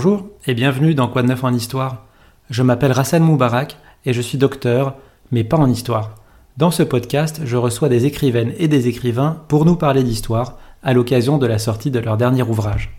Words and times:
Bonjour 0.00 0.28
et 0.46 0.54
bienvenue 0.54 0.94
dans 0.94 1.08
Quoi 1.08 1.22
de 1.22 1.26
neuf 1.26 1.42
en 1.42 1.52
histoire. 1.52 2.06
Je 2.50 2.62
m'appelle 2.62 2.92
Rassan 2.92 3.20
Moubarak 3.20 3.76
et 4.04 4.12
je 4.12 4.20
suis 4.20 4.38
docteur, 4.38 4.94
mais 5.32 5.42
pas 5.42 5.56
en 5.56 5.68
histoire. 5.68 6.14
Dans 6.56 6.70
ce 6.70 6.84
podcast, 6.84 7.40
je 7.44 7.56
reçois 7.56 7.88
des 7.88 8.06
écrivaines 8.06 8.54
et 8.58 8.68
des 8.68 8.86
écrivains 8.86 9.42
pour 9.48 9.64
nous 9.64 9.74
parler 9.74 10.04
d'histoire 10.04 10.56
à 10.84 10.94
l'occasion 10.94 11.36
de 11.36 11.48
la 11.48 11.58
sortie 11.58 11.90
de 11.90 11.98
leur 11.98 12.16
dernier 12.16 12.44
ouvrage. 12.44 12.96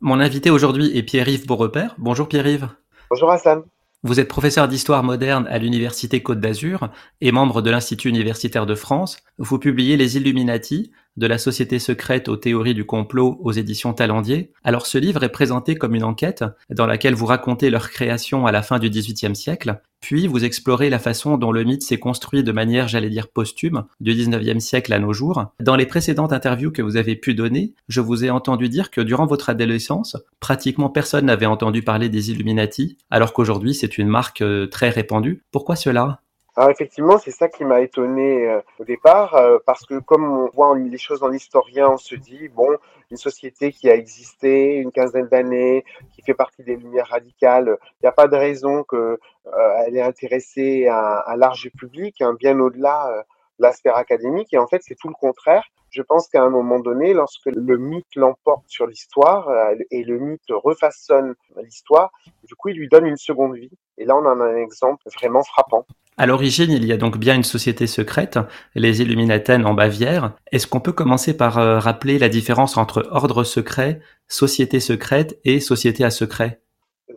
Mon 0.00 0.18
invité 0.18 0.50
aujourd'hui 0.50 0.90
est 0.98 1.04
Pierre-Yves 1.04 1.46
Beaurepaire. 1.46 1.94
Bonjour 1.98 2.26
Pierre-Yves. 2.26 2.66
Bonjour 3.08 3.30
Hassan. 3.30 3.62
Vous 4.02 4.18
êtes 4.18 4.26
professeur 4.26 4.66
d'histoire 4.66 5.04
moderne 5.04 5.46
à 5.48 5.58
l'Université 5.58 6.24
Côte 6.24 6.40
d'Azur 6.40 6.88
et 7.20 7.30
membre 7.30 7.62
de 7.62 7.70
l'Institut 7.70 8.08
universitaire 8.08 8.66
de 8.66 8.74
France. 8.74 9.18
Vous 9.38 9.60
publiez 9.60 9.96
Les 9.96 10.16
Illuminati, 10.16 10.90
de 11.16 11.26
la 11.26 11.38
société 11.38 11.78
secrète 11.78 12.28
aux 12.28 12.36
théories 12.36 12.74
du 12.74 12.84
complot 12.84 13.38
aux 13.42 13.52
éditions 13.52 13.92
Talendier. 13.92 14.52
Alors 14.64 14.86
ce 14.86 14.98
livre 14.98 15.22
est 15.24 15.28
présenté 15.28 15.74
comme 15.74 15.94
une 15.94 16.04
enquête 16.04 16.44
dans 16.70 16.86
laquelle 16.86 17.14
vous 17.14 17.26
racontez 17.26 17.70
leur 17.70 17.90
création 17.90 18.46
à 18.46 18.52
la 18.52 18.62
fin 18.62 18.78
du 18.78 18.90
XVIIIe 18.90 19.36
siècle, 19.36 19.80
puis 20.00 20.26
vous 20.26 20.44
explorez 20.44 20.90
la 20.90 20.98
façon 20.98 21.38
dont 21.38 21.52
le 21.52 21.64
mythe 21.64 21.82
s'est 21.82 21.98
construit 21.98 22.42
de 22.42 22.52
manière, 22.52 22.88
j'allais 22.88 23.08
dire, 23.08 23.28
posthume, 23.28 23.84
du 24.00 24.12
XIXe 24.14 24.62
siècle 24.62 24.92
à 24.92 24.98
nos 24.98 25.12
jours. 25.12 25.46
Dans 25.60 25.76
les 25.76 25.86
précédentes 25.86 26.32
interviews 26.32 26.72
que 26.72 26.82
vous 26.82 26.96
avez 26.96 27.14
pu 27.14 27.34
donner, 27.34 27.74
je 27.88 28.00
vous 28.00 28.24
ai 28.24 28.30
entendu 28.30 28.68
dire 28.68 28.90
que 28.90 29.00
durant 29.00 29.26
votre 29.26 29.48
adolescence, 29.48 30.16
pratiquement 30.40 30.90
personne 30.90 31.26
n'avait 31.26 31.46
entendu 31.46 31.82
parler 31.82 32.08
des 32.08 32.30
Illuminati, 32.30 32.98
alors 33.10 33.32
qu'aujourd'hui 33.32 33.74
c'est 33.74 33.96
une 33.96 34.08
marque 34.08 34.42
euh, 34.42 34.66
très 34.66 34.90
répandue. 34.90 35.44
Pourquoi 35.52 35.76
cela? 35.76 36.20
Alors 36.54 36.68
effectivement, 36.68 37.16
c'est 37.16 37.30
ça 37.30 37.48
qui 37.48 37.64
m'a 37.64 37.80
étonné 37.80 38.46
euh, 38.46 38.60
au 38.78 38.84
départ, 38.84 39.34
euh, 39.36 39.58
parce 39.64 39.86
que 39.86 39.98
comme 40.00 40.24
on 40.24 40.50
voit 40.50 40.76
les 40.76 40.98
choses 40.98 41.22
en 41.22 41.32
historien, 41.32 41.88
on 41.88 41.96
se 41.96 42.14
dit, 42.14 42.48
bon, 42.48 42.76
une 43.10 43.16
société 43.16 43.72
qui 43.72 43.88
a 43.88 43.94
existé 43.94 44.74
une 44.74 44.92
quinzaine 44.92 45.28
d'années, 45.28 45.82
qui 46.12 46.20
fait 46.20 46.34
partie 46.34 46.62
des 46.62 46.76
Lumières 46.76 47.06
radicales, 47.08 47.78
il 47.84 48.04
n'y 48.04 48.08
a 48.08 48.12
pas 48.12 48.28
de 48.28 48.36
raison 48.36 48.84
qu'elle 48.84 49.16
euh, 49.46 49.94
ait 49.94 50.02
intéressé 50.02 50.88
un, 50.88 51.22
un, 51.26 51.36
large 51.36 51.70
public, 51.70 52.20
hein, 52.20 52.34
bien 52.38 52.60
au-delà 52.60 53.24
de 53.58 53.62
la 53.62 53.72
sphère 53.72 53.96
académique. 53.96 54.52
Et 54.52 54.58
en 54.58 54.66
fait, 54.66 54.82
c'est 54.82 54.96
tout 54.96 55.08
le 55.08 55.14
contraire. 55.14 55.64
Je 55.88 56.02
pense 56.02 56.28
qu'à 56.28 56.42
un 56.42 56.50
moment 56.50 56.80
donné, 56.80 57.14
lorsque 57.14 57.46
le 57.46 57.78
mythe 57.78 58.14
l'emporte 58.14 58.64
sur 58.66 58.86
l'histoire 58.86 59.50
et 59.90 60.04
le 60.04 60.18
mythe 60.18 60.40
refaçonne 60.50 61.34
l'histoire, 61.62 62.10
du 62.44 62.54
coup, 62.54 62.68
il 62.70 62.76
lui 62.76 62.88
donne 62.88 63.06
une 63.06 63.16
seconde 63.16 63.56
vie. 63.56 63.72
Et 63.98 64.04
là, 64.04 64.16
on 64.16 64.24
en 64.24 64.40
a 64.40 64.44
un 64.44 64.56
exemple 64.56 65.02
vraiment 65.14 65.42
frappant. 65.42 65.86
À 66.18 66.26
l'origine, 66.26 66.70
il 66.70 66.84
y 66.84 66.92
a 66.92 66.98
donc 66.98 67.16
bien 67.16 67.34
une 67.34 67.42
société 67.42 67.86
secrète, 67.86 68.38
les 68.74 69.00
Illuminaten 69.00 69.64
en 69.64 69.72
Bavière. 69.72 70.34
Est-ce 70.52 70.66
qu'on 70.66 70.80
peut 70.80 70.92
commencer 70.92 71.34
par 71.34 71.58
euh, 71.58 71.78
rappeler 71.78 72.18
la 72.18 72.28
différence 72.28 72.76
entre 72.76 73.08
ordre 73.10 73.44
secret, 73.44 74.00
société 74.28 74.78
secrète 74.78 75.38
et 75.44 75.58
société 75.58 76.04
à 76.04 76.10
secret? 76.10 76.60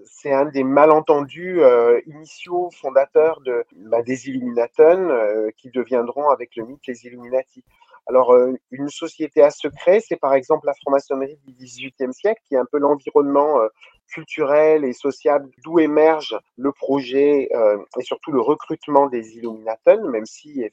C'est 0.06 0.34
un 0.34 0.46
des 0.46 0.64
malentendus 0.64 1.62
euh, 1.62 2.00
initiaux 2.08 2.70
fondateurs 2.72 3.42
bah, 3.76 4.02
des 4.02 4.30
Illuminaten 4.30 5.12
euh, 5.12 5.50
qui 5.58 5.72
deviendront 5.72 6.30
avec 6.30 6.56
le 6.56 6.66
mythe 6.66 6.88
les 6.88 7.06
Illuminati. 7.06 7.66
Alors, 8.08 8.38
une 8.70 8.90
société 8.90 9.42
à 9.42 9.50
secret, 9.50 10.00
c'est 10.00 10.16
par 10.16 10.36
exemple 10.36 10.68
la 10.68 10.74
franc-maçonnerie 10.76 11.40
du 11.48 11.54
XVIIIe 11.54 12.14
siècle, 12.14 12.40
qui 12.48 12.54
est 12.54 12.60
un 12.60 12.66
peu 12.72 12.78
l'environnement 12.78 13.58
euh, 14.06 14.14
culturel 14.14 14.86
et 14.86 14.94
social 14.94 15.48
d'où 15.64 15.80
émerge 15.80 16.38
le 16.58 16.72
projet 16.72 17.50
euh, 17.54 17.78
et 18.00 18.04
surtout 18.04 18.32
le 18.32 18.42
recrutement 18.42 19.08
des 19.08 19.38
Illuminaten, 19.38 20.08
même 20.10 20.26
si 20.26 20.64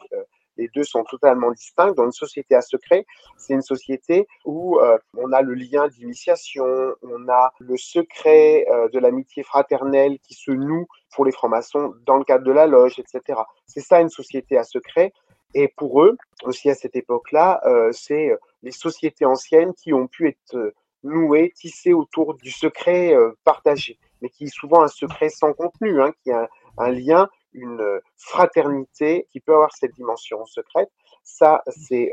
les 0.56 0.69
deux 0.69 0.84
sont 0.84 1.03
totalement 1.04 1.50
distincts. 1.50 1.92
Dans 1.92 2.04
une 2.04 2.12
société 2.12 2.54
à 2.54 2.62
secret, 2.62 3.04
c'est 3.37 3.54
une 3.54 3.62
société 3.62 4.26
où 4.44 4.78
on 5.16 5.32
a 5.32 5.42
le 5.42 5.54
lien 5.54 5.88
d'initiation, 5.88 6.66
on 7.03 7.28
a 7.28 7.53
le 7.59 7.76
secret 7.76 8.66
de 8.92 8.98
l'amitié 8.98 9.42
fraternelle 9.42 10.19
qui 10.21 10.34
se 10.34 10.50
noue 10.50 10.87
pour 11.15 11.25
les 11.25 11.32
francs-maçons 11.32 11.94
dans 12.06 12.16
le 12.16 12.25
cadre 12.25 12.44
de 12.44 12.53
la 12.53 12.66
loge, 12.66 12.98
etc. 12.98 13.41
C'est 13.66 13.81
ça 13.81 14.00
une 14.00 14.10
société 14.10 14.56
à 14.59 14.65
secret. 14.65 15.12
Et 15.54 15.69
pour 15.69 16.03
eux, 16.03 16.16
aussi 16.44 16.71
à 16.71 16.75
cette 16.75 16.97
époque-là, 16.97 17.60
euh, 17.66 17.91
c'est 17.92 18.31
euh, 18.31 18.37
les 18.62 18.71
sociétés 18.71 19.25
anciennes 19.25 19.75
qui 19.75 19.92
ont 19.92 20.06
pu 20.06 20.28
être 20.28 20.72
euh, 21.05 21.09
nouées, 21.09 21.53
tissées 21.55 21.93
autour 21.93 22.35
du 22.35 22.51
secret 22.51 23.15
partagé, 23.45 23.99
mais 24.21 24.29
qui 24.29 24.45
est 24.45 24.55
souvent 24.55 24.83
un 24.83 24.89
secret 24.89 25.29
sans 25.29 25.53
contenu, 25.53 26.01
hein, 26.01 26.13
qui 26.23 26.31
a 26.31 26.49
un, 26.79 26.91
lien, 26.91 27.29
une 27.53 28.01
fraternité 28.17 29.27
qui 29.31 29.41
peut 29.41 29.55
avoir 29.55 29.73
cette 29.75 29.95
dimension 29.95 30.45
secrète. 30.47 30.91
Ça, 31.23 31.63
c'est 31.69 32.13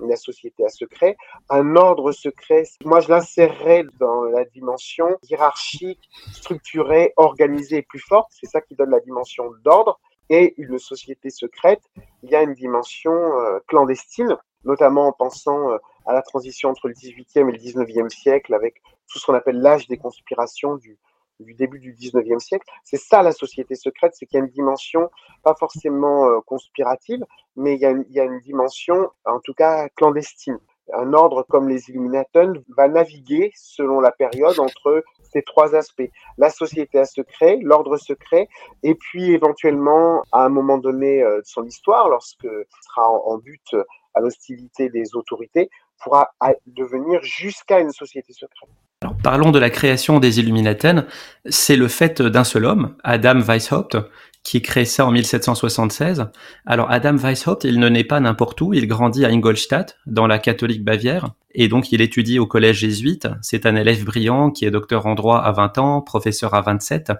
la 0.00 0.16
société 0.16 0.64
à 0.64 0.68
secret. 0.68 1.16
Un 1.48 1.76
ordre 1.76 2.12
secret, 2.12 2.64
moi 2.84 3.00
je 3.00 3.08
l'insérerais 3.08 3.84
dans 3.98 4.22
la 4.22 4.44
dimension 4.44 5.18
hiérarchique, 5.28 6.08
structurée, 6.32 7.12
organisée 7.16 7.78
et 7.78 7.82
plus 7.82 8.00
forte. 8.00 8.28
C'est 8.30 8.46
ça 8.46 8.60
qui 8.60 8.74
donne 8.74 8.90
la 8.90 9.00
dimension 9.00 9.50
d'ordre 9.64 10.00
et 10.30 10.54
une 10.56 10.78
société 10.78 11.28
secrète, 11.28 11.82
il 12.22 12.30
y 12.30 12.36
a 12.36 12.42
une 12.42 12.54
dimension 12.54 13.12
euh, 13.12 13.58
clandestine, 13.66 14.38
notamment 14.64 15.08
en 15.08 15.12
pensant 15.12 15.70
euh, 15.70 15.78
à 16.06 16.14
la 16.14 16.22
transition 16.22 16.70
entre 16.70 16.88
le 16.88 16.94
18e 16.94 17.48
et 17.48 17.52
le 17.52 17.58
19e 17.58 18.08
siècle, 18.08 18.54
avec 18.54 18.80
tout 19.08 19.18
ce 19.18 19.26
qu'on 19.26 19.34
appelle 19.34 19.60
l'âge 19.60 19.88
des 19.88 19.98
conspirations 19.98 20.76
du, 20.76 20.98
début 21.40 21.80
du 21.80 21.94
19e 21.94 22.38
siècle. 22.38 22.64
C'est 22.84 22.96
ça 22.96 23.22
la 23.22 23.32
société 23.32 23.74
secrète, 23.74 24.12
c'est 24.14 24.26
qu'il 24.26 24.38
y 24.38 24.40
a 24.40 24.44
une 24.44 24.52
dimension 24.52 25.10
pas 25.42 25.56
forcément 25.58 26.26
euh, 26.26 26.40
conspirative, 26.46 27.24
mais 27.56 27.74
il 27.74 27.80
y, 27.80 28.20
a 28.20 28.24
une, 28.24 28.40
dimension, 28.40 29.10
en 29.24 29.40
tout 29.40 29.54
cas, 29.54 29.88
clandestine. 29.90 30.60
Un 30.94 31.12
ordre 31.12 31.44
comme 31.48 31.68
les 31.68 31.88
Illuminaten 31.88 32.62
va 32.76 32.88
naviguer 32.88 33.52
selon 33.54 34.00
la 34.00 34.12
période 34.12 34.58
entre 34.58 35.02
ces 35.32 35.42
trois 35.42 35.74
aspects. 35.74 36.10
La 36.38 36.50
société 36.50 36.98
à 36.98 37.04
secret, 37.04 37.58
l'ordre 37.62 37.96
secret, 37.96 38.48
et 38.82 38.94
puis 38.94 39.32
éventuellement, 39.32 40.22
à 40.32 40.44
un 40.44 40.48
moment 40.48 40.78
donné 40.78 41.22
euh, 41.22 41.38
de 41.38 41.46
son 41.46 41.64
histoire, 41.64 42.08
lorsque 42.08 42.48
sera 42.86 43.08
en, 43.08 43.38
but 43.38 43.74
à 44.14 44.20
l'hostilité 44.20 44.88
des 44.88 45.14
autorités, 45.14 45.70
pourra 46.02 46.30
devenir 46.66 47.22
jusqu'à 47.22 47.80
une 47.80 47.92
société 47.92 48.32
secrète. 48.32 48.70
Parlons 49.22 49.50
de 49.50 49.58
la 49.58 49.70
création 49.70 50.18
des 50.18 50.40
Illuminaten. 50.40 51.06
C'est 51.48 51.76
le 51.76 51.88
fait 51.88 52.20
d'un 52.22 52.44
seul 52.44 52.64
homme, 52.64 52.96
Adam 53.04 53.40
Weishaupt, 53.40 53.96
qui 54.42 54.62
crée 54.62 54.84
ça 54.84 55.06
en 55.06 55.10
1776. 55.10 56.26
Alors 56.66 56.90
Adam 56.90 57.16
Weishaupt, 57.16 57.64
il 57.64 57.78
ne 57.78 57.88
naît 57.88 58.04
pas 58.04 58.20
n'importe 58.20 58.60
où, 58.60 58.72
il 58.72 58.86
grandit 58.86 59.24
à 59.24 59.28
Ingolstadt, 59.28 59.98
dans 60.06 60.26
la 60.26 60.38
catholique 60.38 60.84
Bavière, 60.84 61.30
et 61.52 61.68
donc 61.68 61.92
il 61.92 62.00
étudie 62.00 62.38
au 62.38 62.46
collège 62.46 62.78
jésuite. 62.78 63.28
C'est 63.42 63.66
un 63.66 63.76
élève 63.76 64.04
brillant 64.04 64.50
qui 64.50 64.64
est 64.64 64.70
docteur 64.70 65.06
en 65.06 65.14
droit 65.14 65.38
à 65.38 65.52
20 65.52 65.78
ans, 65.78 66.00
professeur 66.00 66.54
à 66.54 66.62
27, 66.62 67.12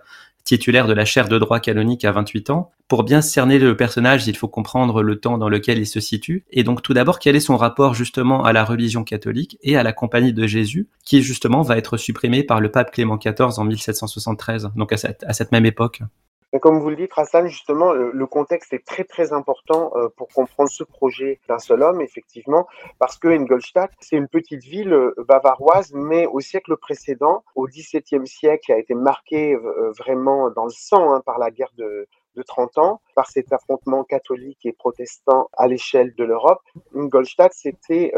titulaire 0.44 0.86
de 0.86 0.92
la 0.92 1.04
chaire 1.04 1.28
de 1.28 1.38
droit 1.38 1.60
canonique 1.60 2.04
à 2.04 2.12
28 2.12 2.50
ans. 2.50 2.70
Pour 2.88 3.04
bien 3.04 3.20
cerner 3.20 3.58
le 3.58 3.76
personnage, 3.76 4.26
il 4.26 4.36
faut 4.36 4.48
comprendre 4.48 5.02
le 5.02 5.20
temps 5.20 5.38
dans 5.38 5.48
lequel 5.48 5.78
il 5.78 5.86
se 5.86 6.00
situe. 6.00 6.44
Et 6.50 6.64
donc 6.64 6.82
tout 6.82 6.94
d'abord, 6.94 7.18
quel 7.18 7.36
est 7.36 7.40
son 7.40 7.56
rapport 7.56 7.94
justement 7.94 8.44
à 8.44 8.52
la 8.52 8.64
religion 8.64 9.04
catholique 9.04 9.58
et 9.62 9.76
à 9.76 9.82
la 9.82 9.92
compagnie 9.92 10.32
de 10.32 10.46
Jésus, 10.46 10.88
qui 11.04 11.22
justement 11.22 11.62
va 11.62 11.76
être 11.76 11.96
supprimée 11.96 12.42
par 12.42 12.60
le 12.60 12.70
pape 12.70 12.92
Clément 12.92 13.18
XIV 13.18 13.58
en 13.58 13.64
1773, 13.64 14.70
donc 14.74 14.92
à 14.92 14.96
cette, 14.96 15.22
à 15.24 15.32
cette 15.32 15.52
même 15.52 15.66
époque? 15.66 16.02
Comme 16.58 16.80
vous 16.80 16.90
le 16.90 16.96
dites, 16.96 17.12
Hassan, 17.16 17.46
justement, 17.46 17.92
le, 17.92 18.26
contexte 18.26 18.72
est 18.72 18.84
très 18.84 19.04
très 19.04 19.32
important 19.32 19.92
euh, 19.94 20.08
pour 20.16 20.28
comprendre 20.28 20.68
ce 20.68 20.82
projet 20.82 21.40
d'un 21.48 21.58
seul 21.58 21.82
homme, 21.82 22.00
effectivement, 22.00 22.66
parce 22.98 23.18
que 23.18 23.28
Ingolstadt, 23.28 23.92
c'est 24.00 24.16
une 24.16 24.26
petite 24.26 24.64
ville 24.64 24.92
euh, 24.92 25.14
bavaroise, 25.28 25.92
mais 25.94 26.26
au 26.26 26.40
siècle 26.40 26.76
précédent, 26.76 27.44
au 27.54 27.66
XVIIe 27.66 28.26
siècle, 28.26 28.72
a 28.72 28.78
été 28.78 28.94
marqué 28.94 29.54
euh, 29.54 29.92
vraiment 29.96 30.50
dans 30.50 30.64
le 30.64 30.70
sang 30.70 31.12
hein, 31.12 31.22
par 31.24 31.38
la 31.38 31.52
guerre 31.52 31.72
de, 31.76 32.08
de 32.34 32.42
30 32.42 32.78
ans, 32.78 33.00
par 33.14 33.28
cet 33.28 33.52
affrontement 33.52 34.02
catholique 34.02 34.66
et 34.66 34.72
protestant 34.72 35.48
à 35.56 35.68
l'échelle 35.68 36.14
de 36.16 36.24
l'Europe. 36.24 36.60
Ingolstadt, 36.94 37.52
c'était 37.54 38.12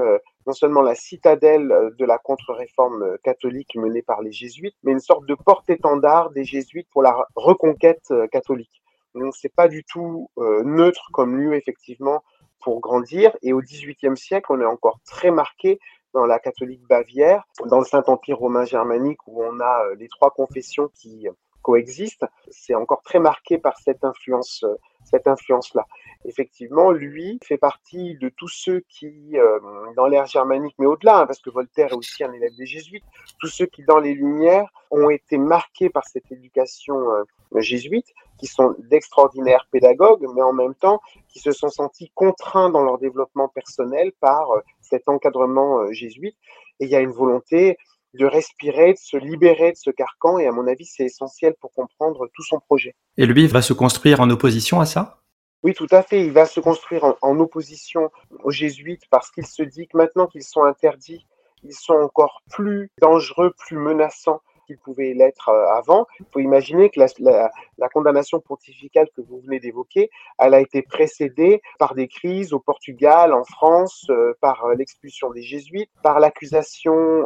non 0.46 0.52
seulement 0.52 0.82
la 0.82 0.94
citadelle 0.94 1.70
euh, 1.72 1.90
de 1.98 2.04
la 2.04 2.18
contre-réforme 2.18 3.02
euh, 3.02 3.16
catholique 3.22 3.74
menée 3.76 4.02
par 4.02 4.22
les 4.22 4.32
jésuites, 4.32 4.76
mais 4.82 4.92
une 4.92 5.00
sorte 5.00 5.26
de 5.26 5.34
porte-étendard 5.34 6.30
des 6.30 6.44
jésuites 6.44 6.88
pour 6.90 7.02
la 7.02 7.26
reconquête 7.36 8.10
euh, 8.10 8.26
catholique. 8.26 8.82
Donc 9.14 9.34
c'est 9.36 9.54
pas 9.54 9.68
du 9.68 9.84
tout 9.84 10.30
neutre 10.38 11.10
comme 11.12 11.36
lieu 11.36 11.54
effectivement 11.54 12.24
pour 12.60 12.80
grandir. 12.80 13.36
Et 13.42 13.52
au 13.52 13.60
XVIIIe 13.60 14.16
siècle, 14.16 14.46
on 14.48 14.58
est 14.58 14.64
encore 14.64 15.00
très 15.04 15.30
marqué 15.30 15.78
dans 16.14 16.24
la 16.24 16.38
catholique 16.38 16.80
bavière, 16.88 17.44
dans 17.66 17.78
le 17.78 17.84
Saint-Empire 17.84 18.38
romain 18.38 18.64
germanique 18.64 19.18
où 19.26 19.44
on 19.44 19.60
a 19.60 19.84
les 19.98 20.08
trois 20.08 20.30
confessions 20.30 20.88
qui 20.94 21.28
coexistent. 21.60 22.24
C'est 22.48 22.74
encore 22.74 23.02
très 23.02 23.18
marqué 23.18 23.58
par 23.58 23.78
cette 23.80 24.02
influence, 24.02 24.64
cette 25.04 25.28
influence-là 25.28 25.86
effectivement, 26.24 26.90
lui 26.90 27.38
fait 27.42 27.56
partie 27.56 28.16
de 28.16 28.28
tous 28.28 28.48
ceux 28.48 28.82
qui, 28.88 29.38
euh, 29.38 29.58
dans 29.96 30.06
l'ère 30.06 30.26
germanique, 30.26 30.74
mais 30.78 30.86
au-delà, 30.86 31.20
hein, 31.20 31.26
parce 31.26 31.40
que 31.40 31.50
Voltaire 31.50 31.92
est 31.92 31.96
aussi 31.96 32.24
un 32.24 32.32
élève 32.32 32.54
des 32.56 32.66
jésuites, 32.66 33.04
tous 33.40 33.48
ceux 33.48 33.66
qui, 33.66 33.82
dans 33.84 33.98
les 33.98 34.14
Lumières, 34.14 34.68
ont 34.90 35.10
été 35.10 35.38
marqués 35.38 35.90
par 35.90 36.06
cette 36.06 36.30
éducation 36.30 36.96
euh, 36.96 37.24
jésuite, 37.60 38.06
qui 38.38 38.46
sont 38.46 38.74
d'extraordinaires 38.78 39.66
pédagogues, 39.70 40.26
mais 40.34 40.42
en 40.42 40.52
même 40.52 40.74
temps 40.74 41.00
qui 41.28 41.38
se 41.38 41.52
sont 41.52 41.68
sentis 41.68 42.10
contraints 42.14 42.70
dans 42.70 42.82
leur 42.82 42.98
développement 42.98 43.48
personnel 43.48 44.12
par 44.20 44.50
euh, 44.50 44.60
cet 44.80 45.08
encadrement 45.08 45.90
jésuite. 45.92 46.36
Et 46.80 46.86
il 46.86 46.90
y 46.90 46.96
a 46.96 47.00
une 47.00 47.12
volonté 47.12 47.78
de 48.14 48.26
respirer, 48.26 48.92
de 48.92 48.98
se 48.98 49.16
libérer 49.16 49.72
de 49.72 49.76
ce 49.76 49.90
carcan. 49.90 50.38
Et 50.38 50.46
à 50.46 50.52
mon 50.52 50.66
avis, 50.66 50.84
c'est 50.84 51.04
essentiel 51.04 51.54
pour 51.60 51.72
comprendre 51.72 52.28
tout 52.34 52.42
son 52.42 52.58
projet. 52.60 52.94
Et 53.16 53.26
lui, 53.26 53.46
va 53.46 53.62
se 53.62 53.72
construire 53.72 54.20
en 54.20 54.28
opposition 54.30 54.80
à 54.80 54.86
ça? 54.86 55.21
Oui, 55.62 55.74
tout 55.74 55.86
à 55.90 56.02
fait. 56.02 56.24
Il 56.24 56.32
va 56.32 56.46
se 56.46 56.60
construire 56.60 57.14
en, 57.22 57.38
opposition 57.38 58.10
aux 58.42 58.50
jésuites 58.50 59.04
parce 59.10 59.30
qu'il 59.30 59.46
se 59.46 59.62
dit 59.62 59.86
que 59.86 59.96
maintenant 59.96 60.26
qu'ils 60.26 60.42
sont 60.42 60.64
interdits, 60.64 61.26
ils 61.62 61.74
sont 61.74 61.94
encore 61.94 62.42
plus 62.50 62.90
dangereux, 63.00 63.52
plus 63.56 63.76
menaçants 63.76 64.40
qu'il 64.66 64.78
pouvait 64.78 65.14
l'être 65.14 65.48
euh, 65.50 65.66
avant. 65.68 66.06
Il 66.20 66.26
faut 66.32 66.40
imaginer 66.40 66.90
que 66.90 67.00
la, 67.00 67.88
condamnation 67.88 68.40
pontificale 68.40 69.08
que 69.14 69.20
vous 69.20 69.40
venez 69.40 69.60
d'évoquer, 69.60 70.10
elle 70.38 70.54
a 70.54 70.60
été 70.60 70.82
précédée 70.82 71.62
par 71.78 71.94
des 71.94 72.08
crises 72.08 72.52
au 72.52 72.60
Portugal, 72.60 73.32
en 73.32 73.44
France, 73.44 74.06
euh, 74.10 74.34
par 74.40 74.64
euh, 74.64 74.74
l'expulsion 74.74 75.30
des 75.30 75.42
jésuites, 75.42 75.90
par 76.02 76.20
l'accusation 76.20 77.24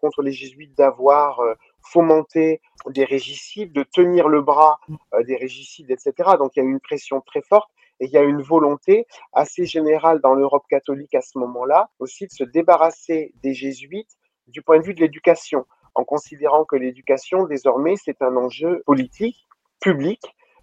contre 0.00 0.22
les 0.22 0.32
jésuites 0.32 0.76
d'avoir 0.76 1.40
fomenté 1.84 2.60
des 2.88 3.04
régicides, 3.04 3.72
de 3.72 3.82
tenir 3.82 4.28
le 4.28 4.42
bras 4.42 4.78
des 5.26 5.36
régicides, 5.36 5.90
etc. 5.90 6.12
Donc 6.38 6.52
il 6.56 6.62
y 6.62 6.66
a 6.66 6.68
une 6.68 6.80
pression 6.80 7.20
très 7.20 7.42
forte. 7.42 7.70
Et 8.00 8.06
il 8.06 8.10
y 8.10 8.18
a 8.18 8.22
une 8.22 8.42
volonté 8.42 9.06
assez 9.32 9.66
générale 9.66 10.20
dans 10.20 10.34
l'Europe 10.34 10.64
catholique 10.68 11.14
à 11.14 11.20
ce 11.20 11.38
moment-là 11.38 11.90
aussi 12.00 12.26
de 12.26 12.32
se 12.32 12.42
débarrasser 12.42 13.32
des 13.40 13.54
jésuites 13.54 14.18
du 14.48 14.62
point 14.62 14.80
de 14.80 14.84
vue 14.84 14.94
de 14.94 15.00
l'éducation 15.00 15.64
en 15.94 16.04
considérant 16.04 16.64
que 16.64 16.76
l'éducation, 16.76 17.44
désormais, 17.46 17.94
c'est 17.96 18.20
un 18.22 18.36
enjeu 18.36 18.82
politique, 18.84 19.46
public, 19.80 20.20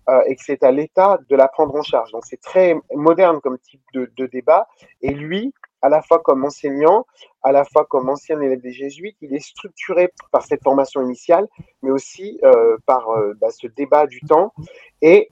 euh, 0.09 0.21
et 0.25 0.35
que 0.35 0.44
c'est 0.44 0.63
à 0.63 0.71
l'État 0.71 1.19
de 1.29 1.35
la 1.35 1.47
prendre 1.47 1.75
en 1.75 1.83
charge. 1.83 2.12
Donc 2.12 2.25
c'est 2.25 2.41
très 2.41 2.75
moderne 2.94 3.39
comme 3.39 3.57
type 3.59 3.81
de, 3.94 4.12
de, 4.17 4.25
débat. 4.25 4.67
Et 5.01 5.13
lui, 5.13 5.53
à 5.81 5.89
la 5.89 6.01
fois 6.01 6.19
comme 6.19 6.45
enseignant, 6.45 7.05
à 7.43 7.51
la 7.51 7.65
fois 7.65 7.85
comme 7.85 8.09
ancien 8.09 8.39
élève 8.39 8.61
des 8.61 8.71
jésuites, 8.71 9.17
il 9.21 9.33
est 9.35 9.39
structuré 9.39 10.11
par 10.31 10.43
cette 10.43 10.63
formation 10.63 11.01
initiale, 11.01 11.47
mais 11.81 11.91
aussi 11.91 12.39
euh, 12.43 12.77
par 12.85 13.09
euh, 13.09 13.33
bah, 13.39 13.49
ce 13.51 13.67
débat 13.67 14.07
du 14.07 14.21
temps. 14.21 14.53
Et 15.01 15.29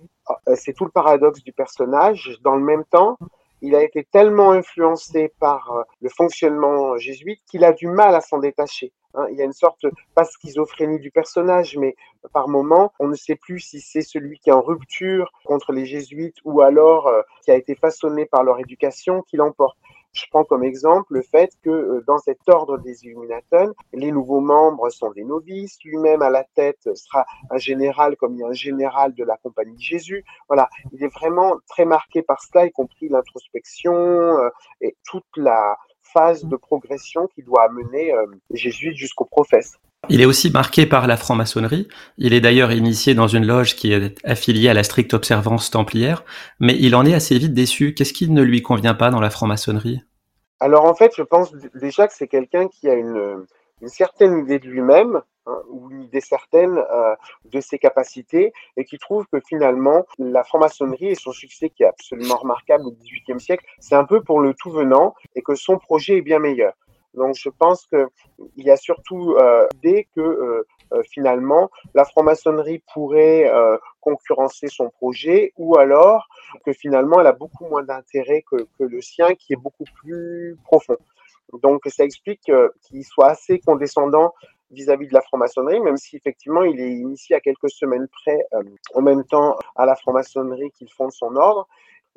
euh, 0.48 0.56
c'est 0.56 0.74
tout 0.74 0.86
le 0.86 0.92
paradoxe 0.92 1.44
du 1.44 1.54
personnage. 1.54 2.38
Dans 2.42 2.56
le 2.56 2.64
même 2.64 2.84
temps, 2.86 3.18
il 3.62 3.76
a 3.76 3.84
été 3.84 4.06
tellement 4.06 4.52
influencé 4.52 5.34
par 5.40 5.84
le 6.00 6.10
fonctionnement 6.10 6.98
jésuite 6.98 7.42
qu'il 7.46 7.66
a 7.66 7.74
du 7.74 7.88
mal 7.88 8.16
à 8.16 8.22
s'en 8.22 8.40
détacher. 8.40 8.94
Hein. 9.16 9.26
il 9.32 9.38
y 9.38 9.42
a 9.42 9.46
une 9.46 9.54
sorte, 9.54 9.86
pas 10.16 10.24
schizophrénie 10.24 11.00
du 11.00 11.12
personnage, 11.12 11.76
mais 11.76 11.96
par 12.32 12.48
moment, 12.48 12.94
on 13.00 13.08
ne 13.08 13.16
sait 13.16 13.36
plus 13.36 13.60
si 13.60 13.82
c'est 13.82 14.02
celui 14.02 14.40
qui 14.40 14.50
est 14.50 14.54
en 14.54 14.62
rupture 14.62 15.32
contre 15.44 15.74
les 15.74 15.86
jésuites 15.86 16.38
ou 16.46 16.62
alors 16.62 17.12
qui 17.44 17.52
a 17.52 17.56
été 17.56 17.76
façonné 17.76 18.26
par 18.26 18.44
leur 18.46 18.60
éducation 18.60 19.24
qui 19.24 19.36
l'emporte. 19.36 19.78
Je 20.14 20.26
prends 20.32 20.44
comme 20.44 20.64
exemple 20.64 21.14
le 21.14 21.22
fait 21.22 21.52
que 21.64 21.70
euh, 21.70 22.04
dans 22.08 22.18
cet 22.18 22.40
ordre 22.50 22.78
des 22.80 23.06
Illuminatons, 23.06 23.74
les 23.94 24.12
nouveaux 24.12 24.40
membres 24.40 24.90
sont 24.90 25.12
des 25.12 25.24
novices, 25.24 25.78
lui-même 25.84 26.22
à 26.22 26.30
la 26.30 26.44
tête 26.56 26.90
sera 26.96 27.26
un 27.52 27.58
général 27.58 28.16
comme 28.18 28.36
il 28.36 28.40
y 28.40 28.44
a 28.44 28.48
un 28.48 28.54
général 28.54 29.14
de 29.14 29.24
la 29.24 29.38
compagnie 29.38 29.76
de 29.76 29.82
Jésus. 29.82 30.26
Voilà, 30.48 30.68
il 30.92 31.04
est 31.04 31.14
vraiment 31.14 31.58
très 31.68 31.86
marqué 31.86 32.24
par 32.24 32.42
cela, 32.42 32.66
y 32.66 32.72
compris 32.72 33.08
l'introspection 33.10 33.94
euh, 33.94 34.50
et 34.82 34.96
toute 35.06 35.26
la 35.36 35.78
phase 36.02 36.44
de 36.46 36.56
progression 36.56 37.28
qui 37.28 37.44
doit 37.44 37.64
amener 37.64 38.14
euh, 38.14 38.26
Jésus 38.52 38.96
jusqu'au 38.96 39.26
prophète. 39.26 39.80
Il 40.08 40.22
est 40.22 40.26
aussi 40.26 40.50
marqué 40.50 40.86
par 40.86 41.08
la 41.08 41.18
franc-maçonnerie. 41.18 41.88
Il 42.18 42.34
est 42.34 42.40
d'ailleurs 42.40 42.72
initié 42.72 43.14
dans 43.14 43.28
une 43.28 43.46
loge 43.46 43.76
qui 43.76 43.92
est 43.92 44.16
affiliée 44.26 44.70
à 44.70 44.74
la 44.74 44.84
stricte 44.84 45.14
observance 45.14 45.70
templière, 45.70 46.24
mais 46.60 46.76
il 46.80 46.96
en 46.96 47.06
est 47.06 47.14
assez 47.14 47.38
vite 47.38 47.54
déçu. 47.54 47.94
Qu'est-ce 47.94 48.14
qui 48.14 48.30
ne 48.30 48.42
lui 48.42 48.62
convient 48.62 48.94
pas 48.94 49.12
dans 49.12 49.20
la 49.20 49.30
franc-maçonnerie? 49.30 50.02
Alors 50.62 50.86
en 50.86 50.96
fait, 50.96 51.14
je 51.16 51.22
pense 51.24 51.54
déjà 51.76 52.08
que 52.08 52.14
c'est 52.14 52.28
quelqu'un 52.28 52.68
qui 52.68 52.90
a 52.90 52.94
une, 52.94 53.46
certaine 53.86 54.40
idée 54.40 54.60
de 54.60 54.68
lui-même, 54.68 55.22
hein, 55.46 55.58
ou 55.70 55.92
une 55.92 56.04
idée 56.04 56.22
certaine 56.22 56.78
euh, 56.78 57.16
de 57.46 57.62
ses 57.62 57.78
capacités, 57.78 58.52
et 58.78 58.86
qui 58.86 58.98
trouve 58.98 59.26
que 59.32 59.40
finalement, 59.48 60.06
la 60.18 60.44
franc-maçonnerie 60.44 61.10
et 61.10 61.16
son 61.16 61.32
succès 61.34 61.70
qui 61.70 61.84
est 61.84 61.88
absolument 61.88 62.38
remarquable 62.38 62.88
au 62.88 62.92
XVIIIe 62.92 63.40
siècle, 63.40 63.66
c'est 63.80 63.96
un 63.96 64.06
peu 64.06 64.22
pour 64.22 64.40
le 64.40 64.54
tout 64.54 64.72
venant, 64.72 65.14
et 65.36 65.42
que 65.42 65.56
son 65.56 65.78
projet 65.78 66.18
est 66.18 66.22
bien 66.22 66.40
meilleur. 66.40 66.74
Donc 67.14 67.36
je 67.36 67.50
pense 67.50 67.88
qu'il 67.88 68.08
y 68.58 68.70
a 68.70 68.78
surtout 68.78 69.34
euh, 69.34 69.68
l'idée 69.74 70.08
que 70.16 70.22
euh, 70.22 70.68
euh, 70.94 71.02
finalement 71.12 71.70
la 71.94 72.06
franc-maçonnerie 72.06 72.84
pourrait 72.94 73.52
concurrencer 74.00 74.68
son 74.68 74.90
projet 74.90 75.54
ou 75.58 75.78
alors 75.78 76.28
que 76.66 76.74
finalement 76.74 77.20
elle 77.20 77.28
a 77.28 77.34
beaucoup 77.34 77.66
moins 77.66 77.84
d'intérêt 77.84 78.44
que, 78.50 78.68
le 78.80 79.02
sien 79.02 79.36
qui 79.36 79.54
est 79.54 79.62
beaucoup 79.62 79.86
plus 80.02 80.58
profond. 80.64 80.98
Donc 81.64 81.82
ça 81.88 82.04
explique 82.04 82.52
qu'il 82.82 83.04
soit 83.04 83.30
assez 83.30 83.60
condescendant 83.60 84.34
vis-à-vis 84.72 85.06
-vis 85.06 85.10
de 85.10 85.14
la 85.16 85.22
franc-maçonnerie, 85.22 85.80
même 85.80 85.98
si 85.98 86.16
effectivement 86.16 86.64
il 86.64 86.80
est 86.80 86.92
initié 86.92 87.36
à 87.36 87.40
quelques 87.40 87.72
semaines 87.72 88.08
près 88.08 88.40
en 88.94 89.02
même 89.02 89.24
temps 89.24 89.58
à 89.76 89.86
la 89.86 89.96
franc-maçonnerie 89.96 90.72
qu'il 90.72 90.92
fonde 90.92 91.12
son 91.12 91.36
ordre 91.36 91.68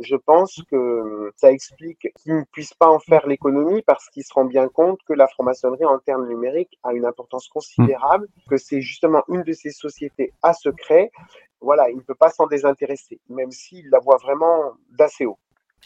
je 0.03 0.17
pense 0.17 0.61
que 0.71 1.33
ça 1.37 1.51
explique 1.51 2.09
qu'il 2.23 2.37
ne 2.37 2.45
puisse 2.53 2.75
pas 2.75 2.89
en 2.89 2.99
faire 2.99 3.27
l'économie 3.27 3.83
parce 3.83 4.09
qu'il 4.11 4.25
se 4.25 4.33
rend 4.33 4.45
bien 4.45 4.69
compte 4.69 4.99
que 5.07 5.13
la 5.13 5.27
franc-maçonnerie 5.27 5.85
en 5.85 5.99
termes 5.99 6.29
numériques 6.29 6.79
a 6.83 6.93
une 6.93 7.05
importance 7.05 7.49
considérable, 7.49 8.29
que 8.49 8.57
c'est 8.57 8.81
justement 8.81 9.23
une 9.29 9.43
de 9.43 9.53
ces 9.53 9.71
sociétés 9.71 10.33
à 10.43 10.53
secret. 10.53 11.11
Voilà, 11.61 11.91
il 11.91 11.97
ne 11.97 12.03
peut 12.03 12.15
pas 12.15 12.31
s'en 12.31 12.47
désintéresser, 12.47 13.21
même 13.29 13.51
s'il 13.51 13.89
la 13.91 14.01
voit 14.01 14.17
vraiment 14.17 14.73
d'assez 14.91 15.27
haut. 15.27 15.39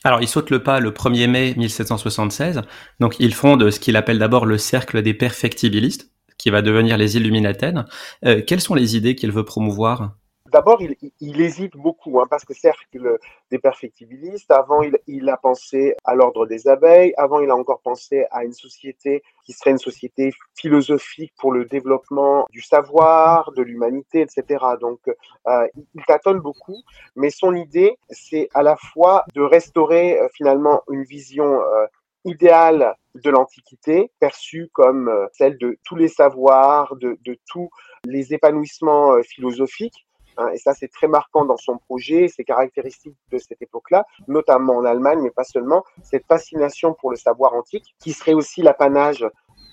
Alors, 0.05 0.21
il 0.21 0.29
saute 0.29 0.51
le 0.51 0.63
pas 0.63 0.81
le 0.81 0.91
1er 0.91 1.29
mai 1.29 1.55
1776. 1.57 2.63
Donc, 3.01 3.17
il 3.19 3.35
fonde 3.35 3.71
ce 3.71 3.81
qu'il 3.81 3.97
appelle 3.97 4.19
d'abord 4.19 4.47
le 4.47 4.59
cercle 4.59 5.03
des 5.03 5.15
perfectibilistes, 5.15 6.11
qui 6.39 6.51
va 6.51 6.63
devenir 6.63 6.99
les 6.99 7.17
Illuminatennes. 7.17 7.87
Euh, 8.25 8.43
quelles 8.47 8.61
sont 8.61 8.75
les 8.75 8.97
idées 8.97 9.15
qu'il 9.15 9.33
veut 9.33 9.45
promouvoir? 9.45 10.17
D'abord, 10.52 10.81
il, 10.82 10.96
il, 11.20 11.40
hésite 11.40 11.76
beaucoup, 11.76 12.20
hein, 12.20 12.26
parce 12.28 12.44
que 12.44 12.54
cercle 12.54 13.19
des 13.50 13.58
perfectibilistes, 13.58 14.50
avant, 14.50 14.82
il, 14.82 14.98
il 15.06 15.28
a 15.28 15.37
pensé 15.37 15.94
à 16.04 16.14
l'ordre 16.14 16.46
des 16.46 16.69
abeilles, 16.69 17.14
avant, 17.16 17.40
il 17.40 17.50
a 17.50 17.56
encore 17.56 17.81
pensé 17.81 18.26
à 18.31 18.44
une 18.44 18.52
société 18.52 19.22
qui 19.44 19.52
serait 19.52 19.70
une 19.70 19.78
société 19.78 20.32
philosophique 20.54 21.32
pour 21.38 21.52
le 21.52 21.64
développement 21.64 22.46
du 22.50 22.62
savoir, 22.62 23.53
de 23.53 23.62
l'humanité, 23.62 24.20
etc. 24.20 24.65
Donc, 24.81 25.00
euh, 25.46 25.69
il 25.94 26.05
tâtonne 26.06 26.41
beaucoup, 26.41 26.82
mais 27.15 27.31
son 27.31 27.55
idée, 27.55 27.98
c'est 28.10 28.48
à 28.55 28.62
la 28.62 28.76
fois 28.76 29.24
de 29.34 29.43
restaurer 29.43 30.19
euh, 30.20 30.29
finalement 30.34 30.82
une 30.91 31.05
vision 31.05 31.60
euh, 31.60 31.86
idéale 32.26 32.96
de 33.15 33.31
l'Antiquité, 33.31 34.10
perçue 34.20 34.69
comme 34.72 35.08
euh, 35.08 35.26
celle 35.32 35.56
de 35.58 35.79
tous 35.84 35.96
les 35.96 36.08
savoirs, 36.08 36.96
de, 36.96 37.19
de 37.24 37.38
tous 37.46 37.70
les 38.05 38.34
épanouissements 38.34 39.12
euh, 39.12 39.22
philosophiques, 39.22 40.06
Hein, 40.36 40.48
et 40.52 40.58
ça, 40.58 40.74
c'est 40.74 40.88
très 40.88 41.08
marquant 41.08 41.44
dans 41.44 41.56
son 41.56 41.78
projet, 41.78 42.28
c'est 42.28 42.44
caractéristique 42.44 43.16
de 43.31 43.38
cette 43.38 43.62
époque-là, 43.62 44.06
notamment 44.28 44.76
en 44.76 44.84
Allemagne, 44.84 45.20
mais 45.22 45.31
pas 45.31 45.44
seulement, 45.44 45.84
cette 46.02 46.26
fascination 46.26 46.94
pour 46.94 47.10
le 47.10 47.16
savoir 47.16 47.55
antique, 47.55 47.94
qui 48.00 48.12
serait 48.12 48.34
aussi 48.34 48.62
l'apanage 48.62 49.26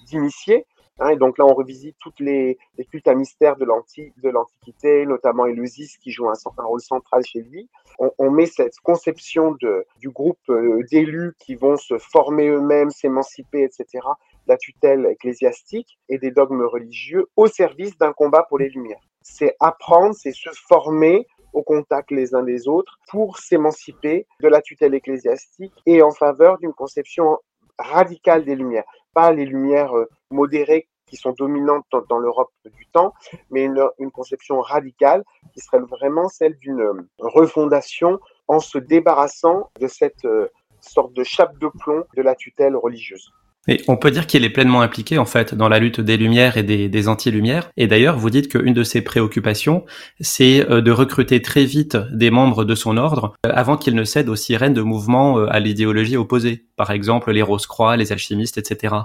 d'initiés. 0.06 0.66
Hein, 1.00 1.10
et 1.10 1.16
donc 1.16 1.38
là, 1.38 1.46
on 1.46 1.54
revisite 1.54 1.98
toutes 2.00 2.20
les, 2.20 2.58
cultes 2.92 3.08
à 3.08 3.16
mystère 3.16 3.56
de 3.58 3.66
l'Antiquité, 3.66 5.06
notamment 5.06 5.48
Éleusis 5.48 5.98
qui 5.98 6.12
joue 6.12 6.30
un, 6.30 6.36
rôle 6.58 6.82
central 6.82 7.24
chez 7.26 7.42
lui. 7.42 7.68
On, 8.00 8.32
met 8.32 8.46
cette 8.46 8.78
conception 8.80 9.56
du 10.00 10.10
groupe 10.10 10.38
euh, 10.50 10.84
d'élus 10.92 11.34
qui 11.40 11.56
vont 11.56 11.78
se 11.78 11.98
former 11.98 12.48
eux-mêmes, 12.48 12.90
s'émanciper, 12.90 13.64
etc., 13.64 14.06
la 14.48 14.58
tutelle 14.58 15.06
ecclésiastique 15.06 15.98
et 16.10 16.20
des 16.20 16.32
dogmes 16.32 16.66
religieux 16.66 17.28
au 17.36 17.48
service 17.48 17.98
d'un 17.98 18.14
combat 18.14 18.44
pour 18.44 18.60
les 18.60 18.70
Lumières 18.70 19.02
c'est 19.24 19.56
apprendre, 19.60 20.14
c'est 20.14 20.34
se 20.34 20.50
former 20.68 21.28
au 21.54 21.64
contact 21.64 22.12
les 22.12 22.36
uns 22.36 22.44
des 22.44 22.68
autres 22.68 23.00
pour 23.10 23.38
s'émanciper 23.38 24.28
de 24.42 24.48
la 24.48 24.62
tutelle 24.62 24.94
ecclésiastique 24.94 25.74
et 25.86 26.02
en 26.02 26.12
faveur 26.12 26.58
d'une 26.58 26.74
conception 26.74 27.38
radicale 27.78 28.44
des 28.46 28.56
lumières. 28.56 28.86
Pas 29.14 29.32
les 29.32 29.46
lumières 29.46 29.96
euh, 29.96 30.10
modérées 30.32 30.88
qui 31.06 31.16
sont 31.16 31.32
dominantes 31.32 31.86
dans, 32.10 32.18
l'Europe 32.18 32.52
du 32.66 32.88
temps, 32.88 33.14
mais 33.52 33.66
une, 33.66 34.12
conception 34.12 34.62
radicale 34.62 35.24
qui 35.54 35.60
serait 35.60 35.80
vraiment 35.80 36.28
celle 36.28 36.58
d'une 36.58 36.82
euh, 36.82 37.08
refondation 37.20 38.20
en 38.48 38.60
se 38.60 38.80
débarrassant 38.80 39.70
de 39.80 39.88
cette 39.88 40.26
euh, 40.26 40.48
sorte 40.80 41.14
de 41.14 41.24
chape 41.24 41.58
de 41.60 41.68
plomb 41.68 42.04
de 42.16 42.22
la 42.22 42.36
tutelle 42.36 42.76
religieuse. 42.76 43.32
Et 43.68 43.82
on 43.88 43.96
peut 43.96 44.12
dire 44.12 44.28
qu'il 44.28 44.44
est 44.44 44.50
pleinement 44.50 44.82
impliqué 44.82 45.18
en 45.18 45.26
fait 45.26 45.56
dans 45.56 45.70
la 45.70 45.80
lutte 45.80 46.02
des 46.02 46.18
lumières 46.18 46.58
et 46.58 46.64
des, 46.64 46.90
des 46.90 47.08
anti-lumières. 47.08 47.72
Et 47.78 47.88
d'ailleurs, 47.88 48.18
vous 48.18 48.30
dites 48.30 48.50
qu'une 48.50 48.74
de 48.74 48.84
ses 48.84 49.02
préoccupations, 49.02 49.86
c'est 50.20 50.70
euh, 50.70 50.82
de 50.82 50.92
recruter 50.92 51.42
très 51.42 51.64
vite 51.64 51.98
des 52.12 52.30
membres 52.30 52.66
de 52.66 52.76
son 52.76 52.98
ordre 52.98 53.36
euh, 53.46 53.52
avant 53.54 53.78
qu'il 53.78 53.96
ne 53.96 54.04
cède 54.04 54.28
aux 54.28 54.36
sirènes 54.36 54.74
de 54.74 54.82
mouvements 54.82 55.40
euh, 55.40 55.48
à 55.50 55.60
l'idéologie 55.60 56.18
opposée. 56.18 56.66
Par 56.76 56.92
exemple, 56.92 57.32
les 57.32 57.42
Rose-Croix, 57.42 57.96
les 57.96 58.12
alchimistes, 58.12 58.58
etc. 58.58 58.96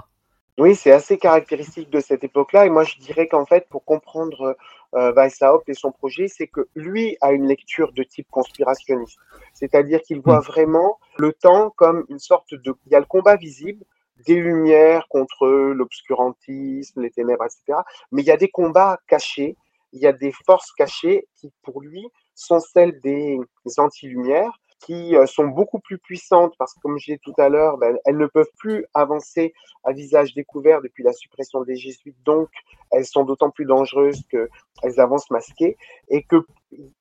Oui, 0.59 0.75
c'est 0.75 0.91
assez 0.91 1.17
caractéristique 1.17 1.89
de 1.89 2.01
cette 2.01 2.25
époque-là. 2.25 2.65
Et 2.65 2.69
moi, 2.69 2.83
je 2.83 2.97
dirais 2.97 3.27
qu'en 3.27 3.45
fait, 3.45 3.65
pour 3.69 3.85
comprendre 3.85 4.57
euh, 4.93 5.13
Weishaupt 5.13 5.69
et 5.69 5.73
son 5.73 5.93
projet, 5.93 6.27
c'est 6.27 6.47
que 6.47 6.67
lui 6.75 7.15
a 7.21 7.31
une 7.31 7.47
lecture 7.47 7.93
de 7.93 8.03
type 8.03 8.27
conspirationniste. 8.29 9.17
C'est-à-dire 9.53 10.01
qu'il 10.01 10.19
voit 10.19 10.39
hmm. 10.39 10.43
vraiment 10.43 10.99
le 11.17 11.31
temps 11.31 11.71
comme 11.77 12.05
une 12.09 12.19
sorte 12.19 12.53
de... 12.53 12.73
Il 12.87 12.91
y 12.91 12.95
a 12.95 12.99
le 12.99 13.05
combat 13.05 13.37
visible, 13.37 13.85
des 14.25 14.35
lumières 14.35 15.07
contre 15.09 15.47
l'obscurantisme, 15.47 17.01
les 17.01 17.11
ténèbres, 17.11 17.45
etc. 17.45 17.79
Mais 18.11 18.21
il 18.21 18.25
y 18.25 18.31
a 18.31 18.37
des 18.37 18.49
combats 18.49 18.99
cachés, 19.07 19.55
il 19.93 20.01
y 20.01 20.07
a 20.07 20.13
des 20.13 20.31
forces 20.45 20.71
cachées 20.73 21.27
qui, 21.35 21.51
pour 21.63 21.81
lui, 21.81 22.05
sont 22.35 22.59
celles 22.59 22.99
des 23.01 23.39
anti-lumières 23.77 24.59
qui 24.79 25.15
euh, 25.15 25.25
sont 25.25 25.47
beaucoup 25.47 25.79
plus 25.79 25.97
puissantes 25.97 26.55
parce 26.57 26.73
que, 26.73 26.79
comme 26.81 26.97
je 26.97 27.05
disais 27.05 27.19
tout 27.21 27.33
à 27.37 27.49
l'heure, 27.49 27.77
ben, 27.77 27.97
elles 28.05 28.17
ne 28.17 28.27
peuvent 28.27 28.51
plus 28.57 28.85
avancer 28.93 29.53
à 29.83 29.91
visage 29.91 30.33
découvert 30.33 30.81
depuis 30.81 31.03
la 31.03 31.13
suppression 31.13 31.63
des 31.63 31.75
jésuites. 31.75 32.15
Donc, 32.23 32.49
elles 32.91 33.05
sont 33.05 33.23
d'autant 33.23 33.49
plus 33.49 33.65
dangereuses 33.65 34.23
qu'elles 34.29 34.99
avancent 34.99 35.29
masquées 35.31 35.77
et 36.09 36.23
que 36.23 36.45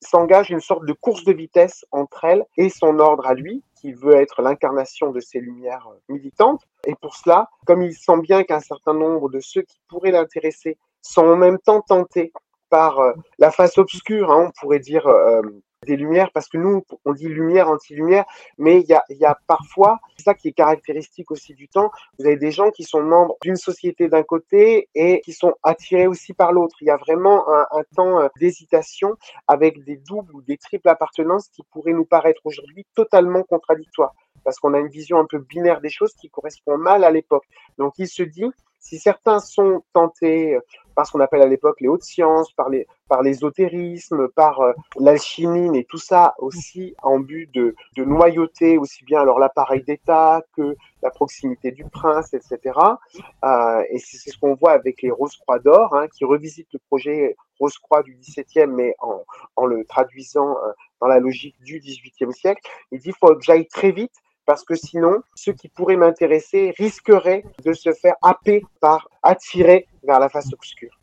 s'engage 0.00 0.50
une 0.50 0.60
sorte 0.60 0.84
de 0.84 0.92
course 0.92 1.24
de 1.24 1.32
vitesse 1.32 1.84
entre 1.92 2.24
elles 2.24 2.44
et 2.56 2.68
son 2.68 2.98
ordre 2.98 3.26
à 3.26 3.34
lui, 3.34 3.62
qui 3.80 3.92
veut 3.92 4.14
être 4.14 4.42
l'incarnation 4.42 5.10
de 5.10 5.20
ces 5.20 5.40
lumières 5.40 5.88
euh, 5.88 6.12
militantes. 6.12 6.62
Et 6.86 6.94
pour 6.94 7.14
cela, 7.16 7.48
comme 7.66 7.82
il 7.82 7.94
sent 7.94 8.20
bien 8.22 8.44
qu'un 8.44 8.60
certain 8.60 8.94
nombre 8.94 9.28
de 9.28 9.40
ceux 9.40 9.62
qui 9.62 9.80
pourraient 9.88 10.10
l'intéresser 10.10 10.78
sont 11.02 11.26
en 11.26 11.36
même 11.36 11.58
temps 11.58 11.80
tentés 11.80 12.32
par 12.70 12.98
euh, 12.98 13.12
la 13.38 13.50
face 13.50 13.78
obscure, 13.78 14.30
hein, 14.30 14.48
on 14.48 14.60
pourrait 14.60 14.80
dire 14.80 15.06
des 15.86 15.96
lumières, 15.96 16.30
parce 16.32 16.48
que 16.48 16.58
nous, 16.58 16.84
on 17.04 17.12
dit 17.12 17.28
lumière, 17.28 17.68
anti-lumière, 17.68 18.24
mais 18.58 18.80
il 18.80 18.86
y 18.86 18.94
a, 18.94 19.04
y 19.10 19.24
a, 19.24 19.38
parfois, 19.46 19.98
c'est 20.16 20.24
ça 20.24 20.34
qui 20.34 20.48
est 20.48 20.52
caractéristique 20.52 21.30
aussi 21.30 21.54
du 21.54 21.68
temps, 21.68 21.90
vous 22.18 22.26
avez 22.26 22.36
des 22.36 22.50
gens 22.50 22.70
qui 22.70 22.84
sont 22.84 23.02
membres 23.02 23.36
d'une 23.42 23.56
société 23.56 24.08
d'un 24.08 24.22
côté 24.22 24.88
et 24.94 25.20
qui 25.20 25.32
sont 25.32 25.54
attirés 25.62 26.06
aussi 26.06 26.34
par 26.34 26.52
l'autre. 26.52 26.76
Il 26.80 26.86
y 26.86 26.90
a 26.90 26.96
vraiment 26.96 27.48
un, 27.48 27.66
un 27.70 27.82
temps 27.94 28.20
euh, 28.20 28.28
d'hésitation 28.40 29.14
avec 29.46 29.84
des 29.84 29.96
doubles 29.96 30.34
ou 30.34 30.42
des 30.42 30.56
triples 30.56 30.88
appartenances 30.88 31.48
qui 31.48 31.62
pourraient 31.70 31.92
nous 31.92 32.04
paraître 32.06 32.40
aujourd'hui 32.44 32.84
totalement 32.94 33.42
contradictoires, 33.42 34.14
parce 34.44 34.58
qu'on 34.58 34.74
a 34.74 34.78
une 34.78 34.88
vision 34.88 35.18
un 35.18 35.26
peu 35.26 35.38
binaire 35.38 35.80
des 35.80 35.90
choses 35.90 36.14
qui 36.14 36.28
correspond 36.28 36.76
mal 36.76 37.04
à 37.04 37.10
l'époque. 37.10 37.44
Donc 37.78 37.94
il 37.98 38.08
se 38.08 38.22
dit, 38.22 38.50
si 38.80 38.98
certains 38.98 39.40
sont 39.40 39.84
tentés 39.92 40.54
euh, 40.54 40.60
par 40.98 41.06
ce 41.06 41.12
qu'on 41.12 41.20
appelle 41.20 41.42
à 41.42 41.46
l'époque 41.46 41.80
les 41.80 41.86
hautes 41.86 42.02
sciences, 42.02 42.50
par 42.50 42.70
les 42.70 42.88
par 43.08 43.22
l'ésotérisme, 43.22 44.26
par 44.30 44.60
euh, 44.62 44.72
l'alchimie, 44.98 45.78
et 45.78 45.84
tout 45.84 45.96
ça 45.96 46.34
aussi 46.38 46.96
en 47.04 47.20
but 47.20 47.48
de, 47.54 47.76
de 47.96 48.04
noyauter 48.04 48.78
aussi 48.78 49.04
bien 49.04 49.20
alors 49.20 49.38
l'appareil 49.38 49.84
d'État 49.84 50.42
que 50.56 50.74
la 51.04 51.10
proximité 51.10 51.70
du 51.70 51.84
prince, 51.84 52.34
etc. 52.34 52.58
Euh, 53.44 53.84
et 53.90 53.98
c'est 54.00 54.28
ce 54.28 54.36
qu'on 54.40 54.56
voit 54.56 54.72
avec 54.72 55.00
les 55.02 55.12
Rose-Croix 55.12 55.60
d'or, 55.60 55.94
hein, 55.94 56.08
qui 56.08 56.24
revisitent 56.24 56.72
le 56.72 56.80
projet 56.88 57.36
Rose-Croix 57.60 58.02
du 58.02 58.16
XVIIe, 58.16 58.66
mais 58.66 58.96
en, 58.98 59.22
en 59.54 59.66
le 59.66 59.84
traduisant 59.84 60.50
euh, 60.50 60.72
dans 61.00 61.06
la 61.06 61.20
logique 61.20 61.62
du 61.62 61.78
XVIIIe 61.78 62.32
siècle. 62.32 62.68
Il 62.90 62.98
dit 62.98 63.12
faut 63.12 63.36
que 63.36 63.42
j'aille 63.42 63.68
très 63.68 63.92
vite 63.92 64.14
parce 64.48 64.64
que 64.64 64.74
sinon, 64.74 65.18
ceux 65.34 65.52
qui 65.52 65.68
pourraient 65.68 65.98
m'intéresser 65.98 66.72
risqueraient 66.78 67.44
de 67.66 67.74
se 67.74 67.92
faire 67.92 68.14
happer 68.22 68.62
par 68.80 69.06
attirer 69.22 69.86
vers 70.02 70.18
la 70.18 70.30
face 70.30 70.50
obscure. 70.54 70.98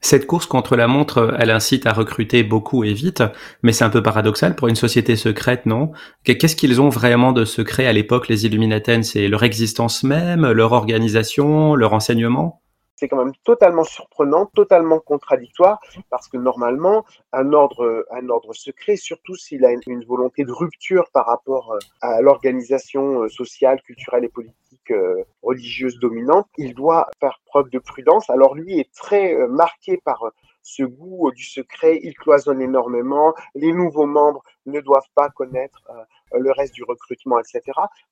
Cette 0.00 0.28
course 0.28 0.46
contre 0.46 0.76
la 0.76 0.86
montre, 0.86 1.34
elle 1.40 1.50
incite 1.50 1.84
à 1.86 1.92
recruter 1.92 2.44
beaucoup 2.44 2.84
et 2.84 2.92
vite, 2.92 3.24
mais 3.64 3.72
c'est 3.72 3.82
un 3.82 3.90
peu 3.90 4.04
paradoxal 4.04 4.54
pour 4.54 4.68
une 4.68 4.76
société 4.76 5.16
secrète, 5.16 5.66
non? 5.66 5.90
Qu'est-ce 6.22 6.54
qu'ils 6.54 6.80
ont 6.80 6.88
vraiment 6.88 7.32
de 7.32 7.44
secret 7.44 7.88
à 7.88 7.92
l'époque, 7.92 8.28
les 8.28 8.46
Illuminaten 8.46 9.02
C'est 9.02 9.26
leur 9.26 9.42
existence 9.42 10.04
même, 10.04 10.48
leur 10.52 10.70
organisation, 10.70 11.74
leur 11.74 11.92
enseignement? 11.92 12.62
C'est 12.96 13.08
quand 13.08 13.22
même 13.22 13.34
totalement 13.44 13.84
surprenant, 13.84 14.46
totalement 14.46 14.98
contradictoire, 14.98 15.80
parce 16.10 16.28
que 16.28 16.38
normalement, 16.38 17.04
un 17.32 17.52
ordre, 17.52 18.06
un 18.10 18.28
ordre 18.28 18.54
secret, 18.54 18.96
surtout 18.96 19.36
s'il 19.36 19.64
a 19.64 19.70
une, 19.70 20.04
volonté 20.04 20.44
de 20.44 20.52
rupture 20.52 21.10
par 21.12 21.26
rapport 21.26 21.72
euh, 21.72 21.78
à 22.00 22.20
l'organisation 22.20 23.22
euh, 23.22 23.28
sociale, 23.28 23.80
culturelle 23.82 24.24
et 24.24 24.28
politique 24.28 24.90
euh, 24.90 25.24
religieuse 25.42 25.98
dominante, 25.98 26.48
il 26.56 26.74
doit 26.74 27.08
faire 27.20 27.40
preuve 27.44 27.70
de 27.70 27.78
prudence. 27.78 28.30
Alors 28.30 28.54
lui 28.54 28.78
est 28.78 28.92
très 28.94 29.34
marqué 29.48 29.98
par 29.98 30.30
ce 30.62 30.82
goût 30.82 31.30
du 31.32 31.44
secret, 31.44 32.00
il 32.02 32.14
cloisonne 32.14 32.60
énormément, 32.60 33.34
les 33.54 33.72
nouveaux 33.72 34.06
membres 34.06 34.42
ne 34.66 34.80
doivent 34.80 35.08
pas 35.14 35.28
connaître 35.30 35.82
euh, 35.90 36.38
le 36.38 36.50
reste 36.52 36.74
du 36.74 36.84
recrutement, 36.84 37.38
etc. 37.38 37.62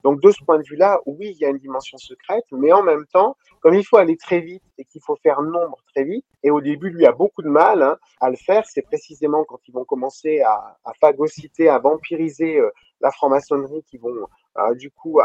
Donc 0.02 0.20
de 0.20 0.30
ce 0.30 0.42
point 0.44 0.58
de 0.58 0.64
vue-là, 0.64 1.00
oui, 1.06 1.32
il 1.34 1.38
y 1.38 1.44
a 1.44 1.48
une 1.48 1.58
dimension 1.58 1.98
secrète, 1.98 2.44
mais 2.52 2.72
en 2.72 2.82
même 2.82 3.06
temps, 3.06 3.36
comme 3.60 3.74
il 3.74 3.84
faut 3.84 3.96
aller 3.96 4.16
très 4.16 4.40
vite 4.40 4.62
et 4.78 4.84
qu'il 4.84 5.02
faut 5.02 5.16
faire 5.16 5.42
nombre 5.42 5.78
très 5.92 6.04
vite, 6.04 6.24
et 6.42 6.50
au 6.50 6.60
début, 6.60 6.90
lui 6.90 7.06
a 7.06 7.12
beaucoup 7.12 7.42
de 7.42 7.48
mal 7.48 7.82
hein, 7.82 7.96
à 8.20 8.30
le 8.30 8.36
faire, 8.36 8.64
c'est 8.66 8.82
précisément 8.82 9.44
quand 9.44 9.60
ils 9.68 9.72
vont 9.72 9.84
commencer 9.84 10.40
à, 10.40 10.76
à 10.84 10.92
phagocyter, 10.94 11.68
à 11.68 11.78
vampiriser 11.78 12.58
euh, 12.58 12.70
la 13.00 13.10
franc-maçonnerie, 13.10 13.82
qui 13.84 13.98
vont 13.98 14.14
euh, 14.56 14.74
du 14.74 14.90
coup 14.90 15.20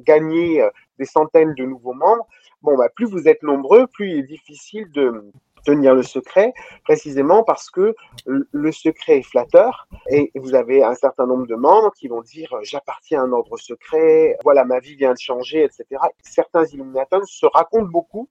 gagner 0.00 0.66
des 0.98 1.04
centaines 1.04 1.54
de 1.54 1.64
nouveaux 1.64 1.92
membres. 1.92 2.26
Bon, 2.62 2.76
bah, 2.76 2.88
plus 2.88 3.06
vous 3.06 3.28
êtes 3.28 3.42
nombreux, 3.42 3.86
plus 3.88 4.10
il 4.10 4.18
est 4.20 4.22
difficile 4.22 4.90
de 4.92 5.30
tenir 5.64 5.94
le 5.94 6.02
secret, 6.02 6.52
précisément 6.84 7.42
parce 7.42 7.70
que 7.70 7.94
le 8.26 8.72
secret 8.72 9.18
est 9.18 9.22
flatteur 9.22 9.88
et 10.10 10.30
vous 10.34 10.54
avez 10.54 10.82
un 10.82 10.94
certain 10.94 11.26
nombre 11.26 11.46
de 11.46 11.54
membres 11.54 11.92
qui 11.92 12.08
vont 12.08 12.22
dire 12.22 12.54
j'appartiens 12.62 13.22
à 13.22 13.24
un 13.24 13.32
ordre 13.32 13.56
secret, 13.56 14.36
voilà 14.42 14.64
ma 14.64 14.80
vie 14.80 14.96
vient 14.96 15.12
de 15.12 15.18
changer, 15.18 15.62
etc. 15.62 15.84
Certains 16.22 16.64
Illuminatons 16.66 17.24
se 17.24 17.46
racontent 17.46 17.90
beaucoup, 17.90 18.28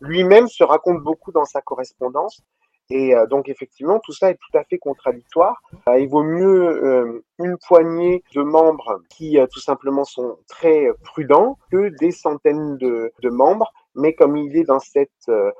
lui-même 0.00 0.48
se 0.48 0.64
raconte 0.64 1.02
beaucoup 1.02 1.32
dans 1.32 1.44
sa 1.44 1.60
correspondance. 1.60 2.42
Et 2.90 3.14
euh, 3.14 3.26
donc 3.26 3.48
effectivement, 3.48 4.00
tout 4.00 4.12
ça 4.12 4.30
est 4.30 4.36
tout 4.36 4.56
à 4.56 4.64
fait 4.64 4.78
contradictoire. 4.78 5.60
Euh, 5.88 5.98
il 5.98 6.08
vaut 6.08 6.22
mieux 6.22 6.84
euh, 6.84 7.24
une 7.38 7.58
poignée 7.58 8.24
de 8.34 8.42
membres 8.42 9.02
qui 9.10 9.38
tout 9.52 9.60
simplement 9.60 10.04
sont 10.04 10.38
très 10.48 10.88
prudents 11.04 11.58
que 11.70 11.88
des 11.98 12.12
centaines 12.12 12.78
de, 12.78 13.12
de 13.22 13.28
membres 13.28 13.72
mais 13.98 14.14
comme 14.14 14.36
il 14.36 14.56
est 14.56 14.64
dans 14.64 14.78
cette, 14.78 15.10
euh, 15.28 15.50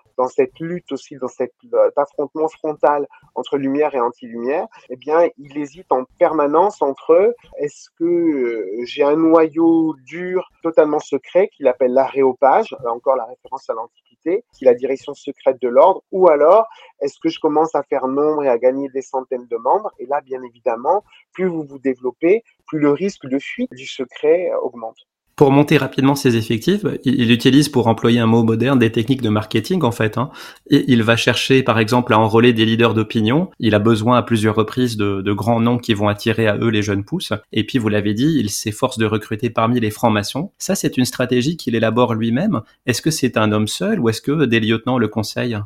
lutte 0.61 0.93
aussi, 0.93 1.17
dans 1.17 1.29
cet 1.29 1.53
euh, 1.75 1.91
affrontement 1.97 2.49
frontal 2.49 3.07
entre 3.35 3.59
lumière 3.59 3.95
et 3.95 4.01
anti-lumière, 4.01 4.67
eh 4.91 4.97
bien, 4.97 5.29
il 5.39 5.59
hésite 5.59 5.91
en 5.91 6.05
permanence 6.19 6.81
entre 6.81 7.35
est-ce 7.59 7.91
que 7.99 8.05
euh, 8.05 8.85
j'ai 8.85 9.03
un 9.03 9.17
noyau 9.17 9.95
dur, 10.05 10.49
totalement 10.63 11.01
secret, 11.01 11.49
qu'il 11.49 11.67
appelle 11.67 11.93
l'aréopage, 11.93 12.75
encore 12.87 13.17
la 13.17 13.25
référence 13.25 13.69
à 13.69 13.75
l'Antiquité, 13.75 14.45
qui 14.55 14.65
est 14.65 14.69
la 14.69 14.75
direction 14.75 15.15
secrète 15.15 15.61
de 15.61 15.69
l'ordre, 15.69 16.03
ou 16.13 16.29
alors 16.29 16.67
est-ce 17.01 17.19
que 17.21 17.29
je 17.29 17.41
commence 17.41 17.75
à 17.75 17.83
faire 17.83 18.07
nombre 18.07 18.45
et 18.45 18.49
à 18.49 18.59
gagner 18.59 18.89
des 18.91 19.03
centaines 19.03 19.47
de 19.47 19.57
membres 19.57 19.91
Et 19.99 20.07
là, 20.07 20.21
bien 20.21 20.43
évidemment, 20.43 21.03
plus 21.33 21.49
vous 21.49 21.65
vous 21.65 21.79
développez, 21.79 22.43
plus 22.67 22.79
le 22.79 22.91
risque 22.91 23.27
de 23.27 23.39
fuite 23.39 23.73
du 23.73 23.87
secret 23.87 24.51
augmente. 24.63 25.09
Pour 25.39 25.53
monter 25.53 25.77
rapidement 25.77 26.17
ses 26.17 26.37
effectifs, 26.37 26.85
il, 27.05 27.31
utilise, 27.31 27.69
pour 27.69 27.87
employer 27.87 28.19
un 28.19 28.27
mot 28.27 28.43
moderne, 28.43 28.77
des 28.77 28.91
techniques 28.91 29.23
de 29.23 29.29
marketing 29.29 29.85
en 29.85 29.93
fait. 29.93 30.19
Hein. 30.19 30.31
Et 30.69 30.85
il 30.89 31.05
va 31.05 31.15
chercher, 31.15 31.63
par 31.63 31.79
exemple, 31.79 32.13
à 32.13 32.19
enrôler 32.19 32.53
des 32.53 32.65
leaders 32.65 32.93
d'opinion. 32.93 33.49
Il 33.61 33.77
a 33.77 33.79
besoin 33.79 34.19
à 34.19 34.25
plusieurs 34.25 34.57
reprises 34.57 34.97
de, 34.97 35.23
de, 35.23 35.33
grands 35.33 35.61
noms 35.61 35.79
qui 35.79 35.95
vont 35.95 36.09
attirer 36.09 36.49
à 36.49 36.57
eux 36.57 36.71
les 36.71 36.83
jeunes 36.83 37.05
pousses. 37.05 37.33
Et 37.53 37.65
puis, 37.65 37.79
vous 37.79 37.89
l'avez 37.89 38.15
dit, 38.15 38.37
il 38.37 38.51
s'efforce 38.51 38.99
de 38.99 39.07
recruter 39.07 39.49
parmi 39.49 39.79
les 39.79 39.93
francs-maçons. 39.93 40.51
Ça, 40.59 40.75
c'est 40.75 40.97
une 40.97 41.05
stratégie 41.05 41.57
qu'il 41.57 41.77
élabore 41.77 42.15
lui-même. 42.15 42.63
Est-ce 42.87 43.01
que 43.01 43.13
c'est 43.13 43.37
un 43.37 43.53
homme 43.53 43.69
seul 43.69 44.01
ou 44.01 44.09
est-ce 44.09 44.21
que 44.21 44.45
des 44.45 44.59
lieutenants 44.59 44.99
le 44.99 45.07
conseillent? 45.07 45.61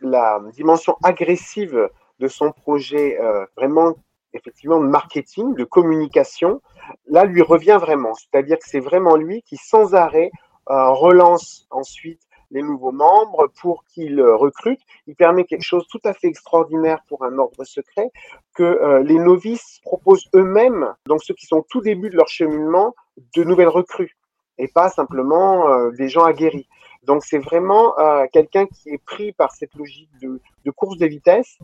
La 0.00 0.40
dimension 0.56 0.96
agressive 1.04 1.88
de 2.18 2.26
son 2.26 2.50
projet, 2.50 3.16
euh, 3.20 3.46
vraiment 3.56 3.94
effectivement 4.34 4.80
de 4.80 4.86
marketing, 4.86 5.54
de 5.54 5.64
communication, 5.64 6.60
là 7.06 7.24
lui 7.24 7.42
revient 7.42 7.78
vraiment. 7.80 8.12
C'est-à-dire 8.14 8.58
que 8.58 8.68
c'est 8.68 8.80
vraiment 8.80 9.16
lui 9.16 9.42
qui 9.42 9.56
sans 9.56 9.94
arrêt 9.94 10.30
euh, 10.70 10.90
relance 10.92 11.66
ensuite 11.70 12.20
les 12.50 12.62
nouveaux 12.62 12.92
membres 12.92 13.48
pour 13.60 13.84
qu'ils 13.84 14.18
euh, 14.20 14.36
recrutent. 14.36 14.80
Il 15.06 15.14
permet 15.14 15.44
quelque 15.44 15.62
chose 15.62 15.86
tout 15.88 16.00
à 16.04 16.14
fait 16.14 16.28
extraordinaire 16.28 17.00
pour 17.08 17.24
un 17.24 17.36
ordre 17.38 17.64
secret 17.64 18.10
que 18.54 18.62
euh, 18.62 19.02
les 19.02 19.18
novices 19.18 19.80
proposent 19.82 20.28
eux-mêmes, 20.34 20.94
donc 21.06 21.22
ceux 21.22 21.34
qui 21.34 21.46
sont 21.46 21.58
au 21.58 21.66
tout 21.68 21.80
début 21.80 22.10
de 22.10 22.16
leur 22.16 22.28
cheminement, 22.28 22.94
de 23.36 23.44
nouvelles 23.44 23.68
recrues 23.68 24.16
et 24.56 24.68
pas 24.68 24.88
simplement 24.88 25.90
des 25.90 26.08
gens 26.08 26.22
aguerris. 26.22 26.68
Donc 27.02 27.24
c'est 27.24 27.38
vraiment 27.38 27.92
quelqu'un 28.32 28.66
qui 28.66 28.90
est 28.90 29.04
pris 29.04 29.32
par 29.32 29.50
cette 29.50 29.74
logique 29.74 30.10
de, 30.22 30.40
de 30.64 30.70
course 30.70 30.96
de 30.96 31.06
vitesse 31.06 31.58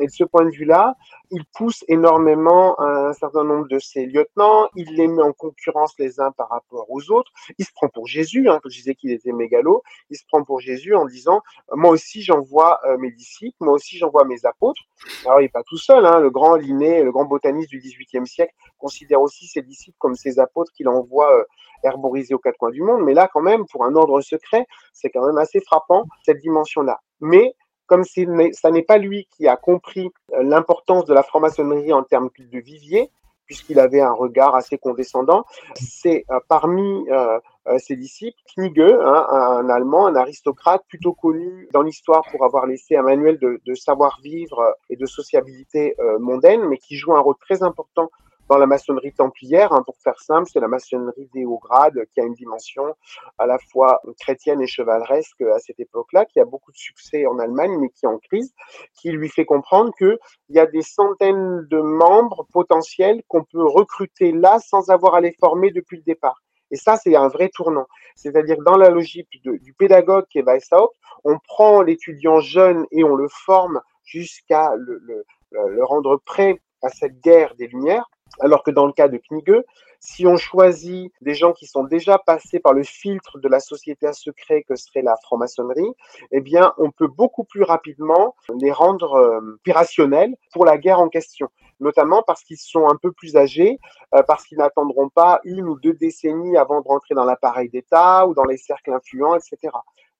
et 0.00 0.06
de 0.06 0.10
ce 0.10 0.24
point 0.24 0.44
de 0.44 0.50
vue-là, 0.50 0.94
il 1.30 1.44
pousse 1.54 1.84
énormément 1.88 2.80
un 2.80 3.12
certain 3.12 3.44
nombre 3.44 3.68
de 3.68 3.78
ses 3.78 4.06
lieutenants, 4.06 4.68
il 4.76 4.94
les 4.94 5.08
met 5.08 5.22
en 5.22 5.32
concurrence 5.32 5.94
les 5.98 6.20
uns 6.20 6.30
par 6.32 6.48
rapport 6.48 6.86
aux 6.88 7.10
autres. 7.10 7.30
Il 7.58 7.64
se 7.64 7.72
prend 7.72 7.88
pour 7.88 8.06
Jésus, 8.06 8.48
hein, 8.48 8.60
je 8.64 8.76
disais 8.76 8.94
qu'il 8.94 9.10
était 9.10 9.32
mégalo, 9.32 9.82
il 10.10 10.16
se 10.16 10.24
prend 10.26 10.42
pour 10.44 10.60
Jésus 10.60 10.94
en 10.94 11.04
disant 11.04 11.40
Moi 11.72 11.90
aussi 11.90 12.22
j'envoie 12.22 12.80
euh, 12.86 12.96
mes 12.98 13.10
disciples, 13.10 13.56
moi 13.60 13.74
aussi 13.74 13.98
j'envoie 13.98 14.24
mes 14.24 14.44
apôtres. 14.44 14.82
Alors 15.24 15.40
il 15.40 15.44
n'est 15.44 15.48
pas 15.48 15.62
tout 15.64 15.78
seul, 15.78 16.06
hein, 16.06 16.20
le 16.20 16.30
grand 16.30 16.56
Linné, 16.56 17.02
le 17.02 17.12
grand 17.12 17.24
botaniste 17.24 17.70
du 17.70 17.78
XVIIIe 17.78 18.26
siècle, 18.26 18.54
considère 18.78 19.20
aussi 19.20 19.46
ses 19.46 19.62
disciples 19.62 19.96
comme 19.98 20.14
ses 20.14 20.38
apôtres 20.38 20.72
qu'il 20.72 20.88
envoie 20.88 21.32
euh, 21.32 21.44
herboriser 21.82 22.34
aux 22.34 22.38
quatre 22.38 22.58
coins 22.58 22.70
du 22.70 22.82
monde. 22.82 23.02
Mais 23.02 23.14
là, 23.14 23.28
quand 23.32 23.42
même, 23.42 23.66
pour 23.66 23.84
un 23.84 23.94
ordre 23.94 24.20
secret, 24.20 24.66
c'est 24.92 25.10
quand 25.10 25.26
même 25.26 25.38
assez 25.38 25.60
frappant, 25.60 26.04
cette 26.24 26.38
dimension-là. 26.38 27.00
Mais 27.20 27.54
comme 27.86 28.04
ça 28.04 28.70
n'est 28.70 28.82
pas 28.82 28.98
lui 28.98 29.26
qui 29.30 29.48
a 29.48 29.56
compris 29.56 30.10
euh, 30.32 30.42
l'importance 30.42 31.04
de 31.04 31.14
la 31.14 31.22
franc-maçonnerie 31.22 31.92
en 31.92 32.02
termes 32.02 32.30
de 32.38 32.58
vivier, 32.58 33.10
puisqu'il 33.46 33.78
avait 33.78 34.00
un 34.00 34.12
regard 34.12 34.56
assez 34.56 34.76
condescendant, 34.76 35.44
c'est 35.76 36.24
euh, 36.30 36.40
parmi 36.48 37.08
euh, 37.10 37.38
ses 37.78 37.96
disciples. 37.96 38.36
Knigge, 38.54 38.80
hein, 38.80 39.26
un, 39.30 39.68
Allemand, 39.68 40.06
un 40.06 40.16
aristocrate 40.16 40.82
plutôt 40.88 41.12
connu 41.12 41.68
dans 41.72 41.82
l'histoire 41.82 42.22
pour 42.30 42.44
avoir 42.44 42.66
laissé 42.66 42.96
un 42.96 43.02
manuel 43.02 43.38
de 43.38 43.74
savoir-vivre 43.74 44.74
et 44.88 44.96
de 44.96 45.06
sociabilité 45.06 45.96
mondaine, 46.20 46.64
mais 46.68 46.78
qui 46.78 46.96
joue 46.96 47.16
un 47.16 47.20
rôle 47.20 47.34
très 47.40 47.64
important 47.64 48.08
dans 48.48 48.58
la 48.58 48.66
maçonnerie 48.66 49.12
templière, 49.12 49.72
hein, 49.72 49.82
pour 49.84 49.96
faire 49.98 50.18
simple, 50.20 50.48
c'est 50.52 50.60
la 50.60 50.68
maçonnerie 50.68 51.28
des 51.34 51.44
hauts 51.44 51.58
grades 51.58 52.04
qui 52.12 52.20
a 52.20 52.24
une 52.24 52.34
dimension 52.34 52.94
à 53.38 53.46
la 53.46 53.58
fois 53.58 54.00
chrétienne 54.20 54.60
et 54.60 54.66
chevaleresque 54.66 55.40
à 55.42 55.58
cette 55.58 55.80
époque-là, 55.80 56.24
qui 56.26 56.40
a 56.40 56.44
beaucoup 56.44 56.72
de 56.72 56.76
succès 56.76 57.26
en 57.26 57.38
Allemagne, 57.38 57.76
mais 57.80 57.88
qui 57.90 58.04
est 58.04 58.08
en 58.08 58.18
crise, 58.18 58.54
qui 58.94 59.10
lui 59.10 59.28
fait 59.28 59.44
comprendre 59.44 59.92
qu'il 59.96 60.18
y 60.50 60.58
a 60.58 60.66
des 60.66 60.82
centaines 60.82 61.66
de 61.68 61.80
membres 61.80 62.46
potentiels 62.52 63.22
qu'on 63.28 63.44
peut 63.44 63.64
recruter 63.64 64.32
là 64.32 64.58
sans 64.60 64.90
avoir 64.90 65.14
à 65.14 65.20
les 65.20 65.32
former 65.40 65.70
depuis 65.70 65.96
le 65.96 66.02
départ. 66.02 66.42
Et 66.70 66.76
ça, 66.76 66.96
c'est 66.96 67.14
un 67.14 67.28
vrai 67.28 67.48
tournant. 67.48 67.86
C'est-à-dire 68.16 68.56
dans 68.64 68.76
la 68.76 68.90
logique 68.90 69.28
du 69.44 69.74
pédagogue 69.74 70.26
qui 70.28 70.38
est 70.38 70.42
Weishaupt, 70.42 70.94
on 71.24 71.38
prend 71.38 71.82
l'étudiant 71.82 72.40
jeune 72.40 72.86
et 72.90 73.04
on 73.04 73.14
le 73.14 73.28
forme 73.28 73.80
jusqu'à 74.04 74.74
le, 74.76 74.98
le, 74.98 75.24
le 75.50 75.84
rendre 75.84 76.20
prêt 76.24 76.60
à 76.82 76.88
cette 76.88 77.20
guerre 77.20 77.54
des 77.56 77.66
Lumières. 77.68 78.08
Alors 78.40 78.62
que 78.62 78.70
dans 78.70 78.86
le 78.86 78.92
cas 78.92 79.08
de 79.08 79.18
Knigge, 79.18 79.62
si 80.00 80.26
on 80.26 80.36
choisit 80.36 81.12
des 81.20 81.34
gens 81.34 81.52
qui 81.52 81.66
sont 81.66 81.84
déjà 81.84 82.18
passés 82.18 82.60
par 82.60 82.74
le 82.74 82.82
filtre 82.82 83.38
de 83.38 83.48
la 83.48 83.60
société 83.60 84.06
à 84.06 84.12
secret 84.12 84.62
que 84.62 84.76
serait 84.76 85.02
la 85.02 85.16
franc-maçonnerie, 85.16 85.92
eh 86.32 86.40
bien, 86.40 86.74
on 86.78 86.90
peut 86.90 87.08
beaucoup 87.08 87.44
plus 87.44 87.62
rapidement 87.62 88.34
les 88.60 88.72
rendre 88.72 89.14
euh, 89.14 89.54
opérationnels 89.54 90.34
pour 90.52 90.64
la 90.64 90.76
guerre 90.76 91.00
en 91.00 91.08
question. 91.08 91.48
Notamment 91.80 92.22
parce 92.26 92.42
qu'ils 92.42 92.58
sont 92.58 92.88
un 92.88 92.96
peu 92.96 93.12
plus 93.12 93.36
âgés, 93.36 93.78
euh, 94.14 94.22
parce 94.22 94.44
qu'ils 94.44 94.58
n'attendront 94.58 95.08
pas 95.08 95.40
une 95.44 95.68
ou 95.68 95.78
deux 95.78 95.94
décennies 95.94 96.56
avant 96.56 96.80
de 96.80 96.88
rentrer 96.88 97.14
dans 97.14 97.24
l'appareil 97.24 97.68
d'État 97.68 98.26
ou 98.26 98.34
dans 98.34 98.44
les 98.44 98.56
cercles 98.56 98.92
influents, 98.92 99.34
etc. 99.34 99.72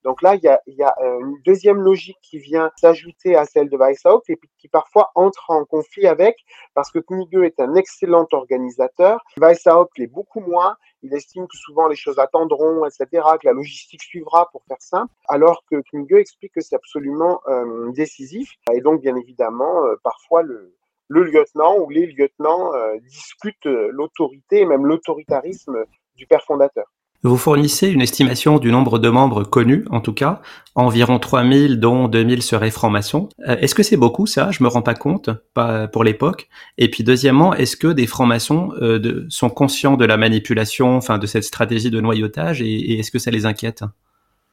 Donc 0.04 0.22
là, 0.22 0.36
il 0.36 0.42
y 0.42 0.48
a, 0.82 0.94
euh, 1.00 1.20
une 1.20 1.40
deuxième 1.44 1.80
logique 1.80 2.18
qui 2.22 2.38
vient 2.38 2.70
s'ajouter 2.76 3.34
à 3.34 3.44
celle 3.44 3.68
de 3.68 3.76
Weishaupt 3.76 4.30
et 4.30 4.38
qui 4.58 4.68
parfois 4.68 5.10
entre 5.14 5.50
en 5.50 5.64
conflit 5.64 6.06
avec, 6.06 6.36
parce 6.74 6.90
que 6.90 7.00
Knigge 7.00 7.42
est 7.42 7.58
un 7.58 7.74
excellent 7.74 8.26
organisateur. 8.30 9.24
Weishaupt 9.40 9.98
l'est 9.98 10.06
beaucoup 10.06 10.40
moins. 10.40 10.76
Il 11.02 11.12
estime 11.12 11.48
que 11.48 11.56
souvent 11.56 11.88
les 11.88 11.96
choses 11.96 12.18
attendront, 12.18 12.84
etc., 12.84 13.06
que 13.40 13.46
la 13.46 13.52
logistique 13.52 14.02
suivra 14.02 14.48
pour 14.52 14.62
faire 14.68 14.80
simple, 14.80 15.12
alors 15.28 15.64
que 15.70 15.82
Knigge 15.90 16.14
explique 16.14 16.52
que 16.52 16.60
c'est 16.60 16.76
absolument 16.76 17.40
euh, 17.48 17.90
décisif. 17.92 18.52
Et 18.72 18.80
donc, 18.80 19.00
bien 19.00 19.16
évidemment, 19.16 19.86
euh, 19.86 19.96
parfois 20.04 20.42
le, 20.42 20.72
lieutenant 21.08 21.78
ou 21.78 21.90
les 21.90 22.06
lieutenants 22.06 22.72
discutent 23.02 23.66
l'autorité 23.66 24.60
et 24.60 24.66
même 24.66 24.86
l'autoritarisme 24.86 25.84
du 26.16 26.26
père 26.26 26.44
fondateur. 26.44 26.86
Vous 27.22 27.36
fournissez 27.36 27.88
une 27.88 28.02
estimation 28.02 28.58
du 28.58 28.70
nombre 28.70 28.98
de 28.98 29.08
membres 29.08 29.44
connus, 29.44 29.84
en 29.90 30.00
tout 30.00 30.12
cas, 30.12 30.40
environ 30.74 31.18
3000, 31.18 31.80
dont 31.80 32.08
2000 32.08 32.42
seraient 32.42 32.70
francs-maçons. 32.70 33.28
Euh, 33.48 33.56
est-ce 33.58 33.74
que 33.74 33.82
c'est 33.82 33.96
beaucoup 33.96 34.26
ça? 34.26 34.50
Je 34.50 34.62
me 34.62 34.68
rends 34.68 34.82
pas 34.82 34.94
compte, 34.94 35.30
pas 35.54 35.88
pour 35.88 36.04
l'époque. 36.04 36.48
Et 36.78 36.90
puis 36.90 37.04
deuxièmement, 37.04 37.54
est-ce 37.54 37.76
que 37.76 37.88
des 37.88 38.06
francs-maçons 38.06 38.72
euh, 38.80 39.24
sont 39.28 39.50
conscients 39.50 39.96
de 39.96 40.04
la 40.04 40.16
manipulation, 40.16 40.96
enfin 40.96 41.18
de 41.18 41.26
cette 41.26 41.44
stratégie 41.44 41.90
de 41.90 42.00
noyautage, 42.00 42.62
et 42.62 42.98
est-ce 42.98 43.10
que 43.10 43.18
ça 43.18 43.30
les 43.30 43.46
inquiète? 43.46 43.82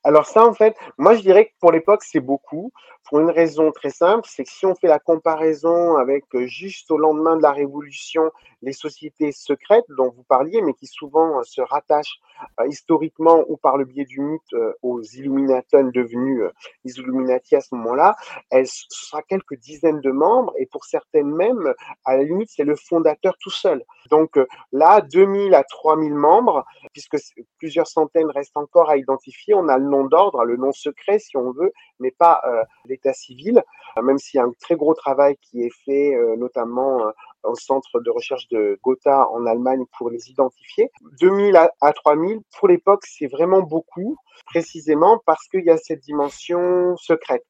Alors 0.04 0.26
ça, 0.26 0.46
en 0.46 0.54
fait, 0.54 0.76
moi 0.98 1.16
je 1.16 1.22
dirais 1.22 1.46
que 1.46 1.54
pour 1.60 1.72
l'époque, 1.72 2.04
c'est 2.04 2.20
beaucoup, 2.20 2.72
pour 3.10 3.20
une 3.20 3.30
raison 3.30 3.72
très 3.72 3.90
simple, 3.90 4.28
c'est 4.30 4.44
que 4.44 4.50
si 4.50 4.66
on 4.66 4.76
fait 4.76 4.88
la 4.88 5.00
comparaison 5.00 5.98
avec 5.98 6.24
euh, 6.36 6.46
juste 6.48 6.90
au 6.90 6.98
lendemain 6.98 7.36
de 7.36 7.42
la 7.42 7.52
Révolution, 7.52 8.32
les 8.62 8.72
sociétés 8.72 9.32
secrètes 9.34 9.86
dont 9.90 10.10
vous 10.10 10.24
parliez, 10.24 10.62
mais 10.62 10.74
qui 10.74 10.88
souvent 10.88 11.40
euh, 11.40 11.44
se 11.44 11.62
rattachent 11.62 12.20
euh, 12.60 12.68
historiquement 12.68 13.44
ou 13.50 13.58
par 13.58 13.78
le 13.78 13.86
biais 13.86 14.06
du 14.06 14.22
mythe 14.22 14.56
aux 14.82 15.02
Illuminatons 15.02 15.92
devenus 15.94 16.44
les 16.86 16.98
Illuminati 16.98 17.56
à 17.56 17.62
ce 17.62 17.76
moment-là, 17.76 18.16
ce 18.52 18.86
sera 18.90 19.22
quelques 19.22 19.56
dizaines 19.56 20.02
de 20.02 20.12
membres 20.12 20.54
et 20.58 20.66
pour 20.66 20.86
certaines 20.86 21.32
même, 21.32 21.74
à 22.06 22.18
la 22.18 22.24
limite, 22.24 22.50
c'est 22.52 22.64
le 22.64 22.76
fondateur 22.76 23.36
tout 23.40 23.50
seul. 23.50 23.84
Donc 24.10 24.40
là, 24.72 25.02
2000 25.02 25.54
à 25.56 25.64
3000 25.64 26.14
membres, 26.14 26.66
puisque 26.92 27.18
plusieurs 27.58 27.88
centaines 27.88 28.30
restent 28.30 28.58
encore 28.58 28.90
à 28.90 28.98
identifier, 28.98 29.54
on 29.54 29.68
a 29.68 29.78
le 29.78 29.86
nom 29.94 30.06
d'ordre, 30.06 30.44
le 30.44 30.58
nom 30.58 30.72
secret 30.72 31.20
si 31.20 31.38
on 31.38 31.52
veut, 31.52 31.72
mais 32.00 32.12
pas 32.12 32.42
euh, 32.46 32.64
l'état 32.86 33.14
civil, 33.14 33.64
même 34.02 34.18
s'il 34.18 34.38
y 34.38 34.42
a 34.42 34.46
un 34.46 34.54
très 34.60 34.76
gros 34.76 34.94
travail 34.94 35.38
qui 35.42 35.64
est 35.64 35.74
fait, 35.86 36.16
euh, 36.16 36.36
notamment 36.36 37.02
euh, 37.02 37.12
au 37.44 37.56
centre 37.56 38.00
de 38.00 38.10
recherche 38.10 38.48
de 38.50 38.80
Gotha 38.84 39.30
en 39.30 39.46
Allemagne 39.46 39.84
pour 39.98 40.10
les 40.10 40.30
identifier. 40.30 40.90
2000 41.20 41.56
à 41.56 41.94
3000, 41.94 42.40
pour 42.58 42.68
l'époque, 42.68 43.04
c'est 43.06 43.28
vraiment 43.28 43.62
beaucoup, 43.62 44.18
précisément 44.46 45.22
parce 45.26 45.48
qu'il 45.48 45.66
y 45.66 45.70
a 45.70 45.78
cette 45.78 46.02
dimension 46.02 46.96
secrète. 46.98 47.46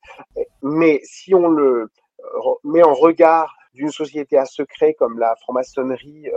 Mais 0.61 0.99
si 1.03 1.33
on 1.33 1.47
le 1.47 1.89
met 2.63 2.83
en 2.83 2.93
regard 2.93 3.55
d'une 3.73 3.91
société 3.91 4.37
à 4.37 4.45
secret 4.45 4.93
comme 4.93 5.19
la 5.19 5.35
franc-maçonnerie, 5.37 6.29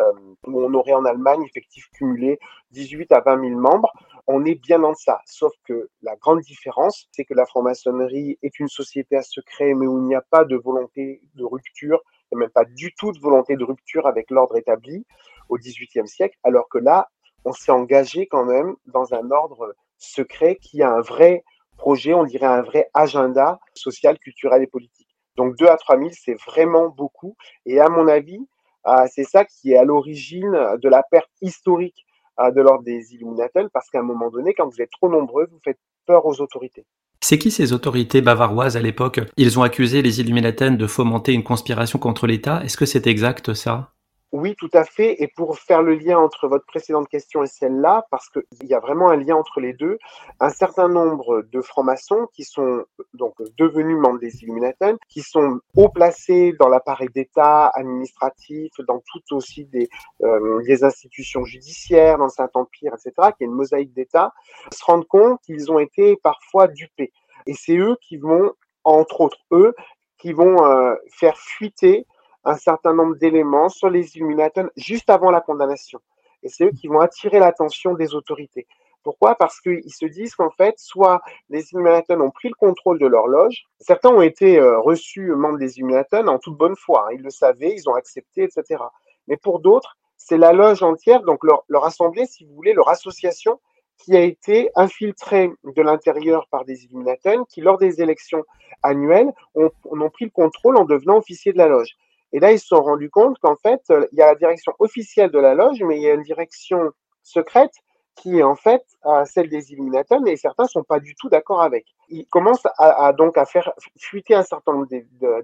où 0.47 0.63
on 0.63 0.73
aurait 0.75 0.95
en 0.95 1.05
Allemagne 1.05 1.43
effectif 1.45 1.89
cumulé 1.93 2.39
18 2.71 3.13
à 3.13 3.21
20 3.21 3.49
000 3.49 3.61
membres, 3.61 3.93
on 4.27 4.45
est 4.45 4.55
bien 4.55 4.79
dans 4.79 4.95
ça. 4.95 5.21
Sauf 5.27 5.53
que 5.65 5.89
la 6.03 6.17
grande 6.17 6.41
différence, 6.41 7.09
c'est 7.13 7.25
que 7.25 7.35
la 7.35 7.47
franc-maçonnerie 7.47 8.39
est 8.43 8.59
une 8.59 8.69
société 8.69 9.17
à 9.17 9.23
secret, 9.23 9.75
mais 9.75 9.87
où 9.87 9.99
il 9.99 10.05
n'y 10.05 10.15
a 10.15 10.23
pas 10.23 10.45
de 10.45 10.57
volonté 10.57 11.21
de 11.35 11.45
rupture, 11.45 12.01
et 12.33 12.37
même 12.37 12.51
pas 12.51 12.65
du 12.65 12.93
tout 12.95 13.13
de 13.13 13.21
volonté 13.21 13.57
de 13.57 13.65
rupture 13.65 14.07
avec 14.07 14.31
l'ordre 14.31 14.57
établi 14.57 15.07
au 15.49 15.59
XVIIIe 15.59 16.09
siècle, 16.09 16.37
alors 16.43 16.69
que 16.69 16.79
là, 16.79 17.09
on 17.45 17.53
s'est 17.53 17.71
engagé 17.71 18.27
quand 18.27 18.45
même 18.45 18.75
dans 18.87 19.15
un 19.15 19.31
ordre 19.31 19.77
secret 19.99 20.57
qui 20.57 20.83
a 20.83 20.91
un 20.91 21.01
vrai 21.01 21.45
projet, 21.77 22.15
on 22.15 22.25
dirait 22.25 22.47
un 22.47 22.63
vrai 22.63 22.91
agenda 22.95 23.61
social, 23.75 24.19
culturel 24.19 24.63
et 24.63 24.67
politique. 24.67 25.06
Donc 25.37 25.57
2 25.57 25.67
à 25.67 25.77
3 25.77 25.99
000, 25.99 26.11
c'est 26.13 26.37
vraiment 26.47 26.89
beaucoup. 26.89 27.37
Et 27.65 27.81
à 27.81 27.89
mon 27.89 28.09
avis, 28.09 28.41
euh, 28.87 29.07
c'est 29.13 29.25
ça 29.25 29.45
qui 29.45 29.73
est 29.73 29.77
à 29.77 29.85
l'origine 29.85 30.53
de 30.83 30.89
la 30.89 31.03
perte 31.03 31.31
historique 31.43 32.07
de 32.39 32.61
l'ordre 32.61 32.85
des 32.85 33.15
Illuminatels, 33.15 33.71
parce 33.73 33.89
qu'à 33.89 34.01
un 34.01 34.03
moment 34.03 34.29
donné, 34.29 34.53
quand 34.53 34.69
vous 34.69 34.83
êtes 34.83 34.91
trop 34.91 35.09
nombreux, 35.09 35.47
vous 35.51 35.59
faites 35.65 35.79
peur 36.07 36.27
aux 36.27 36.43
autorités. 36.43 36.85
C'est 37.21 37.39
qui 37.39 37.51
ces 37.51 37.73
autorités 37.73 38.21
bavaroises 38.21 38.77
à 38.77 38.83
l'époque? 38.83 39.21
Ils 39.37 39.59
ont 39.59 39.63
accusé 39.63 40.03
les 40.03 40.21
Illuminatens 40.21 40.77
de 40.77 40.87
fomenter 40.87 41.33
une 41.33 41.43
conspiration 41.43 41.99
contre 41.99 42.27
l'État? 42.27 42.63
Est-ce 42.63 42.77
que 42.77 42.87
c'est 42.87 43.07
exact 43.07 43.55
ça? 43.55 43.96
Oui, 44.33 44.57
tout 44.59 44.71
à 44.73 44.85
fait. 44.85 45.23
Et 45.23 45.29
pour 45.29 45.59
faire 45.59 45.83
le 45.83 45.95
lien 45.95 46.19
entre 46.19 46.49
votre 46.49 46.67
précédente 46.67 47.09
question 47.09 47.45
et 47.45 47.47
celle-là, 47.47 48.07
parce 48.11 48.29
qu'il 48.29 48.43
y 48.69 48.75
a 48.75 48.81
vraiment 48.81 49.09
un 49.09 49.17
lien 49.17 49.37
entre 49.37 49.61
les 49.61 49.73
deux, 49.73 49.99
un 50.41 50.51
certain 50.51 50.89
nombre 50.89 51.43
de 51.43 51.61
francs-maçons 51.61 52.27
qui 52.33 52.43
sont 52.43 52.85
donc 53.15 53.35
devenus 53.57 53.97
membres 53.97 54.19
des 54.19 54.43
Illuminati, 54.43 54.97
qui 55.09 55.23
sont 55.23 55.61
haut 55.77 55.89
placés 55.89 56.55
dans 56.59 56.69
l'appareil 56.69 57.09
d'État 57.15 57.69
administratif, 57.69 58.73
dans 58.87 59.01
toutes 59.13 59.31
aussi 59.31 59.65
des, 59.67 59.89
euh, 60.23 60.63
institutions 60.83 61.45
judiciaires, 61.45 62.19
dans 62.19 62.29
Saint-Empire, 62.29 62.93
etc., 62.95 63.31
qui 63.37 63.45
est 63.45 63.47
une 63.47 63.53
mosaïque 63.53 63.95
d'État, 63.95 64.33
se 64.73 64.85
rendent 64.85 65.07
compte 65.07 65.41
qu'ils 65.43 65.71
ont 65.71 65.79
été 65.79 66.17
parfois 66.17 66.67
dupés. 66.67 67.13
Et 67.47 67.55
c'est 67.55 67.77
eux 67.77 67.97
qui 68.03 68.17
vont, 68.17 68.53
entre 68.83 69.21
autres 69.21 69.39
eux, 69.53 69.75
qui 70.19 70.33
vont 70.33 70.65
euh, 70.65 70.95
faire 71.11 71.39
fuiter 71.39 72.07
un 72.47 72.57
certain 72.57 72.95
nombre 72.95 73.17
d'éléments 73.17 73.69
sur 73.69 73.91
les 73.91 74.17
Illuminati 74.17 74.61
juste 74.77 75.11
avant 75.11 75.31
la 75.31 75.41
condamnation. 75.41 76.01
Et 76.43 76.49
c'est 76.49 76.65
eux 76.65 76.71
qui 76.71 76.87
vont 76.87 77.01
attirer 77.01 77.41
l'attention 77.41 77.95
des 77.95 78.15
autorités. 78.15 78.67
Pourquoi? 79.03 79.35
Parce 79.35 79.61
qu'ils 79.61 79.93
se 79.93 80.07
disent 80.07 80.35
qu'en 80.35 80.51
fait, 80.51 80.75
soit 80.79 81.21
les 81.49 81.73
Illuminati 81.73 82.13
ont 82.13 82.31
pris 82.31 82.49
le 82.49 82.55
contrôle 82.55 82.99
de 82.99 83.07
leur 83.07 83.27
loge, 83.27 83.65
certains 83.81 84.11
ont 84.11 84.23
été 84.23 84.59
euh, 84.59 84.79
reçus 84.79 85.33
membres 85.33 85.59
des 85.59 85.79
Illuminati 85.79 86.17
en 86.17 86.39
toute 86.39 86.57
bonne 86.57 86.77
foi, 86.77 87.07
hein. 87.07 87.15
ils 87.15 87.23
le 87.23 87.31
savaient, 87.31 87.75
ils 87.75 87.89
ont 87.89 87.95
accepté, 87.95 88.45
etc. 88.45 88.83
Mais 89.27 89.37
pour 89.37 89.59
d'autres, 89.59 89.97
c'est 90.17 90.39
la 90.39 90.53
loge 90.53 90.83
entière, 90.83 91.23
donc 91.23 91.41
leur, 91.45 91.85
assemblée, 91.85 92.27
si 92.27 92.45
vous 92.45 92.55
voulez, 92.55 92.73
leur 92.73 92.89
association, 92.89 93.61
qui 93.99 94.17
a 94.17 94.21
été 94.21 94.71
infiltrée 94.77 95.51
de 95.65 95.83
l'intérieur 95.83 96.47
par 96.51 96.65
des 96.65 96.85
Illuminati 96.85 97.31
qui, 97.49 97.61
lors 97.61 97.79
des 97.79 98.03
élections 98.03 98.45
annuelles, 98.83 99.33
ont, 99.55 99.71
ont 99.85 100.11
pris 100.11 100.27
le 100.27 100.31
contrôle 100.31 100.77
en 100.77 100.85
devenant 100.85 101.17
officiers 101.17 101.53
de 101.53 101.59
la 101.59 101.69
loge. 101.69 101.97
Et 102.33 102.41
là, 102.41 102.53
ils 102.53 102.59
se 102.59 102.67
sont 102.67 102.83
rendus 102.83 103.11
compte 103.11 103.39
qu'en 103.39 103.57
fait, 103.57 103.81
euh, 103.91 104.07
il 104.13 104.19
y 104.19 104.23
a 104.23 104.27
la 104.27 104.35
direction 104.35 104.73
officielle 104.79 105.31
de 105.31 105.39
la 105.39 105.55
loge, 105.55 105.83
mais 105.83 105.97
il 105.97 106.03
y 106.03 106.11
a 106.11 106.15
une 106.15 106.23
direction 106.23 106.91
secrète 107.23 107.73
qui 108.17 108.39
est 108.39 108.43
en 108.43 108.57
fait 108.57 108.83
celle 109.27 109.49
des 109.49 109.73
Illuminati, 109.73 110.15
et 110.27 110.37
certains 110.37 110.65
ne 110.65 110.69
sont 110.69 110.83
pas 110.83 111.01
du 111.01 111.15
tout 111.15 111.29
d'accord 111.29 111.61
avec. 111.63 111.87
Ils 112.09 112.27
commencent 112.27 112.67
à, 112.79 113.13
donc 113.13 113.37
à 113.37 113.45
faire 113.45 113.73
fuiter 113.99 114.35
un 114.35 114.43
certain 114.43 114.73
nombre 114.73 114.89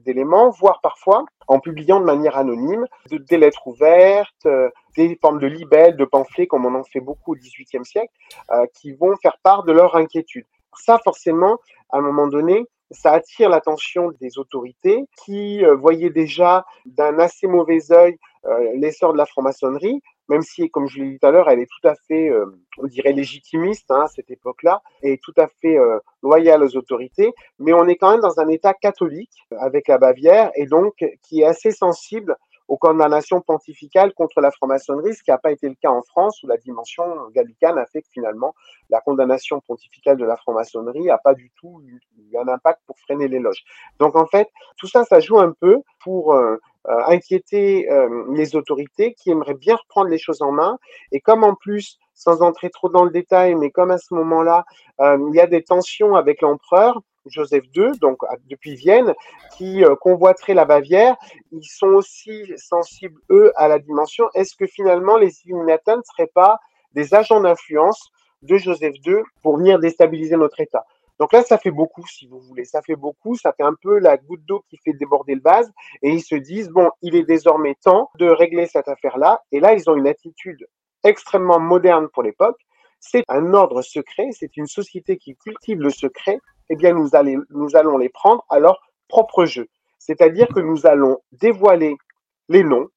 d'éléments, 0.00 0.50
voire 0.50 0.80
parfois 0.80 1.24
en 1.48 1.60
publiant 1.60 2.00
de 2.00 2.04
manière 2.04 2.36
anonyme 2.36 2.86
des 3.10 3.36
lettres 3.36 3.66
ouvertes, 3.66 4.46
euh, 4.46 4.70
des 4.96 5.18
formes 5.20 5.38
de 5.38 5.46
libelles, 5.46 5.96
de 5.96 6.04
pamphlets, 6.04 6.46
comme 6.46 6.64
on 6.64 6.74
en 6.74 6.84
fait 6.84 7.00
beaucoup 7.00 7.32
au 7.32 7.36
XVIIIe 7.36 7.84
siècle, 7.84 8.12
euh, 8.50 8.66
qui 8.74 8.92
vont 8.92 9.14
faire 9.20 9.36
part 9.42 9.64
de 9.64 9.72
leur 9.72 9.94
inquiétude. 9.96 10.46
Ça, 10.74 10.98
forcément, 11.04 11.58
à 11.90 11.98
un 11.98 12.00
moment 12.00 12.26
donné, 12.26 12.64
ça 12.92 13.12
attire 13.12 13.48
l'attention 13.48 14.12
des 14.20 14.38
autorités 14.38 15.04
qui 15.24 15.64
euh, 15.64 15.74
voyaient 15.74 16.10
déjà 16.10 16.64
d'un 16.86 17.18
assez 17.18 17.46
mauvais 17.46 17.90
œil 17.90 18.16
euh, 18.44 18.72
l'essor 18.74 19.12
de 19.12 19.18
la 19.18 19.26
franc-maçonnerie, 19.26 20.00
même 20.28 20.42
si, 20.42 20.68
comme 20.70 20.88
je 20.88 21.00
l'ai 21.00 21.10
dit 21.10 21.18
tout 21.18 21.26
à 21.26 21.30
l'heure, 21.30 21.48
elle 21.48 21.60
est 21.60 21.68
tout 21.68 21.88
à 21.88 21.94
fait, 22.08 22.28
euh, 22.28 22.46
on 22.78 22.86
dirait, 22.86 23.12
légitimiste 23.12 23.90
hein, 23.90 24.02
à 24.04 24.08
cette 24.08 24.30
époque-là, 24.30 24.82
et 25.02 25.18
tout 25.18 25.34
à 25.36 25.46
fait 25.46 25.76
loyale 26.22 26.62
aux 26.62 26.76
autorités, 26.76 27.32
mais 27.58 27.72
on 27.72 27.86
est 27.86 27.96
quand 27.96 28.10
même 28.10 28.20
dans 28.20 28.40
un 28.40 28.48
État 28.48 28.74
catholique 28.74 29.46
avec 29.58 29.88
la 29.88 29.98
Bavière, 29.98 30.50
et 30.56 30.66
donc 30.66 31.04
qui 31.22 31.42
est 31.42 31.44
assez 31.44 31.70
sensible 31.70 32.36
aux 32.72 32.78
condamnations 32.78 33.42
pontificales 33.42 34.14
contre 34.14 34.40
la 34.40 34.50
franc-maçonnerie, 34.50 35.14
ce 35.14 35.22
qui 35.22 35.30
n'a 35.30 35.36
pas 35.36 35.52
été 35.52 35.68
le 35.68 35.74
cas 35.74 35.90
en 35.90 36.00
France, 36.00 36.42
où 36.42 36.46
la 36.46 36.56
dimension 36.56 37.04
gallicane 37.34 37.76
a 37.76 37.84
fait 37.84 38.00
que 38.00 38.08
finalement, 38.10 38.54
la 38.88 39.02
condamnation 39.02 39.60
pontificale 39.60 40.16
de 40.16 40.24
la 40.24 40.38
franc-maçonnerie 40.38 41.04
n'a 41.04 41.18
pas 41.18 41.34
du 41.34 41.52
tout 41.60 41.82
eu 41.84 42.00
un 42.34 42.48
impact 42.48 42.80
pour 42.86 42.98
freiner 43.00 43.28
l'éloge. 43.28 43.62
Donc 43.98 44.16
en 44.16 44.24
fait, 44.24 44.48
tout 44.78 44.86
ça, 44.86 45.04
ça 45.04 45.20
joue 45.20 45.38
un 45.38 45.52
peu 45.52 45.82
pour 46.02 46.32
euh, 46.32 46.56
euh, 46.88 47.04
inquiéter 47.08 47.92
euh, 47.92 48.24
les 48.32 48.56
autorités 48.56 49.12
qui 49.12 49.30
aimeraient 49.30 49.52
bien 49.52 49.76
reprendre 49.76 50.08
les 50.08 50.16
choses 50.16 50.40
en 50.40 50.52
main. 50.52 50.78
Et 51.10 51.20
comme 51.20 51.44
en 51.44 51.54
plus, 51.54 51.98
sans 52.14 52.40
entrer 52.40 52.70
trop 52.70 52.88
dans 52.88 53.04
le 53.04 53.10
détail, 53.10 53.54
mais 53.54 53.70
comme 53.70 53.90
à 53.90 53.98
ce 53.98 54.14
moment-là, 54.14 54.64
il 54.98 55.34
y 55.34 55.40
a 55.40 55.46
des 55.46 55.62
tensions 55.62 56.14
avec 56.14 56.40
l'empereur, 56.40 57.02
Joseph 57.26 57.64
II, 57.74 57.92
donc 58.00 58.18
depuis 58.48 58.74
Vienne, 58.74 59.14
qui 59.56 59.84
euh, 59.84 59.94
convoiterait 59.96 60.54
la 60.54 60.64
Bavière, 60.64 61.16
ils 61.50 61.64
sont 61.64 61.88
aussi 61.88 62.52
sensibles, 62.56 63.20
eux, 63.30 63.52
à 63.56 63.68
la 63.68 63.78
dimension. 63.78 64.28
Est-ce 64.34 64.56
que 64.56 64.66
finalement 64.66 65.16
les 65.16 65.32
Illuminati 65.44 65.90
ne 65.90 66.02
seraient 66.02 66.30
pas 66.34 66.58
des 66.92 67.14
agents 67.14 67.40
d'influence 67.40 68.10
de 68.42 68.56
Joseph 68.56 68.94
II 69.06 69.16
pour 69.42 69.56
venir 69.56 69.78
déstabiliser 69.78 70.36
notre 70.36 70.60
État? 70.60 70.84
Donc 71.18 71.32
là, 71.32 71.42
ça 71.42 71.56
fait 71.56 71.70
beaucoup, 71.70 72.04
si 72.08 72.26
vous 72.26 72.40
voulez. 72.40 72.64
Ça 72.64 72.82
fait 72.82 72.96
beaucoup. 72.96 73.36
Ça 73.36 73.52
fait 73.52 73.62
un 73.62 73.74
peu 73.80 74.00
la 74.00 74.16
goutte 74.16 74.44
d'eau 74.44 74.64
qui 74.68 74.76
fait 74.78 74.92
déborder 74.92 75.36
le 75.36 75.40
vase. 75.40 75.70
Et 76.02 76.10
ils 76.10 76.22
se 76.22 76.34
disent, 76.34 76.68
bon, 76.68 76.90
il 77.00 77.14
est 77.14 77.22
désormais 77.22 77.76
temps 77.76 78.10
de 78.18 78.26
régler 78.26 78.66
cette 78.66 78.88
affaire-là. 78.88 79.40
Et 79.52 79.60
là, 79.60 79.74
ils 79.74 79.88
ont 79.88 79.94
une 79.94 80.08
attitude 80.08 80.66
extrêmement 81.04 81.60
moderne 81.60 82.08
pour 82.12 82.24
l'époque. 82.24 82.58
C'est 82.98 83.22
un 83.28 83.54
ordre 83.54 83.82
secret. 83.82 84.30
C'est 84.32 84.56
une 84.56 84.66
société 84.66 85.16
qui 85.16 85.36
cultive 85.36 85.80
le 85.80 85.90
secret 85.90 86.40
eh 86.72 86.74
bien, 86.74 86.94
nous, 86.94 87.10
allons 87.76 87.98
les 87.98 88.08
prendre 88.08 88.46
à 88.48 88.58
leur 88.58 88.80
propre 89.06 89.44
jeu. 89.44 89.68
C'est-à-dire 89.98 90.48
que 90.48 90.60
nous 90.60 90.86
allons 90.86 91.18
dévoiler 91.30 91.98
les 92.48 92.64
noms, 92.64 92.88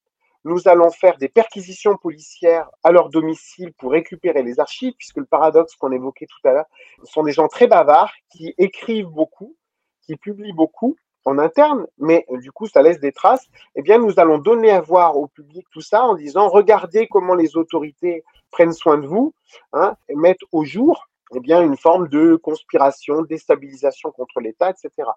nous 0.44 0.66
allons 0.66 0.90
faire 0.90 1.18
des 1.18 1.28
perquisitions 1.28 1.98
policières 1.98 2.70
à 2.82 2.90
leur 2.90 3.10
domicile 3.10 3.74
pour 3.74 3.92
récupérer 3.92 4.42
les 4.42 4.60
archives, 4.60 4.94
puisque 4.96 5.18
le 5.18 5.26
paradoxe 5.26 5.76
qu'on 5.76 5.92
évoquait 5.92 6.24
tout 6.24 6.48
à 6.48 6.52
l'heure, 6.52 6.64
ce 7.04 7.12
sont 7.12 7.22
des 7.22 7.32
gens 7.32 7.48
très 7.48 7.66
bavards 7.66 8.14
qui 8.30 8.54
écrivent 8.56 9.08
beaucoup, 9.08 9.54
qui 10.00 10.16
publient 10.16 10.54
beaucoup 10.54 10.96
en 11.26 11.38
interne, 11.38 11.86
mais 11.98 12.24
du 12.30 12.52
coup, 12.52 12.66
ça 12.68 12.80
laisse 12.80 12.98
des 12.98 13.12
traces. 13.12 13.46
Eh 13.74 13.82
bien, 13.82 13.98
nous 13.98 14.18
allons 14.18 14.38
donner 14.38 14.70
à 14.70 14.80
voir 14.80 15.18
au 15.18 15.26
public 15.26 15.66
tout 15.70 15.82
ça 15.82 16.02
en 16.02 16.14
disant 16.14 16.48
regardez 16.48 17.08
comment 17.08 17.34
les 17.34 17.58
autorités 17.58 18.24
prennent 18.50 18.72
soin 18.72 18.96
de 18.96 19.06
vous 19.06 19.34
hein, 19.74 19.96
et 20.08 20.14
mettent 20.14 20.46
au 20.50 20.64
jour 20.64 21.10
eh 21.34 21.40
bien, 21.40 21.62
une 21.62 21.76
forme 21.76 22.08
de 22.08 22.36
conspiration, 22.36 23.22
déstabilisation 23.22 24.10
contre 24.10 24.40
l'État, 24.40 24.70
etc. 24.70 25.08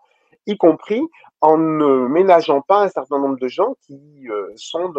Y 0.47 0.57
compris 0.57 1.01
en 1.41 1.57
ne 1.57 2.07
ménageant 2.07 2.61
pas 2.61 2.83
un 2.83 2.89
certain 2.89 3.19
nombre 3.19 3.37
de 3.39 3.47
gens 3.47 3.75
qui 3.85 4.27
euh, 4.29 4.47
sont 4.55 4.93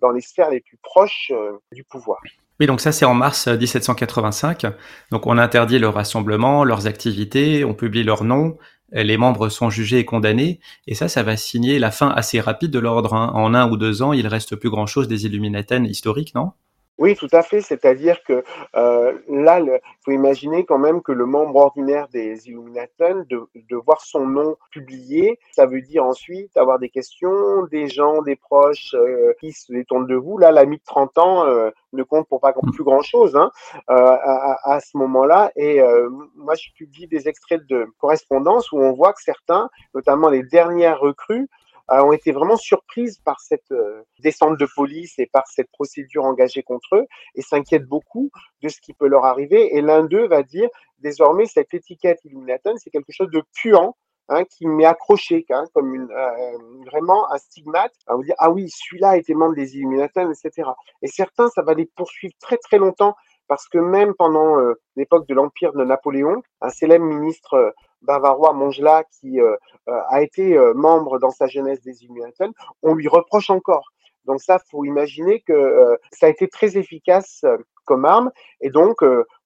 dans 0.00 0.10
les 0.10 0.20
sphères 0.20 0.50
les 0.50 0.60
plus 0.60 0.78
proches 0.82 1.32
euh, 1.34 1.52
du 1.72 1.84
pouvoir. 1.84 2.18
Oui, 2.58 2.66
donc 2.66 2.80
ça 2.80 2.92
c'est 2.92 3.06
en 3.06 3.14
mars 3.14 3.48
1785. 3.48 4.66
Donc 5.10 5.26
on 5.26 5.38
interdit 5.38 5.78
leur 5.78 5.94
rassemblement, 5.94 6.64
leurs 6.64 6.86
activités, 6.86 7.64
on 7.64 7.72
publie 7.72 8.04
leurs 8.04 8.24
noms, 8.24 8.58
les 8.92 9.16
membres 9.16 9.48
sont 9.48 9.70
jugés 9.70 9.98
et 9.98 10.04
condamnés, 10.04 10.60
et 10.86 10.94
ça, 10.94 11.08
ça 11.08 11.22
va 11.22 11.36
signer 11.36 11.78
la 11.78 11.90
fin 11.90 12.08
assez 12.08 12.40
rapide 12.40 12.70
de 12.70 12.78
l'ordre. 12.78 13.14
Hein. 13.14 13.30
En 13.34 13.54
un 13.54 13.70
ou 13.70 13.76
deux 13.76 14.02
ans, 14.02 14.12
il 14.12 14.26
reste 14.26 14.56
plus 14.56 14.70
grand-chose 14.70 15.08
des 15.08 15.26
Illuminaten 15.26 15.86
historiques, 15.86 16.34
non? 16.34 16.52
Oui, 17.00 17.16
tout 17.16 17.28
à 17.32 17.42
fait. 17.42 17.62
C'est-à-dire 17.62 18.22
que 18.24 18.44
euh, 18.76 19.18
là, 19.26 19.58
il 19.58 19.80
faut 20.04 20.10
imaginer 20.12 20.66
quand 20.66 20.78
même 20.78 21.00
que 21.00 21.12
le 21.12 21.24
membre 21.24 21.56
ordinaire 21.56 22.08
des 22.08 22.46
Illuminaten, 22.46 23.24
de, 23.30 23.48
de, 23.54 23.76
voir 23.76 24.02
son 24.02 24.26
nom 24.26 24.56
publié, 24.70 25.38
ça 25.52 25.64
veut 25.64 25.80
dire 25.80 26.04
ensuite 26.04 26.54
avoir 26.58 26.78
des 26.78 26.90
questions, 26.90 27.64
des 27.70 27.88
gens, 27.88 28.20
des 28.20 28.36
proches 28.36 28.94
euh, 28.94 29.32
qui 29.40 29.52
se 29.52 29.72
détournent 29.72 30.06
de 30.06 30.14
vous. 30.14 30.36
Là, 30.36 30.52
l'ami 30.52 30.76
de 30.76 30.82
30 30.84 31.16
ans 31.16 31.46
euh, 31.46 31.70
ne 31.94 32.02
compte 32.02 32.28
pour 32.28 32.40
pas 32.40 32.52
plus 32.52 32.84
grand-chose 32.84 33.34
hein, 33.34 33.50
euh, 33.88 33.94
à, 33.94 34.74
à, 34.74 34.80
ce 34.80 34.98
moment-là. 34.98 35.52
Et 35.56 35.80
euh, 35.80 36.10
moi, 36.36 36.54
je 36.54 36.68
publie 36.76 37.06
des 37.06 37.28
extraits 37.28 37.66
de 37.66 37.86
correspondance 37.98 38.72
où 38.72 38.78
on 38.78 38.92
voit 38.92 39.14
que 39.14 39.22
certains, 39.22 39.70
notamment 39.94 40.28
les 40.28 40.42
dernières 40.42 41.00
recrues, 41.00 41.48
ont 41.90 42.12
été 42.12 42.32
vraiment 42.32 42.56
surprises 42.56 43.18
par 43.18 43.40
cette 43.40 43.72
euh, 43.72 44.02
descente 44.20 44.58
de 44.58 44.66
police 44.76 45.18
et 45.18 45.26
par 45.26 45.46
cette 45.48 45.70
procédure 45.70 46.24
engagée 46.24 46.62
contre 46.62 46.96
eux 46.96 47.06
et 47.34 47.42
s'inquiètent 47.42 47.86
beaucoup 47.86 48.30
de 48.62 48.68
ce 48.68 48.80
qui 48.80 48.94
peut 48.94 49.08
leur 49.08 49.24
arriver. 49.24 49.76
Et 49.76 49.80
l'un 49.80 50.04
d'eux 50.04 50.28
va 50.28 50.42
dire 50.42 50.68
désormais 50.98 51.46
cette 51.46 51.74
étiquette 51.74 52.20
Illuminaton, 52.24 52.74
c'est 52.76 52.90
quelque 52.90 53.12
chose 53.12 53.30
de 53.30 53.42
puant. 53.54 53.96
Hein, 54.32 54.44
qui 54.44 54.68
m'est 54.68 54.84
accroché 54.84 55.44
hein, 55.50 55.64
comme 55.74 56.08
euh, 56.08 56.58
vraiment 56.86 57.28
un 57.32 57.38
stigmate. 57.38 57.92
On 58.06 58.18
va 58.18 58.22
dire 58.22 58.36
ah 58.38 58.48
oui 58.48 58.70
celui-là 58.70 59.16
était 59.16 59.34
membre 59.34 59.56
des 59.56 59.76
Illuminatons, 59.76 60.30
etc. 60.30 60.68
Et 61.02 61.08
certains 61.08 61.48
ça 61.48 61.62
va 61.62 61.74
les 61.74 61.86
poursuivre 61.86 62.34
très 62.38 62.56
très 62.58 62.78
longtemps 62.78 63.16
parce 63.48 63.66
que 63.66 63.78
même 63.78 64.14
pendant 64.14 64.54
l'époque 64.94 65.26
de 65.26 65.34
l'empire 65.34 65.72
de 65.72 65.84
Napoléon, 65.84 66.44
un 66.60 66.68
célèbre 66.68 67.04
ministre 67.04 67.74
bavarois 68.02 68.52
Mongela, 68.52 69.04
qui 69.04 69.40
euh, 69.40 69.56
euh, 69.88 70.00
a 70.08 70.22
été 70.22 70.56
euh, 70.56 70.74
membre 70.74 71.18
dans 71.18 71.30
sa 71.30 71.46
jeunesse 71.46 71.80
des 71.80 72.02
Illuminaten, 72.02 72.52
on 72.82 72.94
lui 72.94 73.08
reproche 73.08 73.50
encore. 73.50 73.90
Donc 74.26 74.40
ça, 74.40 74.58
faut 74.70 74.84
imaginer 74.84 75.40
que 75.40 75.98
ça 76.12 76.26
a 76.26 76.28
été 76.28 76.46
très 76.46 76.76
efficace 76.76 77.42
comme 77.86 78.04
arme, 78.04 78.30
et 78.60 78.68
donc 78.68 78.98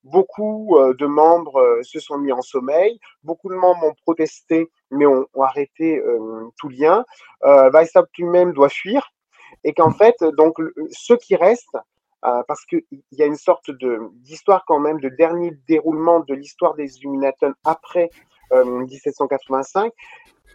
beaucoup 0.03 0.77
de 0.99 1.07
membres 1.07 1.79
se 1.83 2.01
sont 2.01 2.19
mis 2.19 2.33
en 2.33 2.43
sommeil, 2.43 2.99
beaucoup 3.23 3.49
de 3.49 3.55
membres 3.55 3.85
ont 3.85 3.95
protesté, 4.03 4.69
mais 4.91 5.07
ont, 5.07 5.27
arrêté 5.41 6.03
tout 6.59 6.69
lien. 6.69 7.05
Weishaupt 7.43 8.11
lui-même 8.19 8.53
doit 8.53 8.69
fuir, 8.69 9.13
et 9.63 9.73
qu'en 9.73 9.93
fait, 9.93 10.17
donc 10.37 10.57
ceux 10.91 11.17
qui 11.19 11.37
restent 11.37 11.79
euh, 12.25 12.43
parce 12.49 12.65
qu'il 12.65 12.83
y 13.13 13.23
a 13.23 13.27
une 13.27 13.37
sorte 13.37 13.71
d'histoire 14.15 14.65
quand 14.67 14.79
même 14.79 14.99
de 14.99 15.11
dernier 15.11 15.53
déroulement 15.69 16.21
de 16.21 16.33
l'histoire 16.33 16.75
des 16.75 16.97
Illuminati 16.99 17.45
après 17.65 18.09
1785. 18.53 19.87
Euh, 19.87 19.91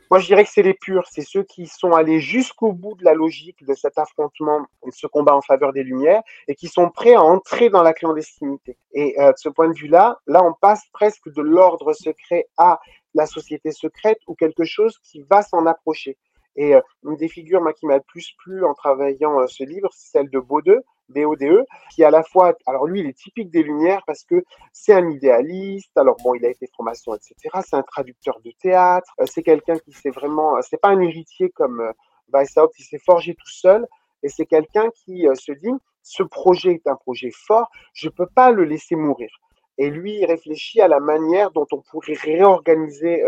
Moi, 0.09 0.19
je 0.19 0.25
dirais 0.25 0.43
que 0.43 0.49
c'est 0.49 0.63
les 0.63 0.73
purs, 0.73 1.07
c'est 1.11 1.21
ceux 1.21 1.43
qui 1.43 1.67
sont 1.67 1.91
allés 1.91 2.19
jusqu'au 2.19 2.71
bout 2.71 2.95
de 2.95 3.03
la 3.03 3.13
logique 3.13 3.63
de 3.65 3.73
cet 3.73 3.97
affrontement, 3.97 4.61
de 4.85 4.91
ce 4.91 5.07
combat 5.07 5.35
en 5.35 5.41
faveur 5.41 5.73
des 5.73 5.83
Lumières, 5.83 6.21
et 6.47 6.55
qui 6.55 6.67
sont 6.67 6.89
prêts 6.89 7.13
à 7.13 7.21
entrer 7.21 7.69
dans 7.69 7.83
la 7.83 7.93
clandestinité. 7.93 8.77
Et 8.93 9.19
euh, 9.19 9.31
de 9.31 9.37
ce 9.37 9.49
point 9.49 9.67
de 9.69 9.77
vue-là, 9.77 10.19
là, 10.27 10.43
on 10.43 10.53
passe 10.53 10.83
presque 10.93 11.31
de 11.31 11.41
l'ordre 11.41 11.93
secret 11.93 12.47
à 12.57 12.79
la 13.13 13.25
société 13.25 13.71
secrète 13.71 14.19
ou 14.27 14.35
quelque 14.35 14.63
chose 14.63 14.97
qui 15.03 15.23
va 15.29 15.41
s'en 15.41 15.65
approcher. 15.65 16.17
Et 16.55 16.73
une 17.03 17.15
des 17.15 17.29
figures 17.29 17.61
moi, 17.61 17.73
qui 17.73 17.85
m'a 17.85 17.95
le 17.95 18.03
plus 18.05 18.33
plu 18.43 18.65
en 18.65 18.73
travaillant 18.73 19.47
ce 19.47 19.63
livre, 19.63 19.89
c'est 19.93 20.11
celle 20.11 20.29
de 20.29 20.39
Baudeux, 20.39 20.83
BODE, 21.09 21.65
qui 21.91 22.03
à 22.03 22.11
la 22.11 22.23
fois, 22.23 22.53
alors 22.65 22.85
lui, 22.85 23.01
il 23.01 23.07
est 23.07 23.17
typique 23.17 23.49
des 23.49 23.63
Lumières 23.63 24.03
parce 24.05 24.23
que 24.23 24.43
c'est 24.71 24.93
un 24.93 25.09
idéaliste, 25.09 25.97
alors 25.97 26.17
bon, 26.23 26.35
il 26.35 26.45
a 26.45 26.49
été 26.49 26.67
formation, 26.75 27.15
etc. 27.15 27.35
C'est 27.65 27.75
un 27.75 27.83
traducteur 27.83 28.39
de 28.43 28.51
théâtre, 28.61 29.13
euh, 29.19 29.25
c'est 29.27 29.43
quelqu'un 29.43 29.77
qui 29.79 29.91
s'est 29.91 30.09
vraiment, 30.09 30.57
euh, 30.57 30.61
c'est 30.61 30.79
pas 30.79 30.89
un 30.89 30.99
héritier 31.01 31.49
comme 31.49 31.81
euh, 31.81 31.91
Weishaupt, 32.33 32.77
il 32.79 32.83
s'est 32.83 32.99
forgé 32.99 33.33
tout 33.33 33.49
seul, 33.49 33.87
et 34.23 34.29
c'est 34.29 34.45
quelqu'un 34.45 34.89
qui 34.91 35.25
se 35.33 35.51
dit, 35.53 35.71
ce 36.03 36.23
projet 36.23 36.73
est 36.73 36.87
un 36.87 36.95
projet 36.95 37.31
fort, 37.31 37.69
je 37.93 38.09
peux 38.09 38.27
pas 38.27 38.51
le 38.51 38.65
laisser 38.65 38.95
mourir. 38.95 39.29
Et 39.77 39.89
lui, 39.89 40.19
il 40.19 40.25
réfléchit 40.25 40.81
à 40.81 40.89
la 40.89 40.99
manière 40.99 41.51
dont 41.51 41.65
on 41.71 41.81
pourrait 41.81 42.13
réorganiser 42.13 43.23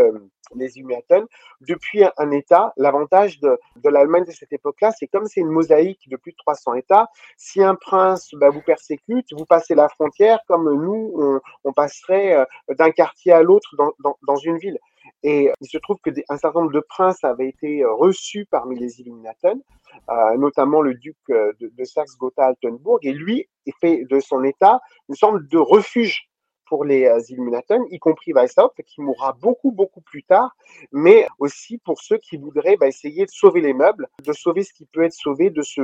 les 0.56 0.78
Illuminaten 0.78 1.26
depuis 1.62 2.04
un, 2.18 2.32
État. 2.32 2.74
L'avantage 2.78 3.40
de, 3.40 3.58
l'Allemagne 3.84 4.26
de 4.26 4.32
cette 4.32 4.54
époque-là, 4.54 4.92
c'est 4.92 5.08
comme 5.08 5.26
c'est 5.26 5.42
une 5.42 5.50
mosaïque 5.50 6.08
de 6.10 6.18
plus 6.18 6.32
de 6.32 6.38
300 6.38 6.76
États, 6.76 7.08
si 7.38 7.62
un 7.62 7.76
prince 7.76 8.30
bah, 8.34 8.50
vous 8.50 8.62
persécute, 8.62 9.28
vous 9.34 9.46
passez 9.46 9.76
la 9.76 9.90
frontière 9.90 10.40
comme 10.48 10.72
nous, 10.74 11.42
on, 11.64 11.74
passerait 11.74 12.36
euh, 12.36 12.46
d'un 12.76 12.92
quartier 12.92 13.32
à 13.32 13.42
l'autre 13.42 13.76
dans, 13.78 14.36
une 14.38 14.58
ville. 14.58 14.78
Et 15.24 15.52
il 15.62 15.68
se 15.68 15.78
trouve 15.78 15.98
que 16.04 16.10
un 16.30 16.38
certain 16.38 16.62
nombre 16.62 16.74
de 16.74 16.80
princes 16.80 17.24
avaient 17.24 17.48
été 17.48 17.84
euh, 17.84 17.94
reçus 17.94 18.46
parmi 18.50 18.78
les 18.78 19.00
Illuminaten, 19.00 19.62
euh, 20.10 20.38
notamment 20.38 20.82
le 20.82 20.96
duc 20.96 21.16
de, 21.30 21.56
de 21.60 21.84
Saxe-Gotha-Altenbourg, 21.84 23.00
et 23.04 23.14
lui 23.14 23.48
fait 23.80 24.06
de 24.06 24.20
son 24.20 24.44
État 24.44 24.80
une 25.10 25.16
sorte 25.16 25.44
de 25.44 25.58
refuge 25.58 26.31
pour 26.72 26.86
les 26.86 27.04
euh, 27.04 27.20
Illuminaten, 27.28 27.84
y 27.90 28.00
compris 28.00 28.32
Weishaupt, 28.32 28.82
qui 28.84 29.02
mourra 29.02 29.34
beaucoup, 29.34 29.74
beaucoup 29.74 30.00
plus 30.00 30.24
tard, 30.24 30.56
mais 30.94 31.28
aussi 31.38 31.78
pour 31.80 32.00
ceux 32.02 32.18
qui 32.18 32.38
voudraient 32.38 32.78
bah, 32.78 32.88
essayer 32.88 33.26
de 33.26 33.30
sauver 33.30 33.60
les 33.60 33.74
meubles, 33.74 34.08
de 34.24 34.32
sauver 34.32 34.64
ce 34.64 34.72
qui 34.72 34.86
peut 34.86 35.04
être 35.04 35.12
sauvé 35.12 35.50
de 35.50 35.64
ce 35.64 35.82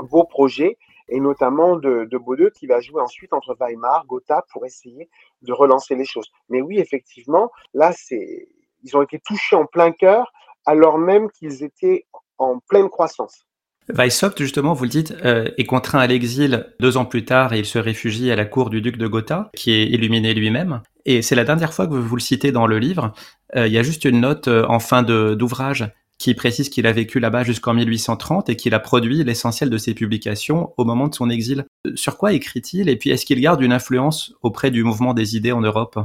beau 0.00 0.24
projet, 0.24 0.76
et 1.08 1.20
notamment 1.20 1.76
de, 1.76 2.04
de 2.04 2.48
qui 2.50 2.66
va 2.66 2.80
jouer 2.80 3.00
ensuite 3.00 3.32
entre 3.32 3.56
Weimar, 3.58 4.04
Gotha, 4.04 4.44
pour 4.52 4.66
essayer 4.66 5.08
de 5.40 5.52
relancer 5.54 5.94
les 5.94 6.04
choses. 6.04 6.30
Mais 6.50 6.60
oui, 6.60 6.78
effectivement, 6.80 7.50
là, 7.72 7.92
c'est, 7.96 8.46
ils 8.82 8.94
ont 8.98 9.02
été 9.02 9.18
touchés 9.20 9.56
en 9.56 9.64
plein 9.64 9.90
cœur, 9.90 10.30
alors 10.66 10.98
même 10.98 11.30
qu'ils 11.30 11.64
étaient 11.64 12.04
en 12.36 12.58
pleine 12.58 12.90
croissance. 12.90 13.46
Weishaupt, 13.92 14.38
justement, 14.38 14.72
vous 14.72 14.84
le 14.84 14.90
dites, 14.90 15.14
euh, 15.24 15.48
est 15.58 15.64
contraint 15.64 15.98
à 15.98 16.06
l'exil 16.06 16.66
deux 16.80 16.96
ans 16.96 17.04
plus 17.04 17.24
tard 17.24 17.52
et 17.52 17.58
il 17.58 17.66
se 17.66 17.78
réfugie 17.78 18.30
à 18.30 18.36
la 18.36 18.46
cour 18.46 18.70
du 18.70 18.80
duc 18.80 18.96
de 18.96 19.06
Gotha, 19.06 19.50
qui 19.54 19.72
est 19.72 19.86
illuminé 19.86 20.32
lui-même. 20.32 20.80
Et 21.04 21.20
c'est 21.20 21.34
la 21.34 21.44
dernière 21.44 21.74
fois 21.74 21.86
que 21.86 21.94
vous 21.94 22.16
le 22.16 22.22
citez 22.22 22.50
dans 22.50 22.66
le 22.66 22.78
livre. 22.78 23.12
Euh, 23.56 23.66
il 23.66 23.72
y 23.72 23.78
a 23.78 23.82
juste 23.82 24.06
une 24.06 24.20
note 24.20 24.48
euh, 24.48 24.64
en 24.68 24.78
fin 24.78 25.02
d'ouvrage 25.02 25.86
qui 26.18 26.32
précise 26.32 26.70
qu'il 26.70 26.86
a 26.86 26.92
vécu 26.92 27.20
là-bas 27.20 27.44
jusqu'en 27.44 27.74
1830 27.74 28.48
et 28.48 28.56
qu'il 28.56 28.72
a 28.72 28.78
produit 28.78 29.22
l'essentiel 29.24 29.68
de 29.68 29.76
ses 29.76 29.94
publications 29.94 30.72
au 30.78 30.84
moment 30.84 31.08
de 31.08 31.14
son 31.14 31.28
exil. 31.28 31.66
Sur 31.94 32.16
quoi 32.16 32.32
écrit-il 32.32 32.88
et 32.88 32.96
puis 32.96 33.10
est-ce 33.10 33.26
qu'il 33.26 33.40
garde 33.40 33.60
une 33.60 33.72
influence 33.72 34.32
auprès 34.40 34.70
du 34.70 34.84
mouvement 34.84 35.12
des 35.12 35.36
idées 35.36 35.52
en 35.52 35.60
Europe? 35.60 35.98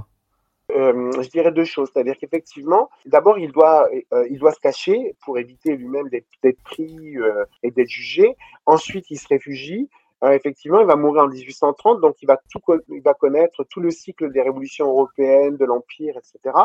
Euh, 0.71 1.11
je 1.21 1.29
dirais 1.29 1.51
deux 1.51 1.65
choses. 1.65 1.89
C'est-à-dire 1.93 2.17
qu'effectivement, 2.17 2.89
d'abord, 3.05 3.39
il 3.39 3.51
doit, 3.51 3.87
euh, 4.13 4.27
il 4.29 4.39
doit 4.39 4.51
se 4.51 4.59
cacher 4.59 5.15
pour 5.23 5.37
éviter 5.37 5.75
lui-même 5.75 6.09
d'être 6.09 6.61
pris 6.63 7.17
euh, 7.17 7.45
et 7.63 7.71
d'être 7.71 7.89
jugé. 7.89 8.35
Ensuite, 8.65 9.09
il 9.09 9.17
se 9.17 9.27
réfugie. 9.27 9.89
effectivement, 10.23 10.81
il 10.81 10.85
va 10.85 10.95
mourir 10.95 11.23
en 11.23 11.27
1830, 11.27 12.01
donc 12.01 12.21
il 12.21 12.25
va, 12.25 12.37
tout, 12.51 12.61
il 12.89 13.01
va 13.01 13.13
connaître 13.13 13.63
tout 13.63 13.79
le 13.79 13.89
cycle 13.89 14.31
des 14.31 14.41
révolutions 14.41 14.87
européennes, 14.87 15.55
de 15.55 15.65
l'Empire, 15.65 16.15
etc. 16.17 16.57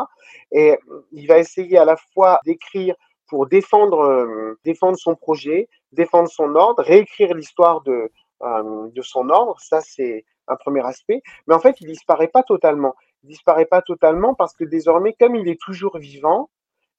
Et 0.51 0.77
il 1.13 1.25
va 1.27 1.37
essayer 1.39 1.77
à 1.77 1.85
la 1.85 1.95
fois 1.95 2.39
d'écrire 2.45 2.95
pour 3.27 3.47
défendre, 3.47 4.57
défendre 4.65 4.97
son 4.97 5.15
projet, 5.15 5.69
défendre 5.93 6.27
son 6.29 6.53
ordre, 6.55 6.83
réécrire 6.83 7.33
l'histoire 7.33 7.81
de, 7.81 8.11
de 8.41 9.01
son 9.01 9.29
ordre. 9.29 9.57
Ça, 9.61 9.79
c'est 9.79 10.25
un 10.47 10.55
premier 10.55 10.85
aspect. 10.85 11.21
Mais 11.47 11.55
en 11.55 11.59
fait, 11.59 11.79
il 11.81 11.87
disparaît 11.87 12.27
pas 12.27 12.43
totalement 12.43 12.93
disparaît 13.25 13.65
pas 13.65 13.81
totalement 13.81 14.33
parce 14.33 14.55
que 14.55 14.63
désormais, 14.63 15.13
comme 15.19 15.35
il 15.35 15.47
est 15.49 15.59
toujours 15.59 15.97
vivant 15.97 16.49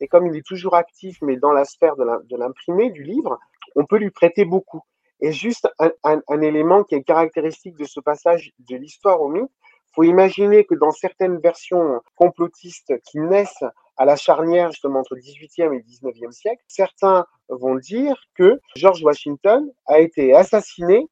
et 0.00 0.08
comme 0.08 0.26
il 0.26 0.36
est 0.36 0.46
toujours 0.46 0.74
actif, 0.74 1.18
mais 1.22 1.36
dans 1.36 1.52
la 1.52 1.64
sphère 1.64 1.96
de 1.96 2.36
l'imprimé, 2.36 2.90
du 2.90 3.02
livre, 3.02 3.38
on 3.76 3.84
peut 3.84 3.98
lui 3.98 4.10
prêter 4.10 4.44
beaucoup. 4.44 4.82
Et 5.20 5.32
juste 5.32 5.68
un, 6.04 6.40
élément 6.42 6.84
qui 6.84 6.94
est 6.94 7.02
caractéristique 7.02 7.76
de 7.76 7.84
ce 7.84 8.00
passage 8.00 8.52
de 8.58 8.76
l'histoire 8.76 9.22
au 9.22 9.28
mythe, 9.28 9.50
faut 9.94 10.02
imaginer 10.02 10.64
que 10.64 10.74
dans 10.74 10.90
certaines 10.90 11.38
versions 11.38 12.02
complotistes 12.16 12.92
qui 13.02 13.18
naissent 13.18 13.64
à 13.96 14.04
la 14.04 14.16
charnière 14.16 14.70
justement 14.70 15.00
entre 15.00 15.16
18e 15.16 15.72
et 15.72 15.80
19e 15.80 16.32
siècle, 16.32 16.62
certains 16.68 17.24
vont 17.48 17.76
dire 17.76 18.22
que 18.34 18.60
George 18.74 19.02
Washington 19.02 19.72
a 19.86 20.00
été 20.00 20.34
assassiné 20.34 21.06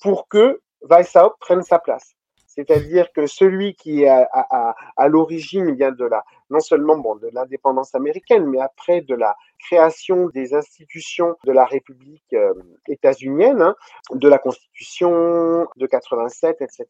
pour 0.00 0.26
que 0.26 0.60
Weishaupt 0.82 1.36
prenne 1.38 1.62
sa 1.62 1.78
place. 1.78 2.15
C'est-à-dire 2.56 3.12
que 3.12 3.26
celui 3.26 3.74
qui 3.74 4.04
est 4.04 4.08
à, 4.08 5.08
l'origine 5.08 5.74
vient 5.74 5.92
de 5.92 6.04
la, 6.04 6.24
non 6.50 6.60
seulement 6.60 6.96
bon, 6.96 7.16
de 7.16 7.28
l'indépendance 7.32 7.94
américaine, 7.94 8.46
mais 8.46 8.60
après 8.60 9.02
de 9.02 9.14
la 9.14 9.36
création 9.58 10.28
des 10.28 10.54
institutions 10.54 11.36
de 11.44 11.52
la 11.52 11.66
République 11.66 12.32
euh, 12.32 12.54
états-unienne, 12.88 13.60
hein, 13.60 13.76
de 14.12 14.28
la 14.28 14.38
Constitution 14.38 15.66
de 15.76 15.86
87, 15.86 16.62
etc. 16.62 16.86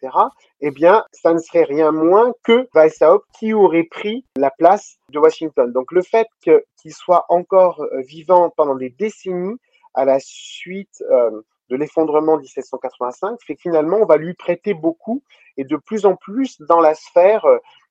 Eh 0.60 0.70
bien, 0.70 1.04
ça 1.12 1.32
ne 1.32 1.38
serait 1.38 1.64
rien 1.64 1.90
moins 1.90 2.32
que 2.44 2.68
Weishaupt 2.74 3.24
qui 3.38 3.52
aurait 3.52 3.88
pris 3.90 4.24
la 4.36 4.50
place 4.50 4.98
de 5.10 5.18
Washington. 5.18 5.72
Donc, 5.72 5.90
le 5.90 6.02
fait 6.02 6.28
qu'il 6.42 6.92
soit 6.92 7.26
encore 7.28 7.82
euh, 7.82 8.02
vivant 8.02 8.50
pendant 8.56 8.76
des 8.76 8.90
décennies 8.90 9.56
à 9.94 10.04
la 10.04 10.18
suite 10.20 11.02
euh, 11.10 11.42
de 11.70 11.76
l'effondrement 11.76 12.36
1785 12.36 13.38
fait 13.44 13.56
que 13.56 13.60
finalement 13.60 13.98
on 13.98 14.06
va 14.06 14.16
lui 14.16 14.34
prêter 14.34 14.74
beaucoup 14.74 15.22
et 15.56 15.64
de 15.64 15.76
plus 15.76 16.06
en 16.06 16.16
plus 16.16 16.60
dans 16.60 16.80
la 16.80 16.94
sphère 16.94 17.46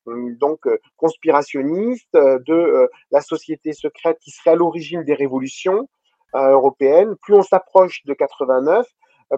euh, 0.08 0.34
donc 0.38 0.66
euh, 0.66 0.78
conspirationniste 0.96 2.14
euh, 2.14 2.38
de 2.46 2.88
la 3.10 3.20
société 3.20 3.72
secrète 3.72 4.18
qui 4.20 4.30
serait 4.30 4.50
à 4.50 4.54
l'origine 4.54 5.04
des 5.04 5.14
révolutions 5.14 5.88
européennes. 6.34 7.14
Plus 7.22 7.32
on 7.32 7.42
s'approche 7.42 8.04
de 8.04 8.12
89, 8.12 8.86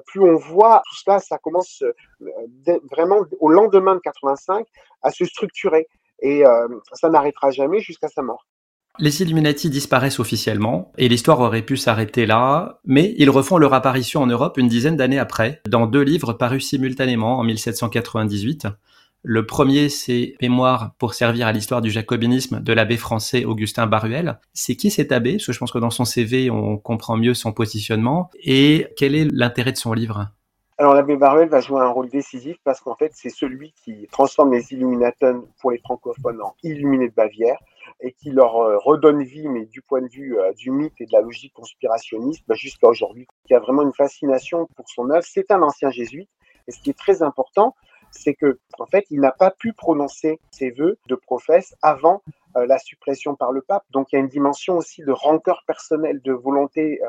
plus 0.06 0.20
on 0.20 0.34
voit 0.34 0.82
tout 0.84 0.96
cela, 0.96 1.20
ça 1.20 1.38
commence 1.38 1.84
vraiment 2.90 3.20
au 3.38 3.48
lendemain 3.48 3.94
de 3.94 4.00
85 4.00 4.66
à 5.02 5.12
se 5.12 5.24
structurer 5.24 5.86
et 6.22 6.42
ça 6.94 7.08
n'arrêtera 7.08 7.52
jamais 7.52 7.78
jusqu'à 7.78 8.08
sa 8.08 8.22
mort. 8.22 8.47
Les 9.00 9.22
Illuminati 9.22 9.70
disparaissent 9.70 10.18
officiellement, 10.18 10.90
et 10.98 11.08
l'histoire 11.08 11.38
aurait 11.38 11.62
pu 11.62 11.76
s'arrêter 11.76 12.26
là, 12.26 12.80
mais 12.84 13.14
ils 13.16 13.30
refont 13.30 13.56
leur 13.56 13.72
apparition 13.72 14.22
en 14.22 14.26
Europe 14.26 14.58
une 14.58 14.66
dizaine 14.66 14.96
d'années 14.96 15.20
après, 15.20 15.60
dans 15.68 15.86
deux 15.86 16.02
livres 16.02 16.32
parus 16.32 16.66
simultanément 16.66 17.38
en 17.38 17.44
1798. 17.44 18.66
Le 19.22 19.46
premier, 19.46 19.88
c'est 19.88 20.34
Mémoire 20.42 20.94
pour 20.98 21.14
servir 21.14 21.46
à 21.46 21.52
l'histoire 21.52 21.80
du 21.80 21.92
jacobinisme 21.92 22.60
de 22.60 22.72
l'abbé 22.72 22.96
français 22.96 23.44
Augustin 23.44 23.86
Baruel. 23.86 24.40
C'est 24.52 24.74
qui 24.74 24.90
cet 24.90 25.12
abbé? 25.12 25.34
Parce 25.34 25.46
que 25.46 25.52
je 25.52 25.58
pense 25.60 25.70
que 25.70 25.78
dans 25.78 25.90
son 25.90 26.04
CV, 26.04 26.50
on 26.50 26.76
comprend 26.76 27.16
mieux 27.16 27.34
son 27.34 27.52
positionnement. 27.52 28.30
Et 28.42 28.88
quel 28.96 29.14
est 29.14 29.28
l'intérêt 29.32 29.70
de 29.70 29.76
son 29.76 29.92
livre? 29.92 30.26
Alors 30.76 30.94
l'abbé 30.94 31.16
Baruel 31.16 31.48
va 31.48 31.60
jouer 31.60 31.80
un 31.80 31.88
rôle 31.88 32.08
décisif 32.08 32.56
parce 32.62 32.80
qu'en 32.80 32.94
fait 32.94 33.10
c'est 33.12 33.30
celui 33.30 33.74
qui 33.84 34.06
transforme 34.12 34.52
les 34.52 34.72
Illuminatons 34.72 35.44
pour 35.60 35.72
les 35.72 35.78
francophones 35.78 36.40
en 36.40 36.54
illuminés 36.62 37.08
de 37.08 37.14
Bavière 37.14 37.58
et 38.00 38.12
qui 38.12 38.30
leur 38.30 38.56
euh, 38.56 38.78
redonne 38.78 39.22
vie, 39.22 39.48
mais 39.48 39.66
du 39.66 39.82
point 39.82 40.02
de 40.02 40.08
vue 40.08 40.38
euh, 40.38 40.52
du 40.52 40.70
mythe 40.70 40.94
et 41.00 41.06
de 41.06 41.12
la 41.12 41.20
logique 41.20 41.52
conspirationniste, 41.52 42.44
bah, 42.46 42.54
jusqu'à 42.54 42.88
aujourd'hui, 42.88 43.26
qui 43.46 43.54
a 43.54 43.58
vraiment 43.58 43.82
une 43.82 43.94
fascination 43.94 44.66
pour 44.76 44.88
son 44.88 45.10
œuvre. 45.10 45.24
C'est 45.24 45.50
un 45.50 45.62
ancien 45.62 45.90
jésuite, 45.90 46.30
et 46.66 46.72
ce 46.72 46.80
qui 46.80 46.90
est 46.90 46.98
très 46.98 47.22
important, 47.22 47.74
c'est 48.10 48.34
que 48.34 48.58
en 48.78 48.86
fait, 48.86 49.04
il 49.10 49.20
n'a 49.20 49.32
pas 49.32 49.50
pu 49.50 49.72
prononcer 49.72 50.40
ses 50.50 50.70
vœux 50.70 50.98
de 51.08 51.14
prophète 51.14 51.74
avant 51.82 52.22
euh, 52.56 52.66
la 52.66 52.78
suppression 52.78 53.34
par 53.34 53.52
le 53.52 53.60
pape. 53.60 53.84
Donc 53.90 54.12
il 54.12 54.16
y 54.16 54.18
a 54.18 54.20
une 54.20 54.28
dimension 54.28 54.76
aussi 54.76 55.02
de 55.02 55.12
rancœur 55.12 55.64
personnelle, 55.66 56.20
de 56.22 56.32
volonté 56.32 57.00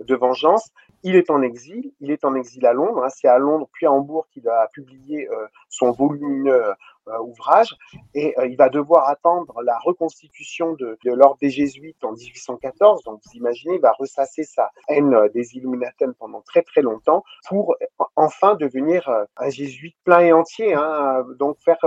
de 0.00 0.14
vengeance. 0.14 0.70
Il 1.08 1.14
est 1.14 1.30
en 1.30 1.40
exil, 1.40 1.92
il 2.00 2.10
est 2.10 2.24
en 2.24 2.34
exil 2.34 2.66
à 2.66 2.72
Londres. 2.72 3.04
Hein. 3.04 3.08
C'est 3.08 3.28
à 3.28 3.38
Londres 3.38 3.68
puis 3.72 3.86
à 3.86 3.92
Hambourg 3.92 4.26
qu'il 4.32 4.48
a 4.48 4.68
publié 4.72 5.28
son 5.68 5.92
volumineux 5.92 6.74
euh, 7.08 7.20
ouvrage 7.20 7.76
et 8.14 8.36
euh, 8.36 8.48
il 8.48 8.56
va 8.56 8.68
devoir 8.68 9.08
attendre 9.08 9.62
la 9.62 9.78
reconstitution 9.78 10.72
de, 10.72 10.98
l'ordre 11.04 11.36
des 11.40 11.50
jésuites 11.50 12.02
en 12.02 12.10
1814. 12.10 13.04
Donc 13.04 13.20
vous 13.24 13.30
imaginez, 13.34 13.76
il 13.76 13.80
va 13.80 13.92
ressasser 13.92 14.42
sa 14.42 14.72
haine 14.88 15.14
euh, 15.14 15.28
des 15.28 15.54
Illuminatins 15.54 16.12
pendant 16.18 16.40
très 16.40 16.62
très 16.62 16.82
longtemps 16.82 17.22
pour 17.48 17.76
enfin 18.16 18.56
devenir 18.56 19.08
un 19.36 19.50
jésuite 19.50 19.94
plein 20.02 20.18
et 20.18 20.32
entier, 20.32 20.74
hein, 20.74 21.24
donc 21.38 21.58
faire 21.60 21.78